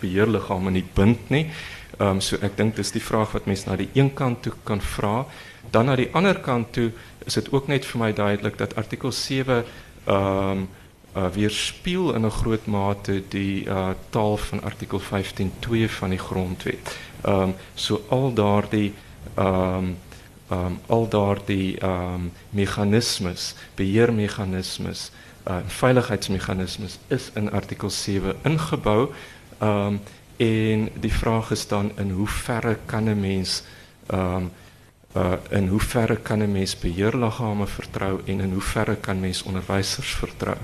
beheerliggame 0.00 0.70
nie 0.70 0.84
bind 0.94 1.30
nie. 1.30 1.46
Ehm 1.98 2.08
um, 2.08 2.20
so 2.20 2.36
ek 2.42 2.56
dink 2.56 2.76
dis 2.76 2.92
die 2.92 3.02
vraag 3.02 3.32
wat 3.32 3.46
mense 3.46 3.68
na 3.68 3.76
die 3.76 3.90
een 3.94 4.12
kant 4.14 4.42
toe 4.42 4.52
kan 4.64 4.80
vra. 4.80 5.26
Dan 5.70 5.86
na 5.86 5.96
die 5.96 6.10
ander 6.12 6.40
kant 6.40 6.72
toe 6.72 6.90
is 7.24 7.34
dit 7.34 7.52
ook 7.52 7.68
net 7.68 7.86
vir 7.86 8.00
my 8.00 8.12
duidelik 8.12 8.58
dat 8.58 8.76
artikel 8.76 9.12
7 9.12 9.64
ehm 10.04 10.50
um, 10.50 10.68
uh, 11.16 11.26
weerspieël 11.32 12.14
in 12.14 12.24
'n 12.24 12.30
groot 12.30 12.66
mate 12.66 13.22
die 13.28 13.64
uh 13.64 13.90
taal 14.10 14.36
van 14.36 14.62
artikel 14.62 15.00
15.2 15.00 15.88
van 15.98 16.10
die 16.10 16.18
grondwet. 16.18 16.98
Ehm 17.22 17.42
um, 17.42 17.54
so 17.74 18.04
al 18.08 18.32
daardie 18.32 18.94
ehm 19.34 19.78
um, 19.78 19.96
um, 20.50 20.78
al 20.86 21.08
daardie 21.08 21.82
um, 21.82 22.32
mechanismes, 22.50 23.54
beheermechanismes, 23.74 25.10
uh, 25.48 25.56
veiligheidsmechanismes 25.66 26.98
is 27.08 27.30
in 27.34 27.50
artikel 27.50 27.90
7 27.90 28.36
ingebou. 28.42 29.08
Um, 29.62 30.00
en 30.36 30.88
die 31.00 31.12
vraag 31.12 31.50
is 31.50 31.66
dan 31.68 31.92
in 31.96 32.10
hoeverre 32.10 32.78
kan 32.86 33.04
'n 33.04 33.20
mens 33.20 33.62
um, 34.12 34.50
uh, 35.16 35.32
in 35.50 35.68
hoeverre 35.68 36.16
kan 36.16 36.38
'n 36.38 36.52
mens 36.52 36.78
beheerliggame 36.78 37.66
vertrou 37.66 38.20
en 38.24 38.40
in 38.40 38.52
hoeverre 38.52 38.96
kan 38.96 39.20
mens 39.20 39.42
onderwysers 39.42 40.14
vertrou? 40.14 40.56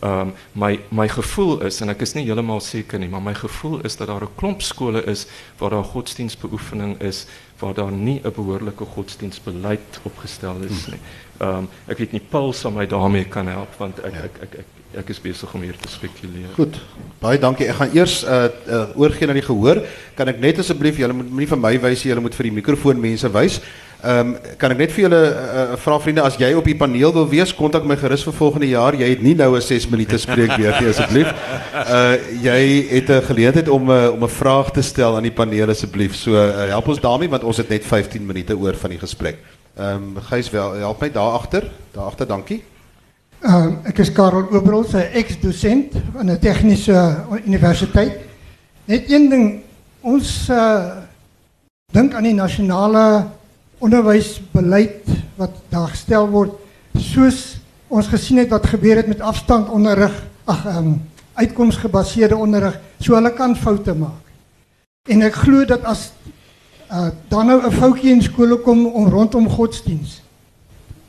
Um, 0.00 0.32
my 0.52 0.78
my 0.90 1.08
gevoel 1.08 1.62
is 1.64 1.80
en 1.80 1.88
ek 1.88 2.02
is 2.04 2.12
nie 2.14 2.26
heeltemal 2.26 2.60
seker 2.60 3.00
nie, 3.00 3.08
maar 3.08 3.22
my 3.24 3.34
gevoel 3.34 3.80
is 3.88 3.96
dat 3.96 4.08
daar 4.08 4.24
'n 4.26 4.36
klomp 4.36 4.62
skole 4.62 5.02
is 5.04 5.26
waar 5.58 5.70
daar 5.70 5.84
godsdienstbeoefening 5.84 7.00
is 7.00 7.26
waar 7.58 7.74
daar 7.74 7.92
nie 7.92 8.20
'n 8.24 8.32
behoorlike 8.32 8.84
godsdienstbeleid 8.84 10.00
opgestel 10.02 10.56
is 10.68 10.86
nie. 10.86 11.00
Ehm 11.40 11.56
um, 11.56 11.68
ek 11.86 11.98
weet 11.98 12.12
nie 12.12 12.20
Paul 12.20 12.52
sal 12.52 12.70
my 12.70 12.86
daarmee 12.86 13.24
kan 13.24 13.46
help 13.46 13.74
want 13.78 13.98
ek 14.00 14.12
ja. 14.12 14.22
ek 14.24 14.36
ek 14.42 14.54
ek 14.58 14.66
ek 14.94 15.08
is 15.08 15.20
besig 15.20 15.54
om 15.54 15.62
hier 15.62 15.76
te 15.76 15.88
spekuleer. 15.88 16.52
Goed. 16.56 16.78
Baie 17.20 17.38
dankie. 17.38 17.68
Ek 17.68 17.74
gaan 17.80 17.96
eers 17.96 18.24
uh, 18.24 18.48
uh 18.68 18.96
oorgie 18.96 19.26
na 19.26 19.32
die 19.32 19.44
gehoor. 19.44 19.82
Kan 20.16 20.28
ek 20.28 20.40
net 20.40 20.58
asseblief 20.58 20.96
julle 20.96 21.12
moet 21.16 21.32
nie 21.32 21.46
vir 21.46 21.58
my 21.58 21.74
wys 21.80 22.04
nie, 22.04 22.12
julle 22.12 22.24
moet 22.24 22.34
vir 22.34 22.48
die 22.50 22.56
mikrofoon 22.60 23.00
mense 23.00 23.32
wys. 23.32 23.60
Ehm 24.04 24.18
um, 24.18 24.36
kan 24.60 24.70
ek 24.74 24.78
net 24.78 24.92
vir 24.92 25.06
julle 25.06 25.18
uh, 25.24 25.36
uh, 25.72 25.76
vra 25.80 25.96
vriende 25.98 26.22
as 26.22 26.36
jy 26.36 26.50
op 26.54 26.66
die 26.68 26.76
paneel 26.76 27.14
wil 27.16 27.24
wees, 27.30 27.54
kontak 27.56 27.86
my 27.88 27.96
gerus 27.96 28.26
vir 28.26 28.34
volgende 28.36 28.68
jaar. 28.68 28.94
Jy 28.94 29.08
het 29.08 29.22
nie 29.24 29.34
nou 29.34 29.56
'n 29.56 29.62
6 29.62 29.88
minute 29.88 30.18
spreekbeurt 30.18 30.80
nie 30.80 30.90
asseblief. 30.92 31.32
Uh 31.72 32.14
jy 32.44 32.60
het 32.90 33.08
'n 33.08 33.24
geleentheid 33.24 33.68
om 33.68 33.88
'n 33.88 33.90
uh, 33.90 34.12
om 34.12 34.22
'n 34.22 34.28
vraag 34.28 34.70
te 34.70 34.82
stel 34.82 35.16
aan 35.16 35.22
die 35.22 35.32
paneel 35.32 35.70
asseblief. 35.70 36.14
So 36.14 36.36
uh, 36.36 36.68
help 36.68 36.88
ons 36.88 37.00
daarmee 37.00 37.28
want 37.28 37.44
ons 37.44 37.56
het 37.56 37.68
net 37.68 37.84
15 37.84 38.26
minute 38.26 38.56
oor 38.56 38.76
van 38.76 38.90
die 38.90 38.98
gesprek. 38.98 39.38
Ehm 39.76 40.16
um, 40.16 40.22
Gys 40.22 40.50
wel 40.50 40.72
help 40.72 41.00
my 41.00 41.10
daar 41.10 41.32
agter. 41.32 41.70
Daar 41.92 42.04
agter, 42.04 42.26
dankie. 42.26 42.62
Ehm 43.40 43.54
um, 43.54 43.78
ek 43.84 43.98
is 43.98 44.12
Karel 44.12 44.48
Oberholz, 44.50 44.92
'n 44.92 45.08
ex-dosent 45.12 45.92
aan 46.16 46.30
'n 46.30 46.38
tegniese 46.38 47.24
universiteit. 47.46 48.12
Net 48.84 49.10
een 49.10 49.28
ding, 49.28 49.62
ons 50.00 50.48
uh 50.50 50.96
dink 51.92 52.14
aan 52.14 52.22
die 52.22 52.34
nasionale 52.34 53.26
onderwysbeleid 53.78 55.04
wat 55.36 55.50
daar 55.68 55.88
gestel 55.88 56.28
word 56.28 56.52
soos 56.96 57.58
ons 57.88 58.08
gesien 58.08 58.38
het 58.38 58.50
wat 58.50 58.66
gebeur 58.66 58.96
het 58.96 59.06
met 59.06 59.20
afstandonderrig 59.20 60.14
ag 60.44 60.64
um, 60.76 61.02
uitkomsgebaseerde 61.34 62.36
onderrig 62.36 62.78
so 62.98 63.14
hulle 63.14 63.32
kan 63.36 63.56
foute 63.56 63.94
maak. 63.94 64.24
En 65.08 65.22
ek 65.22 65.34
glo 65.44 65.64
dat 65.68 65.84
as 65.84 66.12
uh, 66.90 67.08
dan 67.28 67.46
nou 67.46 67.66
'n 67.66 67.72
foutjie 67.72 68.10
in 68.10 68.22
skole 68.22 68.56
kom 68.56 68.86
om 68.86 69.08
rondom 69.08 69.48
godsdiens 69.48 70.22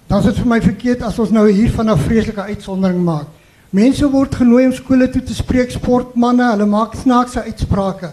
dan 0.07 0.19
is 0.19 0.25
dit 0.25 0.37
vir 0.39 0.47
my 0.47 0.61
verkeerd 0.61 1.01
as 1.03 1.19
ons 1.19 1.31
nou 1.35 1.49
hier 1.51 1.71
van 1.71 1.89
'n 1.91 1.97
vreeslike 1.97 2.41
uitsondering 2.41 3.03
maak. 3.03 3.27
Mense 3.69 4.09
word 4.09 4.35
genooi 4.35 4.65
om 4.65 4.73
skole 4.73 5.09
toe 5.09 5.23
te 5.23 5.33
spreek 5.33 5.71
sportmense 5.71 6.51
hulle 6.51 6.65
maak 6.65 6.95
snaakse 6.95 7.43
uitsprake 7.43 8.11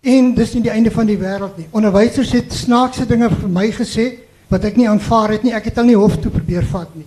En 0.00 0.34
dis 0.34 0.52
nie 0.54 0.62
die 0.64 0.72
einde 0.72 0.90
van 0.90 1.06
die 1.06 1.18
wêreld 1.20 1.56
nie. 1.60 1.66
Onderwysers 1.76 2.32
het 2.32 2.52
snaakse 2.52 3.06
dinge 3.06 3.28
vir 3.30 3.48
my 3.52 3.66
gesê 3.76 4.06
wat 4.48 4.64
ek 4.64 4.76
nie 4.80 4.88
aanvaar 4.88 5.36
het 5.36 5.42
nie. 5.44 5.52
Ek 5.52 5.68
het 5.68 5.76
hulle 5.76 5.92
nie 5.92 5.98
hof 6.00 6.16
toe 6.20 6.32
probeer 6.32 6.64
vat 6.72 6.94
nie. 6.96 7.06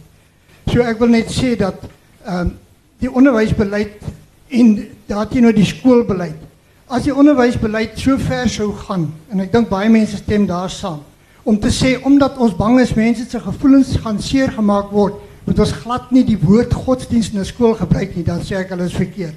So 0.70 0.86
ek 0.86 1.00
wil 1.02 1.12
net 1.14 1.32
sê 1.34 1.56
dat 1.60 1.82
ehm 2.26 2.40
um, 2.40 2.54
die 3.04 3.10
onderwysbeleid 3.12 4.04
en 4.56 4.70
daarteenoor 5.10 5.52
die 5.52 5.66
skoolbeleid. 5.68 6.38
As 6.88 7.04
die 7.04 7.12
onderwysbeleid 7.12 7.98
so 8.00 8.16
ver 8.16 8.48
sou 8.48 8.70
gaan 8.86 9.10
en 9.28 9.44
ek 9.44 9.52
dink 9.52 9.68
baie 9.68 9.90
mense 9.92 10.22
stem 10.22 10.46
daar 10.48 10.72
saam 10.72 11.02
om 11.44 11.60
te 11.60 11.72
sê 11.72 11.98
omdat 12.08 12.38
ons 12.40 12.56
bang 12.56 12.80
is 12.80 12.94
mense 12.96 13.26
se 13.30 13.40
gevoelens 13.40 13.96
gaan 14.04 14.20
seer 14.22 14.52
gemaak 14.56 14.92
word, 14.96 15.20
moet 15.44 15.60
ons 15.60 15.74
glad 15.84 16.12
nie 16.16 16.24
die 16.24 16.40
woord 16.40 16.74
godsdienst 16.74 17.34
in 17.34 17.42
'n 17.42 17.46
skool 17.46 17.76
gebruik 17.76 18.16
nie, 18.16 18.24
dan 18.24 18.40
sê 18.40 18.56
ek 18.56 18.70
hulle 18.70 18.86
is 18.86 18.96
verkeerd. 18.96 19.36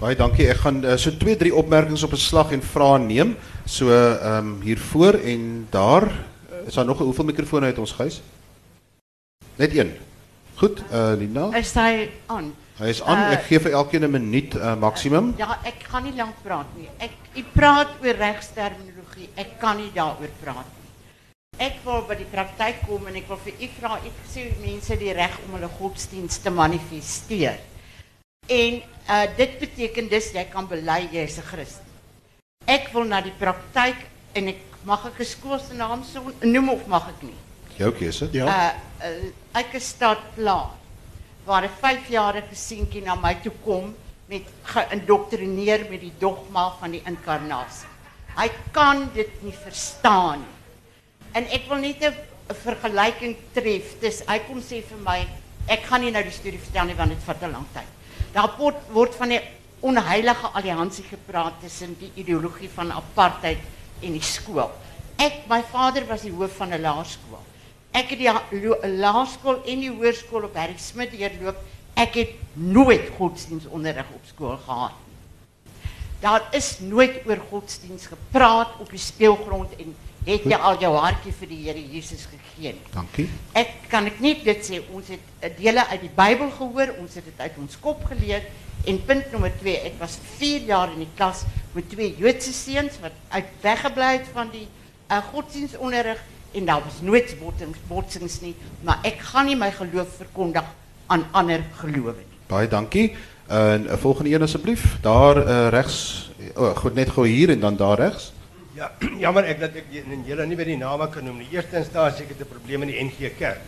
Baie 0.00 0.16
dankie. 0.16 0.46
Ek 0.48 0.62
gaan 0.62 0.78
uh, 0.80 0.94
so 0.96 1.12
twee 1.20 1.36
drie 1.36 1.52
opmerkings 1.52 2.00
op 2.06 2.14
'n 2.16 2.20
slag 2.20 2.52
en 2.56 2.62
vrae 2.64 2.98
neem. 2.98 3.36
So 3.68 3.92
ehm 3.92 4.36
um, 4.36 4.60
hier 4.64 4.78
voor 4.78 5.14
en 5.20 5.66
daar 5.70 6.08
is 6.66 6.74
daar 6.74 6.84
nog 6.84 7.00
'n 7.00 7.04
hoeveel 7.04 7.24
mikrofone 7.24 7.66
het 7.66 7.78
ons 7.78 7.92
huis? 7.98 8.22
Net 9.56 9.76
een. 9.76 9.92
Goed, 10.56 10.80
eh 10.90 11.12
uh, 11.12 11.18
Lina. 11.18 11.56
Is 11.56 11.74
hy 11.74 12.08
aan? 12.26 12.54
Hy 12.78 12.88
is 12.88 13.02
aan. 13.02 13.18
Uh, 13.18 13.32
ek 13.32 13.44
gee 13.44 13.60
vir 13.60 13.72
elkeen 13.72 14.04
'n 14.04 14.10
minuut 14.10 14.54
uh, 14.54 14.76
maksimum. 14.76 15.34
Ja, 15.36 15.58
ek 15.64 15.84
gaan 15.92 16.02
nie 16.02 16.16
lank 16.16 16.34
praat 16.42 16.76
nie. 16.76 16.88
Ek 16.98 17.12
u 17.36 17.44
praat 17.52 17.88
oor 18.02 18.16
regsterminologie. 18.16 19.28
Ek 19.34 19.58
kan 19.58 19.76
nie 19.76 19.90
daaroor 19.94 20.32
praat 20.40 20.64
nie. 20.64 20.88
Ek 21.58 21.76
wil 21.84 22.06
by 22.08 22.16
die 22.16 22.30
praktyk 22.30 22.86
kom 22.88 23.06
en 23.06 23.14
ek 23.14 23.28
wil 23.28 23.40
vir 23.44 23.52
u 23.60 23.68
vra, 23.80 24.00
ek 24.00 24.16
sê 24.32 24.48
mense 24.64 24.96
die 24.96 25.12
reg 25.12 25.36
om 25.44 25.54
hulle 25.54 25.68
godsdienst 25.68 26.42
te 26.42 26.50
manifesteer. 26.50 27.60
En 28.46 28.82
uh, 29.10 29.36
dit 29.36 29.58
beteken 29.58 30.08
dus 30.08 30.32
jy 30.34 30.44
kan 30.50 30.66
bely 30.68 31.08
jy 31.12 31.22
is 31.22 31.38
'n 31.38 31.46
Christen. 31.46 31.86
Ek 32.66 32.90
wil 32.92 33.04
na 33.04 33.20
die 33.20 33.34
praktyk 33.38 33.96
en 34.34 34.48
ek 34.48 34.60
mag 34.84 35.06
ek 35.06 35.20
'n 35.20 35.24
skool 35.24 35.58
se 35.58 35.74
naam 35.74 36.04
so 36.04 36.32
noem 36.42 36.68
of 36.70 36.86
mag 36.86 37.08
ek 37.08 37.22
nie? 37.22 37.38
Jou 37.76 37.92
keuse. 37.92 38.28
Ja. 38.32 38.46
Uh, 38.46 38.74
uh 39.06 39.32
ek 39.54 39.74
is 39.74 39.88
stad 39.88 40.18
plaas 40.34 40.74
waar 41.46 41.64
'n 41.64 41.76
5-jarige 41.82 42.54
seentjie 42.54 43.02
na 43.02 43.14
my 43.14 43.34
toe 43.42 43.52
kom 43.64 43.94
met 44.26 44.46
geïndoktrineer 44.62 45.86
met 45.90 46.00
die 46.00 46.14
dogma 46.18 46.70
van 46.80 46.90
die 46.90 47.02
inkarnasie. 47.04 47.88
Hy 48.36 48.48
kan 48.72 49.10
dit 49.14 49.42
nie 49.42 49.54
verstaan 49.54 50.38
nie. 50.38 50.56
En 51.34 51.46
ek 51.50 51.66
wil 51.68 51.78
net 51.78 52.02
'n 52.02 52.14
vergelyking 52.54 53.36
tref. 53.52 54.00
Dis 54.00 54.22
hy 54.26 54.38
kom 54.46 54.60
sê 54.60 54.82
vir 54.82 54.98
my, 54.98 55.26
ek 55.68 55.82
gaan 55.86 56.00
nie 56.00 56.10
nou 56.10 56.22
die 56.22 56.34
storie 56.34 56.58
vertel 56.58 56.86
nie 56.86 56.94
want 56.94 57.10
dit 57.10 57.22
vat 57.26 57.40
te 57.40 57.48
lank 57.48 57.66
tyd. 57.72 57.90
Daar 58.32 58.54
word, 58.58 59.14
van 59.18 59.32
die 59.32 59.40
onheilige 59.80 60.52
alliansie 60.54 61.04
gepraat 61.08 61.60
tussen 61.62 61.96
die 61.98 62.10
ideologie 62.14 62.70
van 62.70 62.92
apartheid 62.92 63.62
en 64.00 64.12
die 64.12 64.24
skool. 64.24 64.70
Ek, 65.20 65.44
my 65.50 65.60
vader 65.72 66.06
was 66.08 66.22
die 66.24 66.32
hoof 66.32 66.56
van 66.56 66.72
'n 66.72 66.80
laerskool. 66.80 67.42
Ek 67.92 68.10
het 68.14 68.18
die 68.18 68.30
laerskool 69.00 69.64
en 69.66 69.80
die 69.80 69.90
hoërskool 69.90 70.44
op 70.46 70.54
Harry 70.54 70.78
Smit 70.78 71.10
deurloop. 71.10 71.56
Ek 71.94 72.14
het 72.14 72.30
nooit 72.54 73.10
godsdienstonderrig 73.18 74.06
op 74.14 74.24
skool 74.24 74.56
gehad. 74.56 74.92
Daar 76.20 76.48
is 76.52 76.78
nooit 76.80 77.26
oor 77.26 77.40
godsdiens 77.50 78.06
gepraat 78.06 78.68
op 78.78 78.90
die 78.90 78.98
speelgrond 78.98 79.76
en 79.76 79.96
het 80.24 80.44
jy 80.44 80.56
al 80.56 80.80
jou 80.80 80.92
hartjie 80.96 81.32
vir 81.32 81.48
die 81.48 81.60
Here 81.64 81.82
Jesus 81.92 82.26
gegee 82.28 82.74
nie. 82.76 82.88
Dankie. 82.94 83.28
Ek 83.56 83.72
kan 83.92 84.06
ek 84.10 84.20
net 84.20 84.42
dit 84.44 84.66
sê 84.66 84.80
ons 84.92 85.08
het 85.08 85.20
'n 85.42 85.54
dele 85.56 85.86
uit 85.86 86.00
die 86.00 86.14
Bybel 86.16 86.50
gehoor, 86.50 86.94
ons 87.00 87.14
het 87.14 87.24
dit 87.24 87.40
uit 87.40 87.56
ons 87.58 87.78
kop 87.80 88.04
geleer 88.04 88.42
en 88.86 89.04
punt 89.04 89.32
nommer 89.32 89.52
2, 89.60 89.76
ek 89.76 89.98
was 89.98 90.18
4 90.38 90.60
jaar 90.66 90.92
in 90.92 90.98
die 91.04 91.14
klas 91.16 91.44
met 91.72 91.88
twee 91.90 92.14
Joodse 92.18 92.52
seuns 92.52 92.98
wat 93.00 93.12
uit 93.28 93.44
weggebly 93.62 94.12
het 94.18 94.28
van 94.32 94.50
die 94.50 94.68
uh, 95.10 95.18
godsdienstonderrig 95.32 96.18
en 96.52 96.64
daar 96.64 96.82
was 96.84 97.00
nooit 97.00 97.36
botsings 97.40 97.78
botsings 97.88 98.40
nie, 98.40 98.54
maar 98.82 98.98
ek 99.02 99.20
gaan 99.20 99.46
nie 99.46 99.56
my 99.56 99.70
geloof 99.70 100.16
verkondig 100.16 100.64
aan 101.06 101.26
ander 101.32 101.62
gelowe 101.78 102.14
nie. 102.16 102.26
Baie 102.50 102.68
dankie. 102.68 103.14
En 103.46 103.86
uh, 103.86 103.96
volgende 103.98 104.30
een 104.30 104.42
asseblief, 104.42 104.96
daar 105.02 105.36
uh, 105.36 105.68
regs. 105.68 106.30
Oh, 106.56 106.76
goed 106.76 106.94
net 106.94 107.10
gou 107.10 107.26
hier 107.26 107.50
en 107.50 107.60
dan 107.60 107.76
daar 107.76 107.98
regs. 107.98 108.32
Ja, 108.74 108.92
jammer 109.24 109.46
ek 109.50 109.60
dat 109.64 109.76
ek 109.80 109.90
julle 109.90 110.46
nie 110.46 110.58
by 110.58 110.66
die 110.68 110.78
name 110.78 111.08
kan 111.10 111.26
noem 111.26 111.40
nie. 111.42 111.48
Eerste 111.54 111.80
instansie 111.80 112.24
ek 112.26 112.36
het 112.36 112.46
'n 112.46 112.50
probleem 112.52 112.86
in 112.86 112.92
die 112.92 113.00
NG 113.02 113.34
Kerk. 113.38 113.62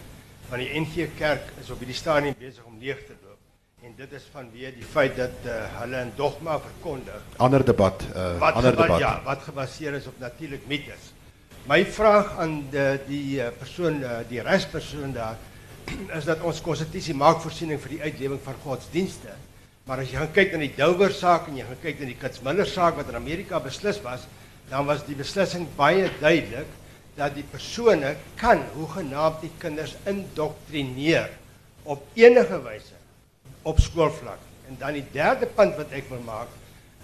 Want 0.49 0.63
die 0.63 0.81
NG 0.81 1.09
Kerk 1.19 1.53
is 1.61 1.71
op 1.71 1.79
hierdie 1.83 1.97
stadium 1.97 2.35
besig 2.39 2.65
om 2.65 2.79
leeg 2.79 3.01
te 3.07 3.17
loop 3.23 3.39
en 3.83 3.95
dit 3.99 4.13
is 4.15 4.27
vanweë 4.31 4.71
die 4.77 4.87
feit 4.87 5.17
dat 5.17 5.47
uh, 5.47 5.55
hulle 5.81 6.05
'n 6.05 6.13
dogma 6.17 6.59
verkondig 6.61 7.23
Ander 7.37 7.65
debat, 7.65 8.05
uh 8.15 8.39
wat 8.39 8.55
ander 8.55 8.77
debat. 8.77 8.99
ja, 8.99 9.21
wat 9.25 9.43
gebaseer 9.43 9.95
is 9.95 10.07
op 10.07 10.19
natuurlik 10.19 10.67
mites. 10.69 11.11
My 11.67 11.85
vraag 11.85 12.39
aan 12.39 12.69
die 12.71 12.99
die 13.07 13.41
uh, 13.43 13.49
persoon 13.59 14.05
die 14.29 14.41
regspersoon 14.41 15.13
daar 15.13 15.37
is 16.19 16.25
dat 16.25 16.41
ons 16.43 16.61
konstitusie 16.61 17.15
maak 17.15 17.41
voorsiening 17.41 17.81
vir 17.81 17.89
die 17.97 18.03
uitlewing 18.03 18.41
van 18.45 18.55
godsdienste. 18.63 19.35
Maar 19.85 19.99
as 19.99 20.11
jy 20.13 20.19
gaan 20.19 20.33
kyk 20.33 20.53
na 20.53 20.59
die 20.59 20.75
Dover 20.77 21.11
saak 21.11 21.49
en 21.49 21.57
jy 21.57 21.65
gaan 21.67 21.83
kyk 21.83 21.99
na 22.01 22.07
die 22.07 22.21
Kitsmiller 22.21 22.67
saak 22.67 22.97
wat 22.97 23.09
in 23.09 23.19
Amerika 23.19 23.59
beslis 23.59 23.99
was, 24.03 24.29
dan 24.73 24.89
was 24.89 25.05
die 25.05 25.17
beslissing 25.19 25.67
baie 25.77 26.07
duidelik 26.21 26.69
dat 27.19 27.35
die 27.37 27.45
persone 27.45 28.15
kan 28.41 28.63
hoegenaamd 28.73 29.43
die 29.45 29.53
kinders 29.61 29.93
indoktrineer 30.09 31.29
op 31.85 32.07
enige 32.17 32.57
wyse 32.65 32.97
op 33.69 33.81
skoolvlak. 33.85 34.41
En 34.69 34.79
dan 34.81 34.97
die 34.97 35.05
derde 35.13 35.47
punt 35.47 35.77
wat 35.77 35.93
ek 35.93 36.09
wil 36.09 36.23
maak 36.25 36.49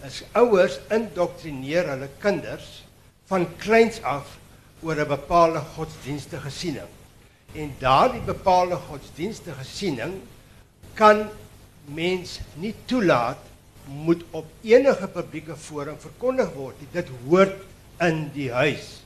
is 0.07 0.23
ouers 0.39 0.79
indoktrineer 0.95 1.91
hulle 1.93 2.09
kinders 2.23 2.71
van 3.29 3.45
kleins 3.61 4.01
af 4.01 4.39
oor 4.81 4.97
'n 4.97 5.09
bepaalde 5.09 5.61
godsdienstige 5.77 6.51
siening. 6.51 6.93
En 7.53 7.75
daardie 7.79 8.25
bepaalde 8.25 8.81
godsdienstige 8.89 9.64
siening 9.64 10.23
kan 10.95 11.29
mens 11.85 12.41
nie 12.55 12.75
toelaat 12.87 13.47
moet 13.89 14.22
op 14.30 14.47
enige 14.62 15.09
publieke 15.09 15.57
forum 15.57 15.97
verkondig 16.01 16.53
word. 16.55 16.80
Dit 16.93 17.11
hoort 17.26 17.57
in 18.05 18.28
die 18.34 18.51
huis. 18.53 18.99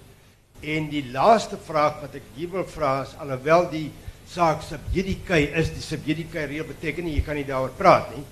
En 0.60 0.88
die 0.90 1.04
laaste 1.10 1.58
vraag 1.58 2.00
wat 2.02 2.14
ek 2.18 2.26
hier 2.36 2.50
wil 2.52 2.66
vra 2.68 3.00
is 3.06 3.14
alhoewel 3.22 3.66
die 3.70 3.88
saak 4.32 4.62
subjudicai 4.66 5.42
is, 5.58 5.72
die 5.74 5.84
subjudicai 5.84 6.46
reël 6.50 6.68
beteken 6.68 7.04
nie 7.06 7.16
jy 7.18 7.24
kan 7.26 7.38
nie 7.38 7.48
daaroor 7.48 7.74
praat 7.78 8.12
nie. 8.14 8.22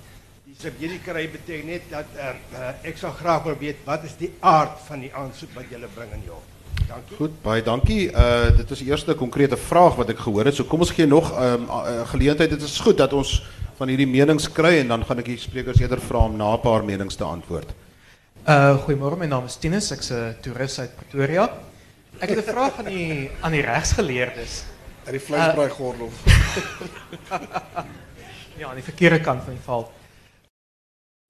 Die 0.47 0.55
subjudicai 0.59 1.27
beteken 1.33 1.67
net 1.71 1.91
dat 1.91 2.15
uh, 2.17 2.31
uh, 2.55 2.71
ek 2.87 2.99
sal 2.99 3.13
graag 3.19 3.43
wil 3.49 3.59
weet 3.59 3.83
wat 3.87 4.07
is 4.07 4.15
die 4.19 4.31
aard 4.39 4.79
van 4.87 5.03
die 5.05 5.11
aansoek 5.15 5.53
wat 5.57 5.69
julle 5.71 5.91
bring 5.95 6.15
in 6.17 6.25
die. 6.25 6.39
Dankie. 6.87 7.17
Goed, 7.17 7.35
baie 7.43 7.63
dankie. 7.63 8.01
Uh 8.11 8.51
dit 8.57 8.71
is 8.75 8.83
die 8.83 8.89
eerste 8.91 9.15
konkrete 9.15 9.59
vraag 9.59 9.95
wat 9.99 10.11
ek 10.11 10.23
gehoor 10.25 10.47
het. 10.49 10.57
So 10.57 10.67
kom 10.67 10.83
ons 10.83 10.91
gee 10.95 11.07
nog 11.07 11.31
'n 11.31 11.43
um, 11.43 11.67
uh, 11.69 12.07
geleentheid. 12.11 12.49
Dit 12.49 12.61
is 12.61 12.79
goed 12.79 12.97
dat 12.97 13.13
ons 13.13 13.41
van 13.81 13.89
hierdie 13.89 14.09
menings 14.09 14.45
kry 14.53 14.75
en 14.83 14.91
dan 14.93 15.03
gaan 15.07 15.21
ek 15.23 15.31
die 15.31 15.39
sprekers 15.41 15.79
eerder 15.81 16.01
vra 16.05 16.27
om 16.29 16.35
na 16.37 16.53
'n 16.53 16.61
paar 16.61 16.83
menings 16.85 17.15
te 17.17 17.25
antwoord. 17.25 17.69
Uh 18.45 18.77
goeiemôre, 18.85 19.17
my 19.17 19.25
naam 19.25 19.45
is 19.45 19.57
Tinus, 19.57 19.91
ek's 19.91 20.11
'n 20.11 20.35
toerist 20.41 20.79
uit 20.79 20.91
Pretoria. 20.95 21.49
Ek 22.19 22.29
het 22.29 22.37
'n 22.37 22.51
vraag 22.53 22.77
aan 22.77 22.85
die 22.85 23.31
aan 23.41 23.51
die 23.51 23.61
regsgeleerdes. 23.61 24.63
Uit 25.05 25.15
die 25.17 25.25
vleisbraai 25.27 25.69
gordel. 25.69 26.09
Ja, 28.59 28.69
aan 28.69 28.75
die 28.75 28.83
verkeerde 28.83 29.21
kant 29.21 29.41
van 29.43 29.53
die 29.53 29.63
val. 29.65 29.91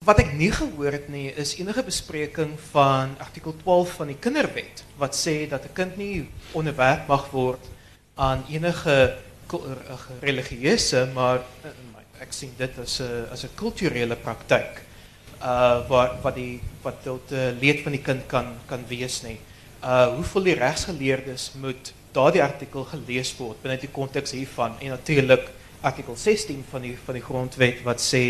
Wat 0.05 0.19
ek 0.19 0.33
nie 0.33 0.51
gehoor 0.51 0.91
het 0.91 1.07
nie 1.07 1.31
is 1.31 1.55
enige 1.55 1.83
bespreking 1.83 2.59
van 2.71 3.15
artikel 3.19 3.55
12 3.63 3.93
van 3.99 4.07
die 4.07 4.17
Kinderwet 4.19 4.83
wat 4.97 5.15
sê 5.15 5.47
dat 5.47 5.63
'n 5.63 5.73
kind 5.73 5.97
nie 5.97 6.27
onderwerp 6.51 7.07
mag 7.07 7.29
word 7.31 7.63
aan 8.15 8.43
enige 8.49 9.15
eh, 9.53 9.99
religieuse, 10.19 11.07
maar 11.13 11.39
eh, 12.21 12.27
ek 12.27 12.33
sien 12.33 12.53
dit 12.57 12.79
as 12.79 13.01
'n 13.01 13.27
as 13.31 13.43
'n 13.43 13.55
kulturele 13.55 14.15
praktyk 14.15 14.85
uh 15.41 15.81
wat 15.89 16.21
wat 16.21 16.35
die 16.35 16.61
wat 16.83 17.03
tot 17.03 17.31
uh, 17.33 17.49
leed 17.59 17.81
van 17.81 17.91
die 17.91 18.01
kind 18.01 18.27
kan 18.27 18.53
kan 18.67 18.83
wees 18.87 19.23
nie. 19.23 19.39
Uh 19.83 20.13
hoeveel 20.15 20.43
die 20.43 20.55
regsgeleerdes 20.55 21.51
moet 21.61 21.93
daardie 22.13 22.43
artikel 22.43 22.83
gelees 22.83 23.33
word 23.37 23.61
binne 23.63 23.79
die 23.81 23.89
konteks 23.89 24.31
hiervan 24.31 24.77
en 24.79 24.89
natuurlik 24.93 25.49
artikel 25.81 26.15
16 26.15 26.63
van 26.69 26.81
die 26.81 26.97
van 27.05 27.17
die 27.17 27.23
grondwet 27.23 27.83
wat 27.83 28.01
sê 28.01 28.23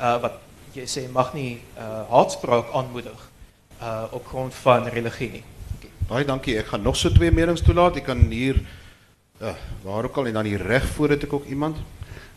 uh 0.00 0.18
wat 0.22 0.40
jy 0.74 0.86
sê 0.86 1.06
mag 1.12 1.34
nie 1.34 1.60
uh 1.78 2.02
haatspraak 2.10 2.74
aanmoedig 2.74 3.30
uh 3.80 4.04
op 4.10 4.26
grond 4.26 4.54
van 4.54 4.88
religie 4.88 5.30
nie. 5.30 5.44
Baie 6.08 6.24
dankie. 6.24 6.58
Ek 6.58 6.66
gaan 6.66 6.82
nog 6.82 6.96
so 6.96 7.10
twee 7.10 7.30
menings 7.30 7.62
toelaat. 7.62 7.96
Ek 7.96 8.04
kan 8.10 8.18
hier 8.18 8.58
uh 9.40 9.54
waar 9.84 10.04
ook 10.04 10.16
al 10.16 10.26
en 10.26 10.32
dan 10.32 10.44
hier 10.44 10.62
reg 10.62 10.86
voor 10.96 11.14
het 11.14 11.22
ek 11.22 11.32
ook 11.32 11.46
iemand. 11.46 11.78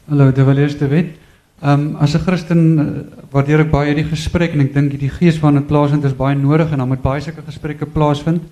Hallo, 0.06 0.34
de 0.34 0.44
Valers 0.44 0.78
de 0.78 0.88
Wet. 0.88 1.16
Um, 1.64 1.96
as 1.96 2.14
'n 2.14 2.20
Christen 2.20 2.80
uh, 2.80 2.86
waardeer 3.32 3.62
ek 3.64 3.70
baie 3.72 3.94
die 3.96 4.04
gesprek 4.04 4.52
en 4.52 4.60
ek 4.60 4.74
dink 4.74 4.98
die 5.00 5.10
gees 5.10 5.38
van 5.40 5.56
dit 5.56 5.64
plaasvind 5.64 6.04
is 6.04 6.12
baie 6.12 6.36
nodig 6.36 6.72
en 6.72 6.78
dan 6.84 6.90
moet 6.90 7.02
baie 7.02 7.22
sulke 7.22 7.40
gesprekke 7.40 7.86
plaasvind. 7.86 8.44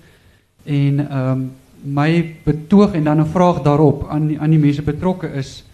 En 0.64 1.02
um, 1.12 1.42
my 1.84 2.36
betoog 2.46 2.94
en 2.94 3.04
dan 3.04 3.20
'n 3.20 3.28
vraag 3.28 3.60
daarop 3.62 4.08
aan 4.08 4.28
die, 4.28 4.40
aan 4.40 4.50
die 4.50 4.58
mense 4.58 4.82
betrokke 4.82 5.28
is 5.28 5.64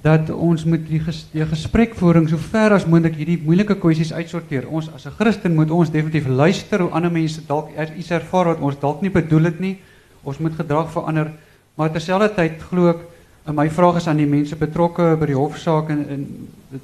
dat 0.00 0.30
ons 0.30 0.64
moet 0.64 0.88
die, 0.88 1.00
ges, 1.00 1.26
die 1.32 1.44
gesprekvoering 1.44 2.28
so 2.28 2.38
ver 2.38 2.72
as 2.72 2.86
moontlik 2.86 3.16
hierdie 3.20 3.42
moeilike 3.44 3.76
kwessies 3.76 4.12
uitsorteer. 4.12 4.64
Ons 4.68 4.88
as 4.94 5.04
'n 5.04 5.16
Christen 5.20 5.54
moet 5.54 5.70
ons 5.70 5.90
definitief 5.90 6.26
luister 6.26 6.80
hoe 6.80 6.90
ander 6.90 7.12
mense 7.12 7.42
dalk 7.46 7.76
er, 7.76 7.92
iets 7.92 8.10
ervaar 8.10 8.46
wat 8.46 8.60
ons 8.60 8.80
dalk 8.80 9.02
nie 9.02 9.12
bedoel 9.12 9.44
het 9.44 9.60
nie. 9.60 9.76
Ons 10.22 10.38
moet 10.38 10.56
gedrag 10.56 10.90
verander, 10.90 11.30
maar 11.76 11.92
terselfdertyd 11.92 12.62
glo 12.62 12.88
ek 12.88 13.15
my 13.52 13.68
vraag 13.70 13.96
is 13.96 14.08
aan 14.08 14.16
die 14.16 14.26
mense 14.26 14.56
betrokke 14.56 15.16
by 15.20 15.26
die 15.26 15.38
hofsaak 15.38 15.90
en, 15.94 16.26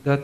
dat 0.05 0.21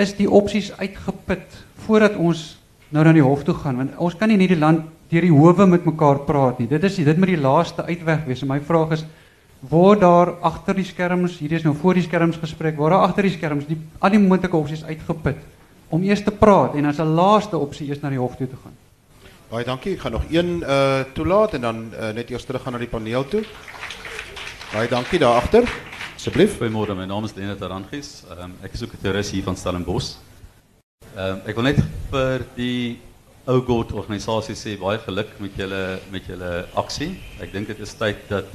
is 0.00 0.14
die 0.16 0.30
opsies 0.30 0.72
uitgeput 0.78 1.58
voordat 1.84 2.16
ons 2.16 2.58
nou 2.92 3.04
na 3.04 3.12
die 3.12 3.24
hof 3.24 3.44
toe 3.44 3.54
gaan 3.54 3.76
want 3.76 3.96
ons 4.00 4.16
kan 4.16 4.28
nie 4.28 4.38
in 4.40 4.46
hierdie 4.46 4.60
land 4.60 4.88
die 5.12 5.28
howe 5.28 5.66
met 5.66 5.84
mekaar 5.84 6.22
praat 6.24 6.58
nie. 6.58 6.68
Dit 6.70 6.84
is 6.88 6.96
dit 6.96 7.18
moet 7.18 7.34
die 7.34 7.40
laaste 7.40 7.84
uitweg 7.84 8.24
wees. 8.24 8.44
My 8.48 8.60
vraag 8.64 8.94
is 8.96 9.04
word 9.68 10.00
daar 10.00 10.32
agter 10.40 10.74
die 10.74 10.86
skerms, 10.88 11.36
hierdie 11.38 11.58
is 11.60 11.66
nou 11.66 11.74
voor 11.76 11.94
die 11.94 12.06
skerms 12.06 12.38
gesprek, 12.40 12.78
word 12.78 12.94
daar 12.94 13.04
agter 13.10 13.28
die 13.28 13.34
skerms 13.34 13.68
die 13.68 13.76
al 14.00 14.10
die 14.10 14.22
moontlike 14.22 14.56
opsies 14.56 14.84
uitgeput 14.84 15.38
om 15.92 16.02
eers 16.02 16.24
te 16.24 16.32
praat 16.32 16.74
en 16.74 16.88
as 16.88 16.98
'n 16.98 17.14
laaste 17.14 17.58
opsie 17.58 17.88
eers 17.88 18.00
na 18.00 18.08
die 18.08 18.18
hof 18.18 18.36
toe 18.36 18.48
te 18.48 18.56
gaan. 18.56 18.72
Baie 19.50 19.64
dankie. 19.64 19.92
Ek 19.92 20.00
gaan 20.00 20.12
nog 20.12 20.24
een 20.30 20.64
uh 20.64 21.04
toelaat 21.12 21.54
en 21.54 21.60
dan 21.60 21.92
uh, 21.92 22.12
net 22.14 22.30
eers 22.30 22.44
terug 22.44 22.62
gaan 22.62 22.72
na 22.72 22.78
die 22.78 22.88
paneel 22.88 23.28
toe. 23.28 23.44
Baie 24.72 24.88
dankie 24.88 25.18
daar 25.20 25.36
agter. 25.36 25.66
Asseblief. 26.16 26.54
Goeiemôre, 26.56 26.94
my 26.96 27.04
naam 27.04 27.26
is 27.26 27.34
Lennard 27.36 27.60
Arangis. 27.60 28.22
Um, 28.32 28.54
ek 28.64 28.72
is 28.72 28.82
ook 28.82 28.94
'n 28.96 29.02
toerist 29.02 29.32
hier 29.36 29.42
van 29.44 29.56
Stellenbosch. 29.56 30.16
Um, 31.14 31.42
ek 31.44 31.54
wil 31.54 31.64
net 31.64 31.80
vir 32.10 32.40
die 32.56 32.98
ou 33.44 33.60
God 33.60 33.92
organisasie 33.92 34.56
sê 34.56 34.78
baie 34.80 34.96
geluk 34.96 35.28
met 35.40 35.52
julle 35.60 36.00
met 36.10 36.24
julle 36.24 36.64
aksie. 36.72 37.20
Ek 37.38 37.52
dink 37.52 37.66
dit 37.66 37.80
is 37.80 37.92
tyd 37.92 38.16
dat 38.30 38.48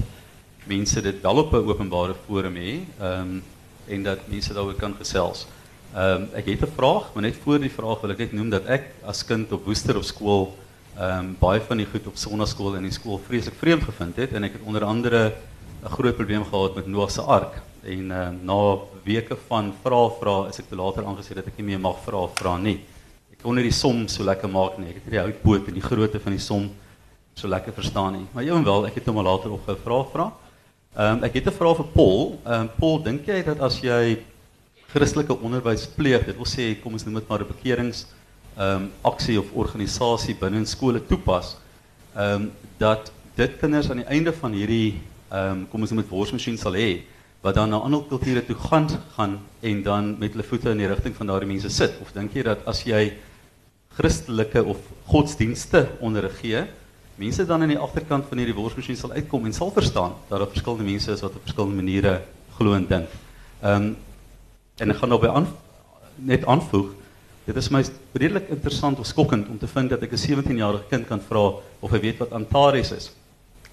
mense 0.66 1.02
dit 1.02 1.22
wel 1.22 1.38
op 1.38 1.54
'n 1.54 1.70
openbare 1.70 2.16
forum 2.26 2.56
hê, 2.56 2.82
ehm 3.00 3.22
um, 3.22 3.44
en 3.88 4.04
dat 4.04 4.28
mense 4.28 4.54
daaroor 4.54 4.74
kan 4.74 4.96
gesels. 4.98 5.46
Ehm 5.94 6.22
um, 6.22 6.30
ek 6.34 6.46
het 6.46 6.62
'n 6.66 6.74
vraag, 6.76 7.14
maar 7.14 7.24
net 7.30 7.38
voor 7.44 7.60
die 7.60 7.70
vraag 7.70 8.02
wil 8.02 8.12
ek 8.12 8.18
net 8.18 8.34
noem 8.34 8.50
dat 8.50 8.66
ek 8.66 8.90
as 9.06 9.24
kind 9.24 9.52
op 9.52 9.66
Woester 9.66 9.96
op 9.96 10.04
skool 10.04 10.58
ehm 10.98 11.20
um, 11.20 11.38
baie 11.40 11.62
van 11.62 11.78
die 11.78 11.86
goed 11.86 12.08
op 12.08 12.18
sonnaskool 12.18 12.76
in 12.76 12.90
die 12.90 12.92
skool 12.92 13.22
vreeslik 13.28 13.54
vreemd 13.62 13.84
gevind 13.84 14.16
het 14.16 14.34
en 14.34 14.44
ek 14.44 14.54
het 14.54 14.66
onder 14.66 14.84
andere 14.84 15.34
'n 15.84 15.90
groot 15.90 16.16
probleem 16.16 16.44
gehad 16.46 16.76
met 16.76 16.88
Noag 16.88 17.12
se 17.12 17.22
ark 17.22 17.62
en 17.84 18.12
uh, 18.12 18.30
na 18.42 18.78
weke 19.04 19.38
van 19.48 19.74
vra 19.84 20.10
vra 20.20 20.48
is 20.50 20.60
ek 20.60 20.70
te 20.70 20.76
later 20.76 21.06
aangesê 21.06 21.36
dat 21.36 21.48
ek 21.48 21.58
nie 21.58 21.66
meer 21.72 21.80
mag 21.80 22.00
vra 22.04 22.28
vra 22.36 22.58
nie. 22.58 22.80
Ek 23.32 23.42
kon 23.44 23.56
nie 23.56 23.64
die 23.64 23.76
som 23.76 24.08
so 24.08 24.24
lekker 24.24 24.50
maak 24.50 24.80
nie. 24.80 24.90
Ek 24.90 24.96
het 24.96 25.06
nie 25.06 25.16
die 25.16 25.24
houtboot 25.24 25.68
en 25.70 25.78
die 25.78 25.86
grootte 25.86 26.20
van 26.20 26.36
die 26.36 26.42
som 26.42 26.70
so 27.38 27.48
lekker 27.48 27.74
verstaan 27.74 28.18
nie. 28.18 28.26
Maar 28.34 28.44
ewenwel, 28.44 28.88
ek 28.90 28.98
het 28.98 29.08
hom 29.08 29.22
later 29.22 29.54
op 29.54 29.68
gevra 29.70 30.02
vra. 30.14 30.28
Ehm 30.98 31.20
um, 31.20 31.24
ek 31.24 31.34
het 31.38 31.48
'n 31.48 31.58
vraag 31.60 31.78
vir 31.78 31.90
Paul. 31.94 32.40
Ehm 32.46 32.62
um, 32.62 32.70
Paul, 32.80 33.04
dink 33.04 33.28
jy 33.28 33.44
dat 33.44 33.60
as 33.60 33.80
jy 33.82 34.18
Christelike 34.88 35.36
onderwys 35.36 35.86
pleeg, 35.88 36.26
dit 36.26 36.36
wil 36.36 36.48
sê 36.48 36.76
kom 36.82 36.94
ons 36.94 37.06
noem 37.06 37.20
dit 37.20 37.30
maar 37.30 37.42
'n 37.42 37.48
bekerings 37.48 38.08
ehm 38.58 38.76
um, 38.76 38.92
aksie 39.04 39.40
of 39.40 39.54
organisasie 39.54 40.36
binne 40.36 40.58
in 40.58 40.66
skole 40.66 41.00
toepas, 41.00 41.56
ehm 42.16 42.34
um, 42.34 42.52
dat 42.78 43.12
dit 43.36 43.60
kinders 43.60 43.90
aan 43.90 44.02
die 44.02 44.10
einde 44.10 44.34
van 44.34 44.52
hierdie 44.52 45.00
um, 45.32 45.68
kom 45.72 45.82
ons 45.82 45.92
noem 45.92 46.04
dit 46.04 46.12
worsmasjien 46.12 46.58
sal 46.58 46.76
hê 46.78 47.04
wat 47.44 47.56
dan 47.56 47.70
na 47.70 47.80
ander 47.86 48.04
kulture 48.10 48.42
toe 48.46 48.56
gaan 48.56 48.88
gaan 49.16 49.38
en 49.62 49.84
dan 49.84 50.16
met 50.20 50.34
hulle 50.34 50.44
voete 50.44 50.72
in 50.72 50.82
die 50.82 50.90
rigting 50.90 51.16
van 51.16 51.28
daardie 51.28 51.50
mense 51.50 51.70
sit 51.70 51.96
of 52.02 52.12
dink 52.16 52.36
jy 52.36 52.44
dat 52.44 52.66
as 52.68 52.84
jy 52.88 53.14
Christelike 53.98 54.62
of 54.62 54.78
godsdienste 55.10 55.88
onderrig 56.06 56.36
gee, 56.38 56.60
mense 57.18 57.46
dan 57.50 57.64
aan 57.66 57.72
die 57.74 57.80
agterkant 57.82 58.28
van 58.30 58.38
hierdie 58.38 58.54
worsmasjien 58.54 58.98
sal 59.00 59.16
uitkom 59.16 59.48
en 59.50 59.56
sal 59.56 59.72
verstaan 59.74 60.14
dat 60.30 60.38
daar 60.38 60.52
verskillende 60.52 60.86
mense 60.86 61.12
is 61.12 61.24
wat 61.26 61.34
op 61.34 61.48
verskillende 61.48 61.82
maniere 61.82 62.20
glo 62.60 62.78
en 62.78 62.86
dink. 62.86 63.16
Ehm 63.62 63.88
um, 63.88 63.96
en 64.78 64.94
ek 64.94 65.00
gaan 65.00 65.10
daarbey 65.10 65.30
aan 65.34 65.48
net 66.30 66.44
aanvoeg 66.46 66.92
Dit 67.48 67.56
is 67.56 67.70
my 67.72 67.80
redelik 68.12 68.50
interessant 68.52 69.00
of 69.00 69.08
skokkend 69.08 69.48
om 69.48 69.56
te 69.58 69.70
vind 69.72 69.90
dat 69.90 70.02
ek 70.04 70.12
'n 70.12 70.20
17-jarige 70.20 70.90
kind 70.90 71.08
kan 71.08 71.22
vra 71.30 71.56
of 71.80 71.92
hy 71.92 72.00
weet 72.00 72.18
wat 72.20 72.32
Antares 72.36 72.92
is. 72.92 73.12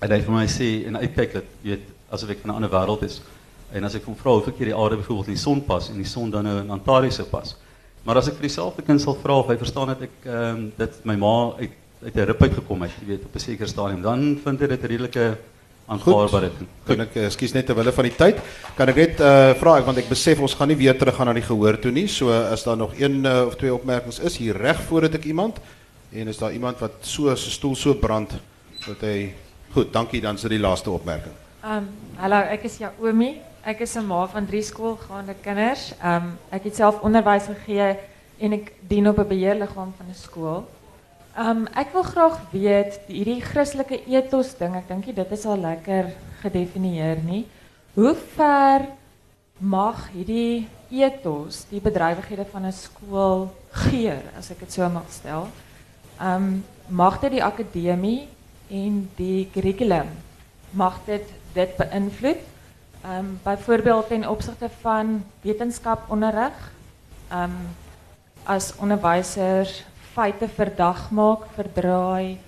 En 0.04 0.12
hy 0.12 0.20
vir 0.20 0.34
my 0.34 0.44
sê 0.50 0.70
en 0.88 0.98
uitkyk 1.00 1.38
dat 1.38 1.52
weet 1.64 1.84
asof 2.12 2.34
ek 2.34 2.42
van 2.42 2.50
'n 2.52 2.56
ander 2.58 2.70
wêreld 2.70 3.02
is. 3.02 3.22
En 3.72 3.84
as 3.84 3.94
ek 3.94 4.04
hom 4.04 4.16
vra 4.16 4.36
of 4.36 4.48
ek 4.48 4.58
hier 4.58 4.70
die 4.70 4.76
aarde 4.76 4.96
byvoorbeeld 5.00 5.28
in 5.28 5.34
die 5.34 5.40
son 5.40 5.64
pas 5.64 5.88
en 5.88 5.96
die 5.96 6.04
son 6.04 6.30
dan 6.30 6.44
nou 6.44 6.58
in 6.60 6.70
Antares 6.70 7.20
pas. 7.30 7.56
Maar 8.04 8.16
as 8.16 8.28
ek 8.28 8.34
vir 8.34 8.48
dieselfde 8.48 8.82
kind 8.82 9.00
sal 9.00 9.16
vra 9.16 9.38
of 9.38 9.48
hy 9.48 9.56
verstaan 9.56 9.88
dat 9.88 10.02
ek 10.02 10.26
ehm 10.26 10.56
um, 10.56 10.72
dit 10.76 11.04
my 11.04 11.16
ma 11.16 11.54
uit 11.58 11.72
uit 12.04 12.16
'n 12.16 12.26
rib 12.28 12.42
uit 12.42 12.54
gekom 12.54 12.82
het, 12.82 12.90
jy 13.00 13.06
weet 13.06 13.24
op 13.24 13.34
'n 13.34 13.38
sekere 13.38 13.68
stadium, 13.68 14.02
dan 14.02 14.38
vind 14.44 14.60
hy 14.60 14.66
dit 14.66 14.82
'n 14.82 14.86
redelike 14.86 15.38
ding. 16.58 16.68
Kan 16.84 17.00
ek 17.00 17.16
eh, 17.16 17.24
ekskuus 17.24 17.52
net 17.52 17.66
terwyl 17.66 17.92
van 17.92 18.04
die 18.04 18.16
tyd, 18.16 18.40
kan 18.76 18.88
ek 18.88 18.96
net 18.96 19.20
uh 19.20 19.54
vra 19.54 19.78
ek 19.78 19.86
want 19.86 19.98
ek 19.98 20.08
besef 20.08 20.40
ons 20.40 20.54
gaan 20.54 20.68
nie 20.68 20.76
weer 20.76 20.96
terug 20.98 21.16
gaan 21.16 21.26
na 21.26 21.32
die 21.32 21.42
gehoor 21.42 21.78
toe 21.80 21.92
nie. 21.92 22.06
So 22.06 22.30
as 22.30 22.64
daar 22.64 22.76
nog 22.76 22.92
een 22.98 23.24
uh, 23.24 23.46
of 23.46 23.56
twee 23.56 23.74
opmerkings 23.74 24.20
is 24.20 24.36
hier 24.36 24.56
reg 24.56 24.80
voordat 24.88 25.14
ek 25.14 25.24
iemand 25.24 25.60
en 26.12 26.28
is 26.28 26.38
daar 26.38 26.52
iemand 26.52 26.78
wat 26.78 26.92
so 27.00 27.34
sy 27.34 27.50
stoel 27.50 27.76
so 27.76 27.94
brand 27.94 28.30
dat 28.86 29.00
hy 29.00 29.32
Goed, 29.74 29.92
dankie 29.92 30.20
dan 30.20 30.36
dit 30.38 30.52
die 30.52 30.60
laaste 30.62 30.90
opmerking. 30.90 31.34
Um, 31.66 31.88
hallo, 32.22 32.38
ek 32.46 32.68
is 32.68 32.76
Jaomi. 32.78 33.40
Ek 33.66 33.80
is 33.82 33.96
'n 33.98 34.06
ma 34.06 34.20
van 34.30 34.46
drie 34.46 34.62
skoolgaande 34.62 35.34
kinders. 35.42 35.90
Um, 35.98 36.38
ek 36.50 36.68
het 36.68 36.76
self 36.76 37.00
onderwys 37.02 37.48
gegee 37.50 37.96
en 38.38 38.52
ek 38.52 38.70
dien 38.86 39.08
op 39.08 39.18
'n 39.18 39.26
beheerliggaam 39.26 39.90
van 39.98 40.06
'n 40.06 40.14
skool. 40.14 40.62
Um, 41.38 41.66
wil 41.92 42.02
graag 42.02 42.38
weet 42.52 43.00
hierdie 43.08 43.40
Christelike 43.40 43.98
ethos 44.06 44.54
ding, 44.56 44.76
ek 44.76 44.88
dink 44.88 45.14
dit 45.14 45.32
is 45.32 45.44
al 45.44 45.58
lekker 45.58 46.12
gedefinieer 46.42 47.18
nie. 47.24 47.46
Hoe 47.94 48.14
ver 48.14 48.86
mag 49.58 50.08
hierdie 50.12 50.68
ethos 50.90 51.66
die 51.70 51.80
bedrywighede 51.80 52.44
van 52.44 52.66
'n 52.66 52.72
skool 52.72 53.50
gee, 53.70 54.14
as 54.38 54.50
ek 54.50 54.58
dit 54.60 54.72
so 54.72 54.88
mag 54.88 55.10
stel? 55.10 55.48
Ehm 56.20 56.36
um, 56.36 56.64
mag 56.88 57.20
dit 57.20 57.30
die 57.30 57.44
akademie 57.44 58.28
en 58.74 59.00
die 59.18 59.46
curriculum 59.54 60.10
mag 60.74 60.98
dit 61.06 61.32
dit 61.54 61.76
beïnvloed. 61.78 62.42
Ehm 63.04 63.18
um, 63.18 63.38
byvoorbeeld 63.42 64.08
ten 64.08 64.28
opsigte 64.28 64.68
van 64.80 65.24
wetenskaponderrig. 65.40 66.72
Ehm 67.28 67.42
um, 67.42 67.56
as 68.44 68.72
onderwysers 68.76 69.84
feite 70.12 70.48
verdag 70.48 71.10
maak, 71.10 71.46
verdraai 71.54 72.38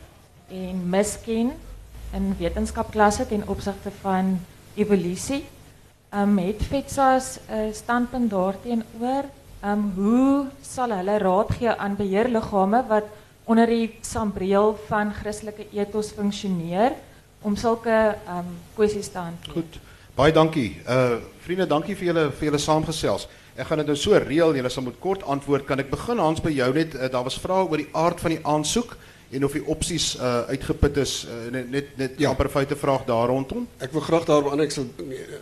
en 0.49 0.89
misken 0.89 1.53
in 2.13 2.35
wetenskapklasse 2.39 3.27
ten 3.27 3.49
opsigte 3.49 3.91
van 4.01 4.39
evolusie. 4.75 5.45
Ehm 6.09 6.39
um, 6.39 6.39
het 6.39 6.63
FETSA's 6.63 7.39
'n 7.39 7.53
uh, 7.53 7.73
standpunt 7.73 8.31
daarteenoor? 8.31 9.25
Ehm 9.61 9.73
um, 9.73 9.93
hoe 9.95 10.47
sal 10.61 10.91
hulle 10.91 11.19
raad 11.19 11.51
gee 11.59 11.71
aan 11.71 11.97
beheerliggame 11.97 12.85
wat 12.89 13.05
onder 13.47 13.71
die 13.71 13.91
sambreel 14.03 14.75
van 14.89 15.13
Christelike 15.15 15.69
ethos 15.73 16.11
funksioneer 16.17 16.97
om 17.47 17.57
sulke 17.57 17.95
ehm 17.95 18.39
um, 18.43 18.55
kwessies 18.75 19.09
te 19.09 19.23
hanteer. 19.23 19.53
Goed. 19.55 19.79
Baie 20.17 20.33
dankie. 20.33 20.71
Uh 20.89 21.19
vriende, 21.45 21.67
dankie 21.71 21.95
vir 21.95 22.09
julle 22.09 22.25
vir 22.35 22.49
julle 22.49 22.59
saamgesels. 22.59 23.29
Ek 23.57 23.69
gaan 23.69 23.79
dit 23.85 23.89
nou 23.93 23.97
so 23.97 24.19
reël, 24.19 24.57
julle 24.59 24.71
sal 24.73 24.83
moet 24.83 24.99
kort 25.01 25.23
antwoord. 25.23 25.67
Kan 25.69 25.81
ek 25.81 25.93
begin 25.93 26.19
Hans 26.19 26.43
by 26.43 26.51
jou 26.57 26.73
net 26.75 26.97
uh, 26.97 27.07
daar 27.13 27.27
was 27.29 27.39
vrae 27.39 27.69
oor 27.69 27.81
die 27.81 27.93
aard 27.95 28.21
van 28.25 28.35
die 28.35 28.43
aansoek 28.43 28.97
en 29.31 29.45
of 29.47 29.55
die 29.55 29.63
opsies 29.67 30.13
uh 30.23 30.51
uitgeput 30.51 30.99
is 31.03 31.15
uh, 31.27 31.39
net 31.55 31.71
net 31.71 31.97
net 31.99 32.19
ja. 32.23 32.31
amper 32.31 32.51
feite 32.51 32.77
vraag 32.79 33.07
daar 33.07 33.31
rondom. 33.31 33.69
Ek 33.79 33.95
wil 33.95 34.03
graag 34.09 34.27
daarop 34.27 34.53
aan 34.53 34.67
ek 34.67 34.75
sal 34.75 34.91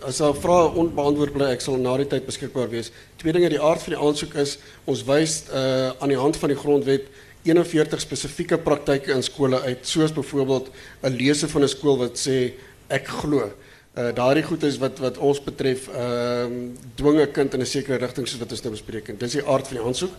as 0.08 0.20
daar 0.20 0.36
vrae 0.36 0.70
onbeantwoord 0.84 1.36
bly, 1.36 1.50
ek 1.56 1.64
sal 1.64 1.80
na 1.80 1.96
die 2.00 2.08
tyd 2.12 2.28
beskikbaar 2.28 2.68
wees. 2.72 2.92
Twee 3.20 3.32
dinge, 3.32 3.52
die 3.52 3.60
aard 3.60 3.84
van 3.84 3.96
die 3.96 4.02
aansoek 4.08 4.36
is 4.44 4.58
ons 4.84 5.04
wys 5.08 5.44
uh 5.52 5.92
aan 6.00 6.12
die 6.12 6.20
hand 6.20 6.36
van 6.40 6.52
die 6.52 6.60
grondwet 6.60 7.08
41 7.44 8.00
spesifieke 8.00 8.58
praktyke 8.58 9.12
in 9.12 9.22
skole 9.22 9.60
uit, 9.60 9.84
soos 9.86 10.12
byvoorbeeld 10.12 10.70
'n 11.02 11.16
lese 11.16 11.48
van 11.48 11.62
'n 11.62 11.68
skool 11.68 11.98
wat 11.98 12.16
sê 12.16 12.52
ek 12.88 13.06
glo. 13.06 13.52
Uh 13.94 14.10
daardie 14.14 14.42
goed 14.42 14.62
is 14.62 14.78
wat 14.78 14.98
wat 14.98 15.18
ons 15.18 15.42
betref 15.42 15.88
ehm 15.88 16.52
uh, 16.52 16.68
dwing 16.96 17.20
'n 17.20 17.32
kind 17.32 17.54
in 17.54 17.60
'n 17.60 17.66
sekere 17.66 17.98
rigting 17.98 18.26
soos 18.28 18.40
wat 18.40 18.50
ons 18.50 18.62
nou 18.62 18.72
bespreek 18.72 19.06
het. 19.06 19.20
Dis 19.20 19.32
die 19.32 19.46
aard 19.46 19.66
van 19.68 19.76
die 19.76 19.86
aansoek. 19.86 20.12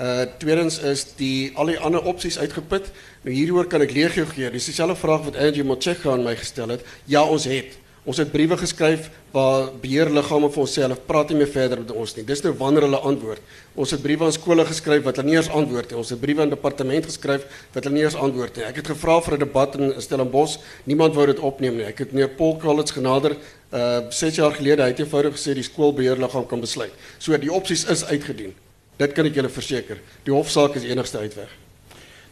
Uh 0.00 0.26
tweedens 0.38 0.78
is 0.78 1.06
die 1.16 1.52
al 1.54 1.66
die 1.66 1.78
ander 1.78 2.02
opsies 2.02 2.38
uitgeput. 2.38 2.90
Nou 3.22 3.34
hieroor 3.34 3.66
kan 3.66 3.80
ek 3.80 3.92
legio 3.92 4.26
gee. 4.26 4.50
Dis 4.50 4.64
dieselfde 4.64 4.96
vraag 4.96 5.24
wat 5.24 5.36
Angie 5.36 5.64
Motshekga 5.64 6.12
aan 6.12 6.24
my 6.24 6.36
gestel 6.36 6.68
het. 6.68 6.82
Ja, 7.04 7.24
ons 7.24 7.44
het 7.44 7.78
Ons 8.06 8.20
het 8.22 8.28
briewe 8.30 8.54
geskryf 8.54 9.08
waar 9.32 9.72
beheerliggame 9.82 10.46
vir 10.54 10.62
onsself 10.62 11.00
praat 11.08 11.32
nie 11.32 11.40
meer 11.40 11.48
verder 11.50 11.80
met 11.82 11.88
ons 11.90 12.12
nie. 12.14 12.22
Dis 12.28 12.42
nou 12.44 12.52
wanneer 12.54 12.84
hulle 12.86 13.00
antwoord. 13.08 13.42
Ons 13.74 13.94
het 13.96 14.02
briewe 14.04 14.28
aan 14.28 14.34
skole 14.36 14.62
geskryf 14.68 15.02
wat 15.02 15.18
hulle 15.18 15.32
nie 15.32 15.38
eens 15.40 15.48
antwoord 15.50 15.90
nie. 15.90 15.98
Ons 15.98 16.12
het 16.14 16.20
briewe 16.22 16.44
aan 16.44 16.52
departement 16.52 17.08
geskryf 17.10 17.48
wat 17.74 17.80
hulle 17.80 17.96
nie 17.96 18.04
eens 18.04 18.14
antwoord 18.14 18.60
nie. 18.60 18.64
Ek 18.68 18.78
het 18.78 18.92
gevra 18.92 19.16
vir 19.26 19.34
'n 19.34 19.42
debat 19.42 19.74
in 19.74 19.94
Stellenbosch. 19.98 20.58
Niemand 20.84 21.14
wou 21.14 21.26
dit 21.26 21.38
opneem 21.38 21.76
nie. 21.76 21.84
Ek 21.84 21.98
het 21.98 22.12
meneer 22.12 22.28
Paul 22.28 22.56
Collins 22.58 22.92
genader 22.92 23.36
uh 23.72 24.10
6 24.10 24.36
jaar 24.36 24.52
gelede. 24.54 24.82
Hy 24.82 24.88
het 24.88 25.00
eenvoudig 25.00 25.34
gesê 25.34 25.54
die 25.54 25.66
skoolbeheerliggaam 25.66 26.46
kan 26.46 26.60
besluit. 26.60 26.92
So 27.18 27.36
die 27.36 27.52
opsies 27.52 27.84
is 27.90 28.04
uitgedien. 28.04 28.54
Dit 28.98 29.12
kan 29.14 29.26
ek 29.26 29.34
julle 29.34 29.48
verseker. 29.48 29.98
Die 30.24 30.32
hofsaak 30.32 30.76
is 30.76 30.82
die 30.82 30.90
enigste 30.90 31.18
uitweg. 31.18 31.48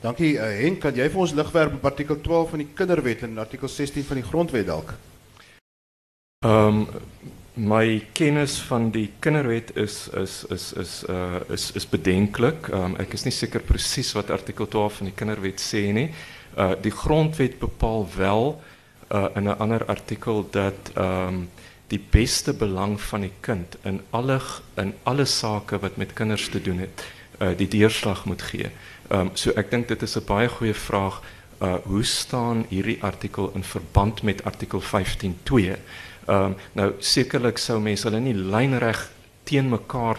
Dankie 0.01 0.37
uh, 0.37 0.43
Henk, 0.43 0.81
kan 0.81 0.95
jy 0.95 1.09
vir 1.09 1.21
ons 1.21 1.33
ligwerp 1.33 1.75
op 1.75 1.85
artikel 1.85 2.21
12 2.21 2.51
van 2.51 2.59
die 2.59 2.69
Kinderwet 2.75 3.23
en 3.23 3.39
artikel 3.39 3.69
16 3.69 4.05
van 4.05 4.17
die 4.17 4.25
Grondwet 4.25 4.67
dalk? 4.67 4.95
Ehm 6.45 6.67
um, 6.67 6.87
my 7.55 8.07
kennis 8.13 8.59
van 8.67 8.91
die 8.91 9.13
kinderwet 9.19 9.71
is 9.79 10.09
is 10.09 10.45
is 10.51 10.73
is 10.73 11.05
uh 11.09 11.41
is 11.49 11.71
is 11.73 11.87
bedenklik. 11.89 12.69
Ehm 12.69 12.83
um, 12.85 12.97
ek 13.01 13.15
is 13.17 13.25
nie 13.25 13.33
seker 13.33 13.63
presies 13.65 14.11
wat 14.13 14.31
artikel 14.31 14.69
12 14.69 14.99
van 14.99 15.09
die 15.09 15.15
kinderwet 15.17 15.63
sê 15.63 15.87
nie. 15.97 16.11
Uh 16.59 16.75
die 16.85 16.93
grondwet 16.93 17.57
bepaal 17.63 18.05
wel 18.17 18.61
uh 19.09 19.29
in 19.41 19.49
'n 19.49 19.57
ander 19.57 19.87
artikel 19.87 20.45
dat 20.51 20.93
ehm 20.95 21.29
um, 21.29 21.49
die 21.89 22.03
beste 22.11 22.53
belang 22.53 23.01
van 23.01 23.21
die 23.21 23.33
kind 23.41 23.77
in 23.85 24.01
alle 24.11 24.41
in 24.77 24.93
alle 25.03 25.25
sake 25.25 25.79
wat 25.79 25.97
met 25.97 26.13
kinders 26.13 26.49
te 26.49 26.61
doen 26.61 26.81
uh 26.85 27.57
die 27.57 27.69
deurslag 27.69 28.25
moet 28.25 28.43
gee. 28.43 28.69
Ehm 29.09 29.21
um, 29.21 29.31
so 29.35 29.51
ek 29.57 29.71
dink 29.71 29.89
dit 29.89 30.03
is 30.03 30.17
'n 30.17 30.27
baie 30.27 30.49
goeie 30.49 30.75
vraag. 30.75 31.23
Uh 31.63 31.75
hoe 31.85 32.05
staan 32.05 32.67
hierdie 32.69 33.03
artikel 33.03 33.51
in 33.55 33.65
verband 33.65 34.23
met 34.23 34.45
artikel 34.45 34.81
15.2? 34.81 35.79
Ehm 36.27 36.53
um, 36.53 36.57
nou 36.73 36.93
sekerlik 36.99 37.59
sou 37.59 37.81
mense 37.81 38.09
hulle 38.09 38.21
nie 38.21 38.35
lynreg 38.35 39.11
teen 39.45 39.69
mekaar 39.69 40.19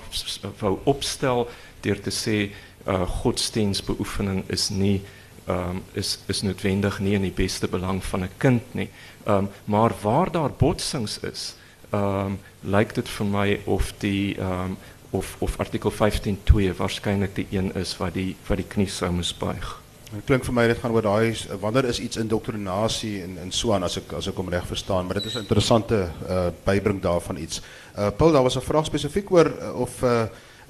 wou 0.59 0.79
opstel 0.85 1.47
deur 1.81 2.01
te 2.01 2.13
sê 2.13 2.37
uh 2.85 3.05
godsdienstbeoefening 3.21 4.43
is 4.53 4.69
nie 4.69 5.01
um, 5.47 5.81
is 5.93 6.19
is 6.27 6.41
noodwendig 6.41 6.99
nie 6.99 7.15
in 7.17 7.25
die 7.25 7.33
beste 7.33 7.67
belang 7.67 8.03
van 8.03 8.23
'n 8.23 8.29
kind 8.37 8.73
nie. 8.73 8.89
Um, 9.27 9.49
maar 9.65 9.93
waar 10.01 10.31
daar 10.31 10.51
botsings 10.51 11.19
is, 11.19 11.55
um, 11.91 12.39
lyk 12.61 12.93
dit 12.95 13.09
vir 13.09 13.25
my 13.25 13.59
of 13.65 13.93
die 13.99 14.37
um, 14.39 14.77
of 15.09 15.35
of 15.39 15.57
artikel 15.59 15.91
15.2 15.91 16.75
waarskynlik 16.77 17.35
die 17.35 17.47
een 17.49 17.73
is 17.75 17.97
wat 17.97 18.13
die 18.13 18.35
wat 18.47 18.57
die 18.57 18.67
knie 18.67 18.89
sou 18.89 19.11
moes 19.11 19.33
buig. 19.37 19.84
Het 20.13 20.23
klinkt 20.25 20.45
voor 20.45 20.53
mij 20.53 20.67
dit 20.67 20.77
gaan 20.77 20.91
oor 20.91 21.01
daai 21.01 21.35
wanneer 21.59 21.85
is 21.85 21.99
iets 21.99 22.17
indoctrinatie 22.17 23.21
en 23.21 23.37
en 23.41 23.51
so 23.51 23.73
aan 23.73 23.83
as 23.83 23.97
ek 23.97 24.11
as 24.13 24.27
ek 24.27 24.37
hom 24.37 24.49
verstaan, 24.65 25.05
maar 25.05 25.13
dit 25.13 25.25
is 25.25 25.33
'n 25.33 25.37
interessante 25.45 26.09
uh 26.29 26.47
bybring 26.63 27.01
daarvan 27.01 27.37
iets. 27.37 27.61
Uh 27.97 28.07
Paul, 28.17 28.31
daar 28.31 28.43
was 28.43 28.55
'n 28.55 28.61
vraag 28.61 28.85
spesifiek 28.85 29.31
oor 29.31 29.51
uh, 29.61 29.79
of 29.79 30.01
uh 30.01 30.23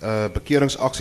uh 0.03 0.25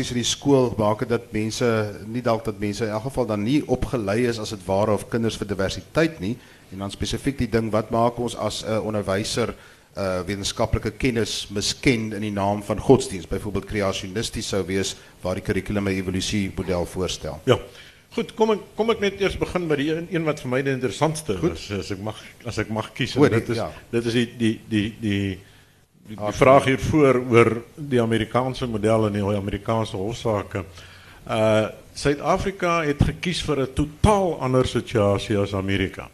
in 0.08 0.14
die 0.14 0.24
skool 0.24 0.74
maak 0.76 1.08
dat 1.08 1.32
mense 1.32 2.00
nie 2.06 2.22
dalk 2.22 2.44
dat 2.44 2.58
mense 2.58 2.84
in 2.84 2.90
elk 2.90 3.02
geval 3.02 3.26
dan 3.26 3.42
nie 3.42 3.68
opgelei 3.68 4.26
is 4.26 4.38
as 4.38 4.50
dit 4.50 4.64
ware 4.64 4.92
of 4.92 5.08
kinders 5.08 5.36
vir 5.36 5.46
diversiteit 5.46 6.20
nie 6.20 6.38
en 6.72 6.78
dan 6.78 6.90
spesifiek 6.90 7.38
die 7.38 7.48
ding 7.48 7.70
wat 7.70 7.90
maak 7.90 8.18
ons 8.18 8.36
as 8.36 8.64
'n 8.64 8.70
uh, 8.70 8.84
onderwyser 8.84 9.54
uh 9.96 10.90
kennis 10.96 11.48
misken 11.50 12.12
in 12.12 12.20
die 12.20 12.32
naam 12.32 12.62
van 12.62 12.78
godsdienst 12.78 13.28
byvoorbeeld 13.28 13.64
kreasionisties 13.64 14.48
sou 14.48 14.64
wees 14.66 14.96
waar 15.22 15.34
die 15.34 15.42
kurrikulum 15.42 15.84
'n 15.84 15.96
evolusie 15.96 16.52
model 16.56 16.86
voorstel. 16.86 17.40
Ja. 17.44 17.58
Goed, 18.14 18.34
kom 18.38 18.52
ek 18.54 18.60
kom 18.78 18.92
ek 18.94 19.00
net 19.02 19.22
eers 19.22 19.34
begin 19.38 19.64
by 19.66 19.76
die 19.80 19.88
een, 19.90 20.06
een 20.12 20.26
wat 20.26 20.38
vir 20.44 20.50
my 20.52 20.60
die 20.62 20.74
interessantste 20.76 21.34
Goed. 21.40 21.56
is 21.58 21.66
as 21.74 21.90
ek 21.90 22.02
mag 22.04 22.20
as 22.46 22.60
ek 22.62 22.70
mag 22.70 22.92
kies 22.94 23.16
en 23.18 23.26
dit 23.34 23.48
is 23.50 23.58
ja. 23.58 23.70
dit 23.90 24.06
is 24.10 24.18
die 24.20 24.26
die 24.38 24.52
die 24.70 24.84
die 25.00 25.22
die, 26.06 26.18
die 26.20 26.34
vraag 26.38 26.68
hier 26.70 26.78
voor 26.78 27.18
oor 27.32 27.50
die 27.74 28.02
Amerikaanse 28.02 28.68
model 28.70 29.08
en 29.08 29.18
die 29.18 29.24
Amerikaanse 29.24 29.98
hofsaake. 30.00 30.66
Uh 31.26 31.70
Suid-Afrika 31.94 32.80
het 32.82 33.02
gekies 33.06 33.38
vir 33.46 33.60
'n 33.62 33.74
totaal 33.74 34.32
ander 34.42 34.66
situasie 34.66 35.36
as 35.38 35.54
Amerika. 35.54 36.08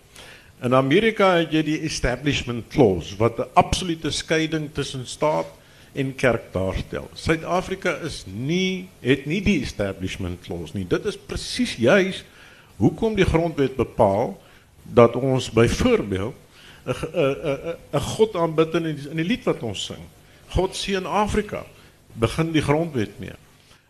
In 0.60 0.74
Amerika 0.74 1.38
het 1.38 1.52
jy 1.52 1.62
die 1.64 1.78
establishment 1.88 2.68
clause 2.68 3.16
wat 3.16 3.38
'n 3.40 3.48
absolute 3.54 4.10
skeiding 4.10 4.68
tussen 4.72 5.06
staat 5.06 5.48
en 5.92 6.14
kerk 6.14 6.52
daarstel. 6.52 7.10
Suid-Afrika 7.14 7.96
is 8.06 8.22
nie 8.26 8.88
het 9.00 9.26
nie 9.26 9.40
die 9.42 9.60
establishment 9.62 10.40
clause 10.44 10.76
nie. 10.76 10.86
Dit 10.86 11.04
is 11.10 11.18
presies 11.18 11.74
juis 11.80 12.22
hoekom 12.80 13.16
die 13.18 13.26
grondwet 13.26 13.76
bepaal 13.76 14.36
dat 14.82 15.16
ons 15.16 15.50
byvoorbeeld 15.50 16.34
'n 17.92 18.06
God 18.16 18.34
aanbid 18.36 18.74
in 18.74 18.82
die, 18.82 19.08
in 19.10 19.16
die 19.16 19.26
lied 19.26 19.44
wat 19.44 19.62
ons 19.62 19.84
sing. 19.84 20.00
God 20.48 20.76
seën 20.76 21.06
Afrika. 21.06 21.64
Begin 22.12 22.52
die 22.52 22.62
grondwet 22.62 23.18
mee. 23.18 23.36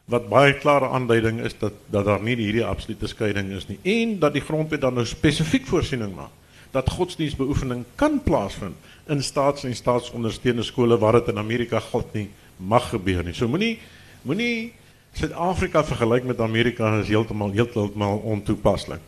Wat 0.05 0.28
baie 0.28 0.55
klare 0.59 0.88
aanduiding 0.88 1.40
is 1.40 1.59
dat 1.59 1.72
dat 1.86 2.05
daar 2.05 2.22
nie 2.22 2.36
hierdie 2.36 2.64
absolute 2.64 3.07
skeiding 3.07 3.51
is 3.51 3.68
nie 3.68 3.78
en 3.82 4.18
dat 4.18 4.32
die 4.32 4.42
grondwet 4.42 4.80
dan 4.80 4.94
nou 4.94 5.07
spesifiek 5.07 5.66
voorsiening 5.66 6.14
maak 6.14 6.34
dat 6.70 6.90
godsdienstbeoefening 6.90 7.84
kan 7.94 8.22
plaasvind 8.22 8.76
in 9.11 9.22
staats- 9.22 9.64
en 9.64 9.74
staatsondersteunde 9.74 10.62
skole 10.62 10.98
waar 10.98 11.18
dit 11.18 11.28
in 11.28 11.38
Amerika 11.38 11.80
glad 11.80 12.12
nie 12.14 12.28
mag 12.56 12.90
gebeur 12.90 13.24
nie. 13.24 13.34
So 13.34 13.48
moenie 13.48 13.78
moenie 14.22 14.72
Suid-Afrika 15.12 15.82
vergelyk 15.84 16.24
met 16.24 16.40
Amerika 16.40 16.92
is 17.00 17.08
heeltemal 17.11 17.50
heeltemal 17.50 18.20
ontoepaslik. 18.30 19.00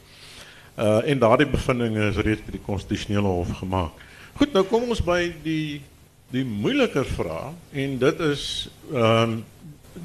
Uh 0.76 0.98
en 1.07 1.18
daardie 1.18 1.46
bevindinge 1.46 2.09
is 2.09 2.16
reeds 2.16 2.42
by 2.46 2.57
die 2.57 2.64
konstitusionele 2.64 3.28
hof 3.28 3.53
gemaak. 3.59 3.92
Goed, 4.40 4.53
nou 4.53 4.64
kom 4.64 4.88
ons 4.88 5.03
by 5.05 5.32
die 5.44 5.82
die 6.32 6.44
moeiliker 6.48 7.05
vraag 7.05 7.53
en 7.72 7.98
dit 8.00 8.20
is 8.32 8.44
ehm 8.90 9.22
um, 9.22 9.44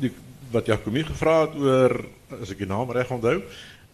die 0.02 0.12
wat 0.52 0.68
Jacomie 0.68 1.04
gevra 1.04 1.42
het 1.46 1.56
oor 1.60 1.94
as 2.42 2.52
ek 2.52 2.62
die 2.64 2.70
naam 2.70 2.92
reg 2.92 3.12
onthou, 3.12 3.40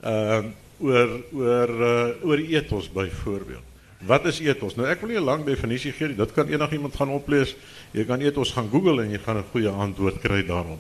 ehm 0.02 0.50
uh, 0.50 0.60
oor 0.84 1.12
oor 1.32 1.70
uh, 1.70 2.26
oor 2.26 2.42
ethos 2.42 2.90
byvoorbeeld. 2.92 3.73
Wat 4.06 4.26
is 4.26 4.40
ethos? 4.44 4.76
Nou 4.76 4.88
ek 4.88 5.02
wil 5.02 5.10
nie 5.10 5.20
'n 5.20 5.24
lang 5.24 5.46
definisie 5.46 5.92
gee 5.92 6.08
nie. 6.08 6.16
Dit 6.16 6.34
kan 6.34 6.48
enigiemand 6.48 6.96
gaan 6.96 7.10
oplees. 7.10 7.56
Jy 7.92 8.06
kan 8.06 8.22
ethos 8.22 8.52
gaan 8.52 8.70
Google 8.70 9.04
en 9.04 9.12
jy 9.12 9.20
gaan 9.20 9.38
'n 9.38 9.52
goeie 9.52 9.70
antwoord 9.70 10.22
kry 10.22 10.44
daarop. 10.46 10.80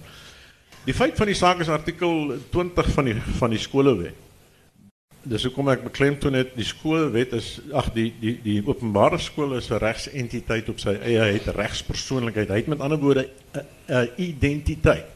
Die 0.85 0.93
feit 0.93 1.15
van 1.15 1.27
die 1.27 1.35
saak 1.35 1.59
is 1.59 1.69
artikel 1.69 2.35
20 2.51 2.91
van 2.91 3.05
die 3.05 3.15
van 3.39 3.49
die 3.49 3.59
skolewet. 3.59 4.13
Dis 5.23 5.43
hoekom 5.43 5.69
ek 5.69 5.85
beklemtoon 5.85 6.33
het 6.33 6.49
die 6.55 6.65
skoolwet 6.67 7.31
is 7.33 7.61
ag 7.71 7.93
die 7.93 8.09
die 8.19 8.33
die 8.43 8.57
openbare 8.65 9.17
skool 9.17 9.55
is 9.55 9.69
'n 9.71 9.79
regsentiteit 9.79 10.69
op 10.69 10.79
sy 10.79 10.97
eie, 10.99 11.19
hy 11.19 11.33
het 11.39 11.55
regspersoonlikheid. 11.55 12.49
Hy 12.49 12.55
het 12.55 12.67
met 12.67 12.79
ander 12.79 12.99
woorde 12.99 13.29
'n 13.87 14.09
identiteit. 14.17 15.12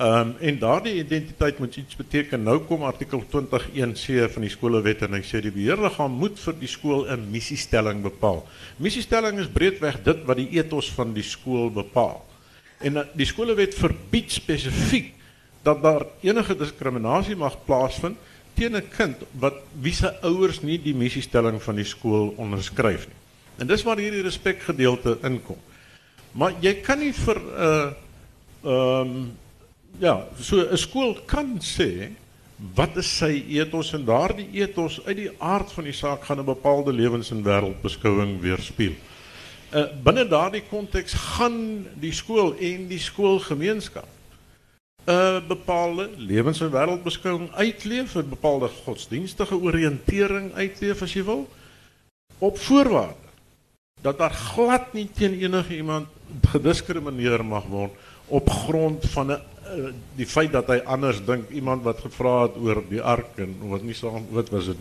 Ehm 0.00 0.28
um, 0.28 0.36
en 0.40 0.58
daardie 0.58 0.94
identiteit 0.94 1.58
moet 1.58 1.76
iets 1.76 1.96
beteken. 1.96 2.42
Nou 2.42 2.62
kom 2.64 2.86
artikel 2.88 3.20
21C 3.20 4.30
van 4.32 4.44
die 4.46 4.50
skolewet 4.50 5.02
en 5.04 5.12
hy 5.12 5.20
sê 5.28 5.42
die 5.44 5.52
beheerliggaam 5.52 6.14
moet 6.22 6.38
vir 6.40 6.54
die 6.56 6.70
skool 6.72 7.02
'n 7.04 7.26
missiestelling 7.28 8.00
bepaal. 8.00 8.40
Missiestelling 8.80 9.42
is 9.42 9.50
breedweg 9.52 9.98
dit 10.02 10.22
wat 10.24 10.38
die 10.40 10.48
ethos 10.56 10.88
van 10.96 11.12
die 11.12 11.22
skool 11.22 11.68
bepaal. 11.70 12.22
En 12.80 12.96
eh, 12.96 13.04
die 13.12 13.26
skolewet 13.28 13.76
verbied 13.76 14.32
spesifiek 14.32 15.12
dat 15.62 15.82
daar 15.82 16.06
enige 16.24 16.56
diskriminasie 16.56 17.36
mag 17.36 17.58
plaasvind 17.66 18.16
teen 18.54 18.76
'n 18.76 18.88
kind 18.96 19.16
wat 19.36 19.60
wie 19.82 19.92
se 19.92 20.14
ouers 20.22 20.62
nie 20.62 20.78
die 20.78 20.94
missiestelling 20.94 21.60
van 21.62 21.76
die 21.76 21.84
skool 21.84 22.32
onderskryf 22.36 23.06
nie. 23.06 23.20
En 23.58 23.66
dis 23.66 23.82
waar 23.82 23.98
hierdie 23.98 24.24
respek 24.24 24.62
gedeelte 24.62 25.18
inkom. 25.22 25.60
Maar 26.32 26.52
jy 26.60 26.74
kan 26.80 26.98
nie 26.98 27.12
vir 27.12 27.36
'n 27.36 27.52
uh, 27.52 27.92
ehm 28.64 29.06
um, 29.06 29.36
ja, 29.98 30.26
so 30.40 30.56
'n 30.56 30.76
skool 30.76 31.18
kan 31.26 31.58
sê 31.60 32.10
wat 32.74 32.96
is 32.96 33.16
sy 33.18 33.44
ethos 33.48 33.92
en 33.92 34.04
daardie 34.04 34.48
ethos 34.52 35.00
uit 35.06 35.16
die 35.16 35.30
aard 35.38 35.72
van 35.72 35.84
die 35.84 35.92
saak 35.92 36.24
gaan 36.24 36.40
'n 36.40 36.44
bepaalde 36.44 36.92
lewens- 36.92 37.30
en 37.30 37.42
wêreldbeskouing 37.42 38.40
weerspieël. 38.40 38.96
Uh 39.72 39.86
binne 40.02 40.28
daardie 40.28 40.62
konteks 40.68 41.14
gaan 41.14 41.86
die 41.94 42.12
skool 42.12 42.54
en 42.58 42.88
die 42.88 42.98
skoolgemeenskap 42.98 44.08
'n 45.06 45.12
uh, 45.12 45.40
bepaalde 45.48 46.10
lewens- 46.16 46.60
en 46.60 46.70
wêreldbeskouing 46.70 47.52
uitleef, 47.52 48.14
'n 48.14 48.28
bepaalde 48.28 48.68
godsdienstige 48.84 49.56
oriëntering 49.56 50.52
uitleef 50.54 51.02
as 51.02 51.12
jy 51.12 51.24
wil, 51.24 51.48
op 52.38 52.58
voorwaarde 52.58 53.28
dat 54.00 54.18
daar 54.18 54.30
glad 54.32 54.92
nie 54.92 55.08
teen 55.14 55.40
enige 55.40 55.76
iemand 55.76 56.08
gediskrimineer 56.52 57.44
mag 57.44 57.64
word 57.64 57.92
op 58.26 58.50
grond 58.50 59.04
van 59.10 59.32
'n 59.32 59.42
die 60.16 60.26
feit 60.26 60.52
dat 60.52 60.68
hy 60.72 60.80
anders 60.84 61.20
dink 61.26 61.50
iemand 61.50 61.84
wat 61.86 62.00
gevra 62.04 62.42
het 62.46 62.56
oor 62.60 62.82
die 62.88 63.02
ark 63.02 63.38
en 63.42 63.54
wat 63.72 63.82
nie 63.86 63.94
so 63.94 64.22
wat 64.30 64.50
was 64.54 64.72
dit 64.72 64.80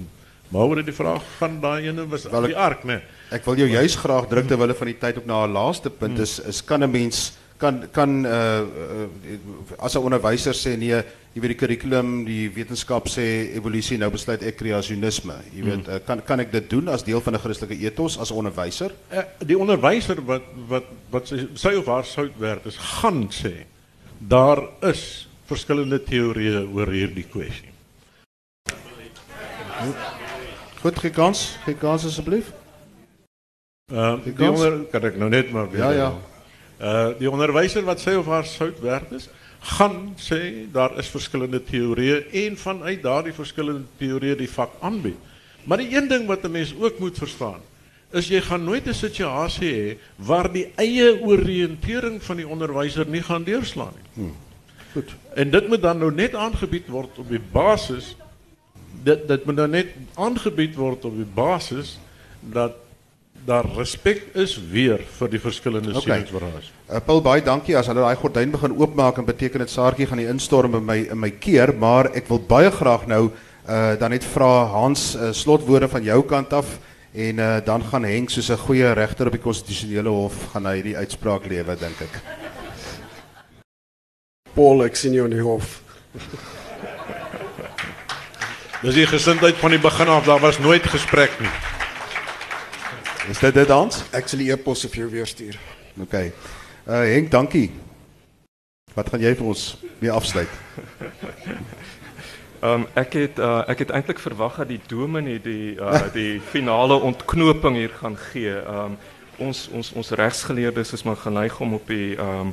maar 0.50 0.82
die 0.84 0.96
vraag 0.96 1.26
van 1.38 1.60
daai 1.62 1.94
was 2.10 2.24
Wel, 2.26 2.50
die 2.50 2.58
ark 2.58 2.84
nee. 2.84 3.02
ek 3.32 3.46
wil 3.46 3.60
jou 3.62 3.70
juis 3.70 3.96
graag 3.96 4.30
druk 4.32 4.48
terwyl 4.50 4.68
hulle 4.68 4.80
van 4.80 4.90
die 4.90 4.98
tyd 4.98 5.22
op 5.22 5.26
na 5.30 5.46
'n 5.46 5.54
laaste 5.54 5.90
punt 5.90 6.18
hmm. 6.18 6.26
is 6.26 6.40
is 6.40 6.64
kan 6.66 6.84
'n 6.84 6.92
mens 6.92 7.38
kan 7.58 7.84
kan 7.92 8.26
uh, 8.26 8.64
as 9.78 9.96
'n 9.96 10.06
onderwyser 10.08 10.56
sê 10.56 10.78
nee 10.78 11.04
jy 11.34 11.42
weet 11.42 11.54
die 11.54 11.60
kurrikulum 11.62 12.26
die 12.26 12.50
wetenskap 12.50 13.08
sê 13.08 13.54
evolusie 13.54 13.98
nou 13.98 14.10
besluit 14.10 14.42
ek 14.42 14.58
kreasionisme 14.58 15.36
jy 15.54 15.64
weet 15.64 15.86
hmm. 15.86 16.06
kan 16.06 16.22
kan 16.26 16.40
ek 16.40 16.52
dit 16.52 16.70
doen 16.70 16.90
as 16.90 17.04
deel 17.04 17.22
van 17.22 17.36
'n 17.36 17.44
Christelike 17.46 17.78
ethos 17.86 18.18
as 18.18 18.32
onderwyser 18.32 18.92
uh, 19.14 19.26
die 19.46 19.58
onderwyser 19.58 20.22
wat 20.26 20.46
wat 20.68 20.88
wat 21.12 21.28
sy, 21.28 21.46
sy 21.54 21.76
of 21.78 21.86
haar 21.86 22.06
sout 22.06 22.34
werd 22.40 22.66
is 22.66 22.78
gaan 22.78 23.28
sê 23.30 23.70
daar 24.20 24.62
is 24.86 25.28
verskillende 25.50 26.00
teorieë 26.04 26.66
oor 26.76 26.92
hierdie 26.92 27.26
kwessie. 27.26 27.72
Goed, 30.80 31.00
gee 31.00 31.12
kans, 31.12 31.58
gee 31.66 31.76
kans 31.80 32.06
asseblief. 32.06 32.52
Ehm 33.90 34.20
uh, 34.20 34.26
die 34.26 34.50
onder 34.50 34.84
kan 34.92 35.08
ek 35.10 35.18
nou 35.18 35.30
net 35.32 35.52
maar 35.52 35.70
weer. 35.72 35.82
Ja 35.82 35.92
ja. 35.92 36.10
Uh 36.80 37.20
die 37.20 37.32
onderwyser 37.32 37.84
wat 37.88 38.00
sy 38.00 38.14
of 38.20 38.28
haar 38.30 38.46
sout 38.46 38.80
werd 38.84 39.12
is, 39.18 39.30
gaan 39.80 40.14
sê 40.20 40.68
daar 40.72 40.98
is 41.00 41.10
verskillende 41.12 41.64
teorieë 41.64 42.22
en 42.46 42.58
vanuit 42.58 43.02
daardie 43.04 43.34
verskillende 43.34 43.88
teorieë 43.98 44.38
die 44.40 44.52
vak 44.52 44.78
aanbied. 44.80 45.18
Maar 45.64 45.82
die 45.82 45.96
een 45.96 46.08
ding 46.08 46.28
wat 46.28 46.44
'n 46.44 46.52
mens 46.52 46.76
ook 46.80 47.00
moet 47.00 47.18
verstaan, 47.18 47.60
is 48.12 48.28
jy 48.28 48.42
gaan 48.42 48.64
nooit 48.64 48.88
'n 48.88 48.94
situasie 48.94 49.74
hê 49.74 49.98
waar 50.18 50.52
die 50.52 50.72
eie 50.76 51.22
oriëntering 51.22 52.22
van 52.24 52.38
die 52.38 52.48
onderwyser 52.48 53.06
nie 53.08 53.22
gaan 53.22 53.44
deurslaan 53.44 53.94
nie. 53.96 54.10
Hmm. 54.14 54.36
Goed. 54.94 55.16
En 55.36 55.52
dit 55.52 55.68
moet 55.68 55.82
dan 55.82 55.98
nou 55.98 56.12
net 56.12 56.36
aangebied 56.36 56.88
word 56.88 57.20
op 57.20 57.30
die 57.30 57.42
basis 57.52 58.16
dit 59.04 59.28
dit 59.28 59.46
moet 59.46 59.56
nou 59.56 59.68
net 59.68 59.96
aangebied 60.16 60.76
word 60.76 61.06
op 61.06 61.16
die 61.16 61.28
basis 61.36 61.98
dat 62.42 62.76
daar 63.46 63.66
respek 63.78 64.26
is 64.34 64.58
weer 64.72 65.00
vir 65.18 65.32
die 65.32 65.40
verskillende 65.40 65.94
okay. 65.94 66.02
sieningsverhoudes. 66.02 66.72
Uh, 66.90 67.00
Paul 67.06 67.22
baie 67.24 67.44
dankie 67.44 67.78
as 67.80 67.88
hulle 67.88 68.04
daai 68.04 68.20
gordyn 68.20 68.52
begin 68.52 68.76
oopmaak 68.76 69.18
en 69.18 69.28
beteken 69.28 69.64
dit 69.64 69.72
Saartjie 69.72 70.10
gaan 70.10 70.20
die 70.22 70.28
instorm 70.28 70.76
in 70.76 70.86
my 70.86 70.98
in 71.08 71.20
my 71.20 71.32
keer, 71.32 71.72
maar 71.74 72.12
ek 72.14 72.28
wil 72.28 72.42
baie 72.50 72.72
graag 72.72 73.08
nou 73.08 73.30
uh, 73.30 73.96
dan 74.00 74.12
net 74.12 74.28
vra 74.28 74.66
Hans 74.74 75.14
uh, 75.16 75.32
slotwoorde 75.32 75.88
van 75.88 76.04
jou 76.04 76.20
kant 76.28 76.54
af. 76.54 76.78
En 77.12 77.38
uh, 77.38 77.58
dan 77.66 77.84
gaan 77.84 78.04
Henk 78.04 78.30
soos 78.30 78.50
'n 78.50 78.58
goeie 78.58 78.94
regter 78.94 79.26
op 79.26 79.32
die 79.32 79.42
konstitusionele 79.42 80.10
hof 80.10 80.52
gaan 80.52 80.66
hy 80.66 80.82
die 80.82 80.98
uitspraak 80.98 81.46
lewe 81.46 81.76
dink 81.76 82.02
ek. 82.02 82.22
Paul 84.54 84.84
ek 84.86 84.96
sien 84.96 85.14
jou 85.14 85.26
in 85.26 85.34
die 85.34 85.42
hof. 85.42 85.82
Dis 88.82 88.96
die 88.96 89.08
gesindheid 89.08 89.58
van 89.60 89.72
die 89.72 89.80
begin 89.80 90.08
af, 90.08 90.26
daar 90.26 90.40
was 90.40 90.60
nooit 90.60 90.86
gesprek 90.86 91.34
nie. 91.40 91.52
Is 93.30 93.40
dit 93.40 93.54
dit 93.54 93.68
dan? 93.68 93.92
Ek 94.12 94.28
sal 94.28 94.40
die 94.40 94.52
e-pos 94.52 94.86
vir 94.86 95.02
jou 95.04 95.10
weer 95.10 95.28
stuur. 95.28 95.58
OK. 96.02 96.14
Uh 96.14 97.04
Henk, 97.04 97.32
dankie. 97.32 97.72
Wat 98.94 99.10
gaan 99.10 99.22
jy 99.22 99.36
vir 99.36 99.46
ons 99.46 99.78
mee 100.00 100.12
afsluit? 100.12 100.50
Um, 102.62 102.88
ek 103.00 103.14
het 103.16 103.38
uh, 103.40 103.62
ek 103.72 103.86
het 103.86 103.92
eintlik 103.96 104.20
verwag 104.20 104.58
dat 104.60 104.68
die 104.68 104.82
dominee 104.92 105.40
die 105.40 105.78
uh, 105.80 106.10
die 106.12 106.42
finale 106.54 106.98
ontknoping 107.00 107.78
hier 107.80 107.94
gaan 108.02 108.18
gee. 108.20 108.52
Um, 108.52 108.98
ons 109.40 109.68
ons 109.72 109.94
ons 109.96 110.12
regsgeleerdes 110.20 110.92
is 110.94 111.06
maar 111.08 111.16
geneig 111.16 111.60
om 111.64 111.78
op 111.78 111.88
die 111.88 112.18
um, 112.20 112.52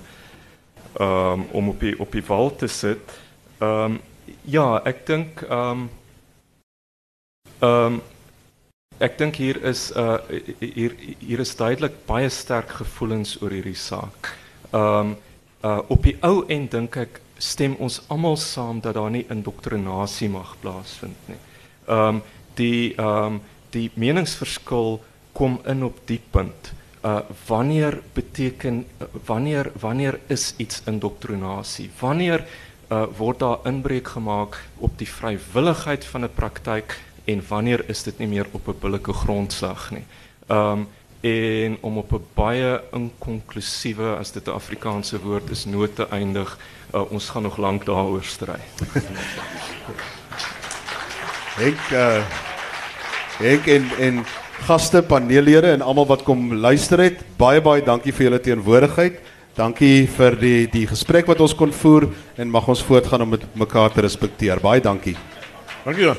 um, 1.00 1.46
om 1.50 1.72
op 1.74 1.80
die 1.80 1.98
op 1.98 2.12
die 2.12 2.22
wal 2.26 2.54
te 2.56 2.70
sit. 2.70 3.18
Um, 3.58 3.98
ja, 4.46 4.78
ek 4.86 5.02
dink 5.10 5.42
um, 5.50 5.88
um, 7.66 8.00
ek 9.02 9.18
dink 9.18 9.42
hier 9.42 9.58
is 9.66 9.88
uh, 9.96 10.20
hier 10.60 10.94
hier 11.18 11.42
is 11.42 11.56
duidelik 11.58 11.98
baie 12.06 12.30
sterk 12.30 12.78
gevoelens 12.78 13.40
oor 13.42 13.50
hierdie 13.50 13.74
saak. 13.74 14.36
Um, 14.70 15.16
uh, 15.66 15.80
op 15.90 16.06
die 16.06 16.14
ou 16.22 16.44
end 16.46 16.70
dink 16.78 17.02
ek 17.02 17.22
stem 17.38 17.76
ons 17.78 18.00
almal 18.08 18.36
saam 18.36 18.80
dat 18.80 18.94
daar 18.94 19.10
nie 19.10 19.26
indoktrinasie 19.30 20.28
mag 20.28 20.56
plaasvind 20.60 21.28
nie. 21.28 21.40
Ehm 21.88 22.22
die 22.56 22.94
ehm 22.96 23.36
um, 23.36 23.40
die 23.70 23.90
meningsverskil 23.94 25.00
kom 25.32 25.58
in 25.68 25.84
op 25.84 25.98
die 26.08 26.20
punt. 26.30 26.72
Uh 27.04 27.20
wanneer 27.48 28.00
beteken 28.14 28.86
wanneer 29.26 29.70
wanneer 29.80 30.18
is 30.26 30.54
iets 30.56 30.82
indoktrinasie? 30.86 31.90
Wanneer 32.00 32.46
uh 32.90 33.04
word 33.18 33.38
daar 33.38 33.58
inbreuk 33.64 34.08
gemaak 34.08 34.62
op 34.78 34.98
die 34.98 35.08
vrywilligheid 35.08 36.04
van 36.04 36.24
'n 36.24 36.34
praktyk 36.34 37.00
en 37.24 37.42
wanneer 37.48 37.88
is 37.88 38.02
dit 38.02 38.18
nie 38.18 38.28
meer 38.28 38.46
op 38.52 38.68
'n 38.68 38.80
billike 38.80 39.12
grondslag 39.12 39.90
nie? 39.90 40.04
Ehm 40.46 40.86
en 41.20 41.76
om 41.80 41.98
op 41.98 42.12
'n 42.12 42.24
baie 42.34 42.82
inkonklusiewe 42.92 44.16
as 44.16 44.32
dit 44.32 44.46
'n 44.46 44.50
Afrikaanse 44.50 45.20
woord 45.20 45.50
is 45.50 45.64
noot 45.64 45.94
te 45.96 46.08
eindig 46.08 46.58
uh, 46.94 47.12
ons 47.12 47.30
gaan 47.30 47.42
nog 47.42 47.58
lank 47.58 47.86
daaroor 47.86 48.24
stry. 48.24 48.60
ek 51.68 51.80
uh, 51.92 52.22
ek 53.40 53.66
en 53.76 53.90
en 53.98 54.24
gaste, 54.66 55.02
paneellede 55.02 55.70
en 55.76 55.84
almal 55.84 56.08
wat 56.08 56.24
kom 56.26 56.54
luister 56.54 56.98
het, 57.02 57.20
baie 57.38 57.60
baie 57.60 57.84
dankie 57.84 58.12
vir 58.12 58.30
julle 58.30 58.42
teenwoordigheid. 58.42 59.20
Dankie 59.56 60.04
vir 60.18 60.36
die 60.36 60.66
die 60.68 60.84
gesprek 60.88 61.28
wat 61.30 61.40
ons 61.40 61.54
kon 61.56 61.72
voer 61.72 62.10
en 62.36 62.50
mag 62.52 62.68
ons 62.68 62.82
voortgaan 62.84 63.24
om 63.24 63.32
met 63.36 63.46
mekaar 63.56 63.94
te 63.94 64.04
respekteer. 64.04 64.60
Baie 64.60 64.84
dankie. 64.84 65.16
Dankie. 65.84 66.12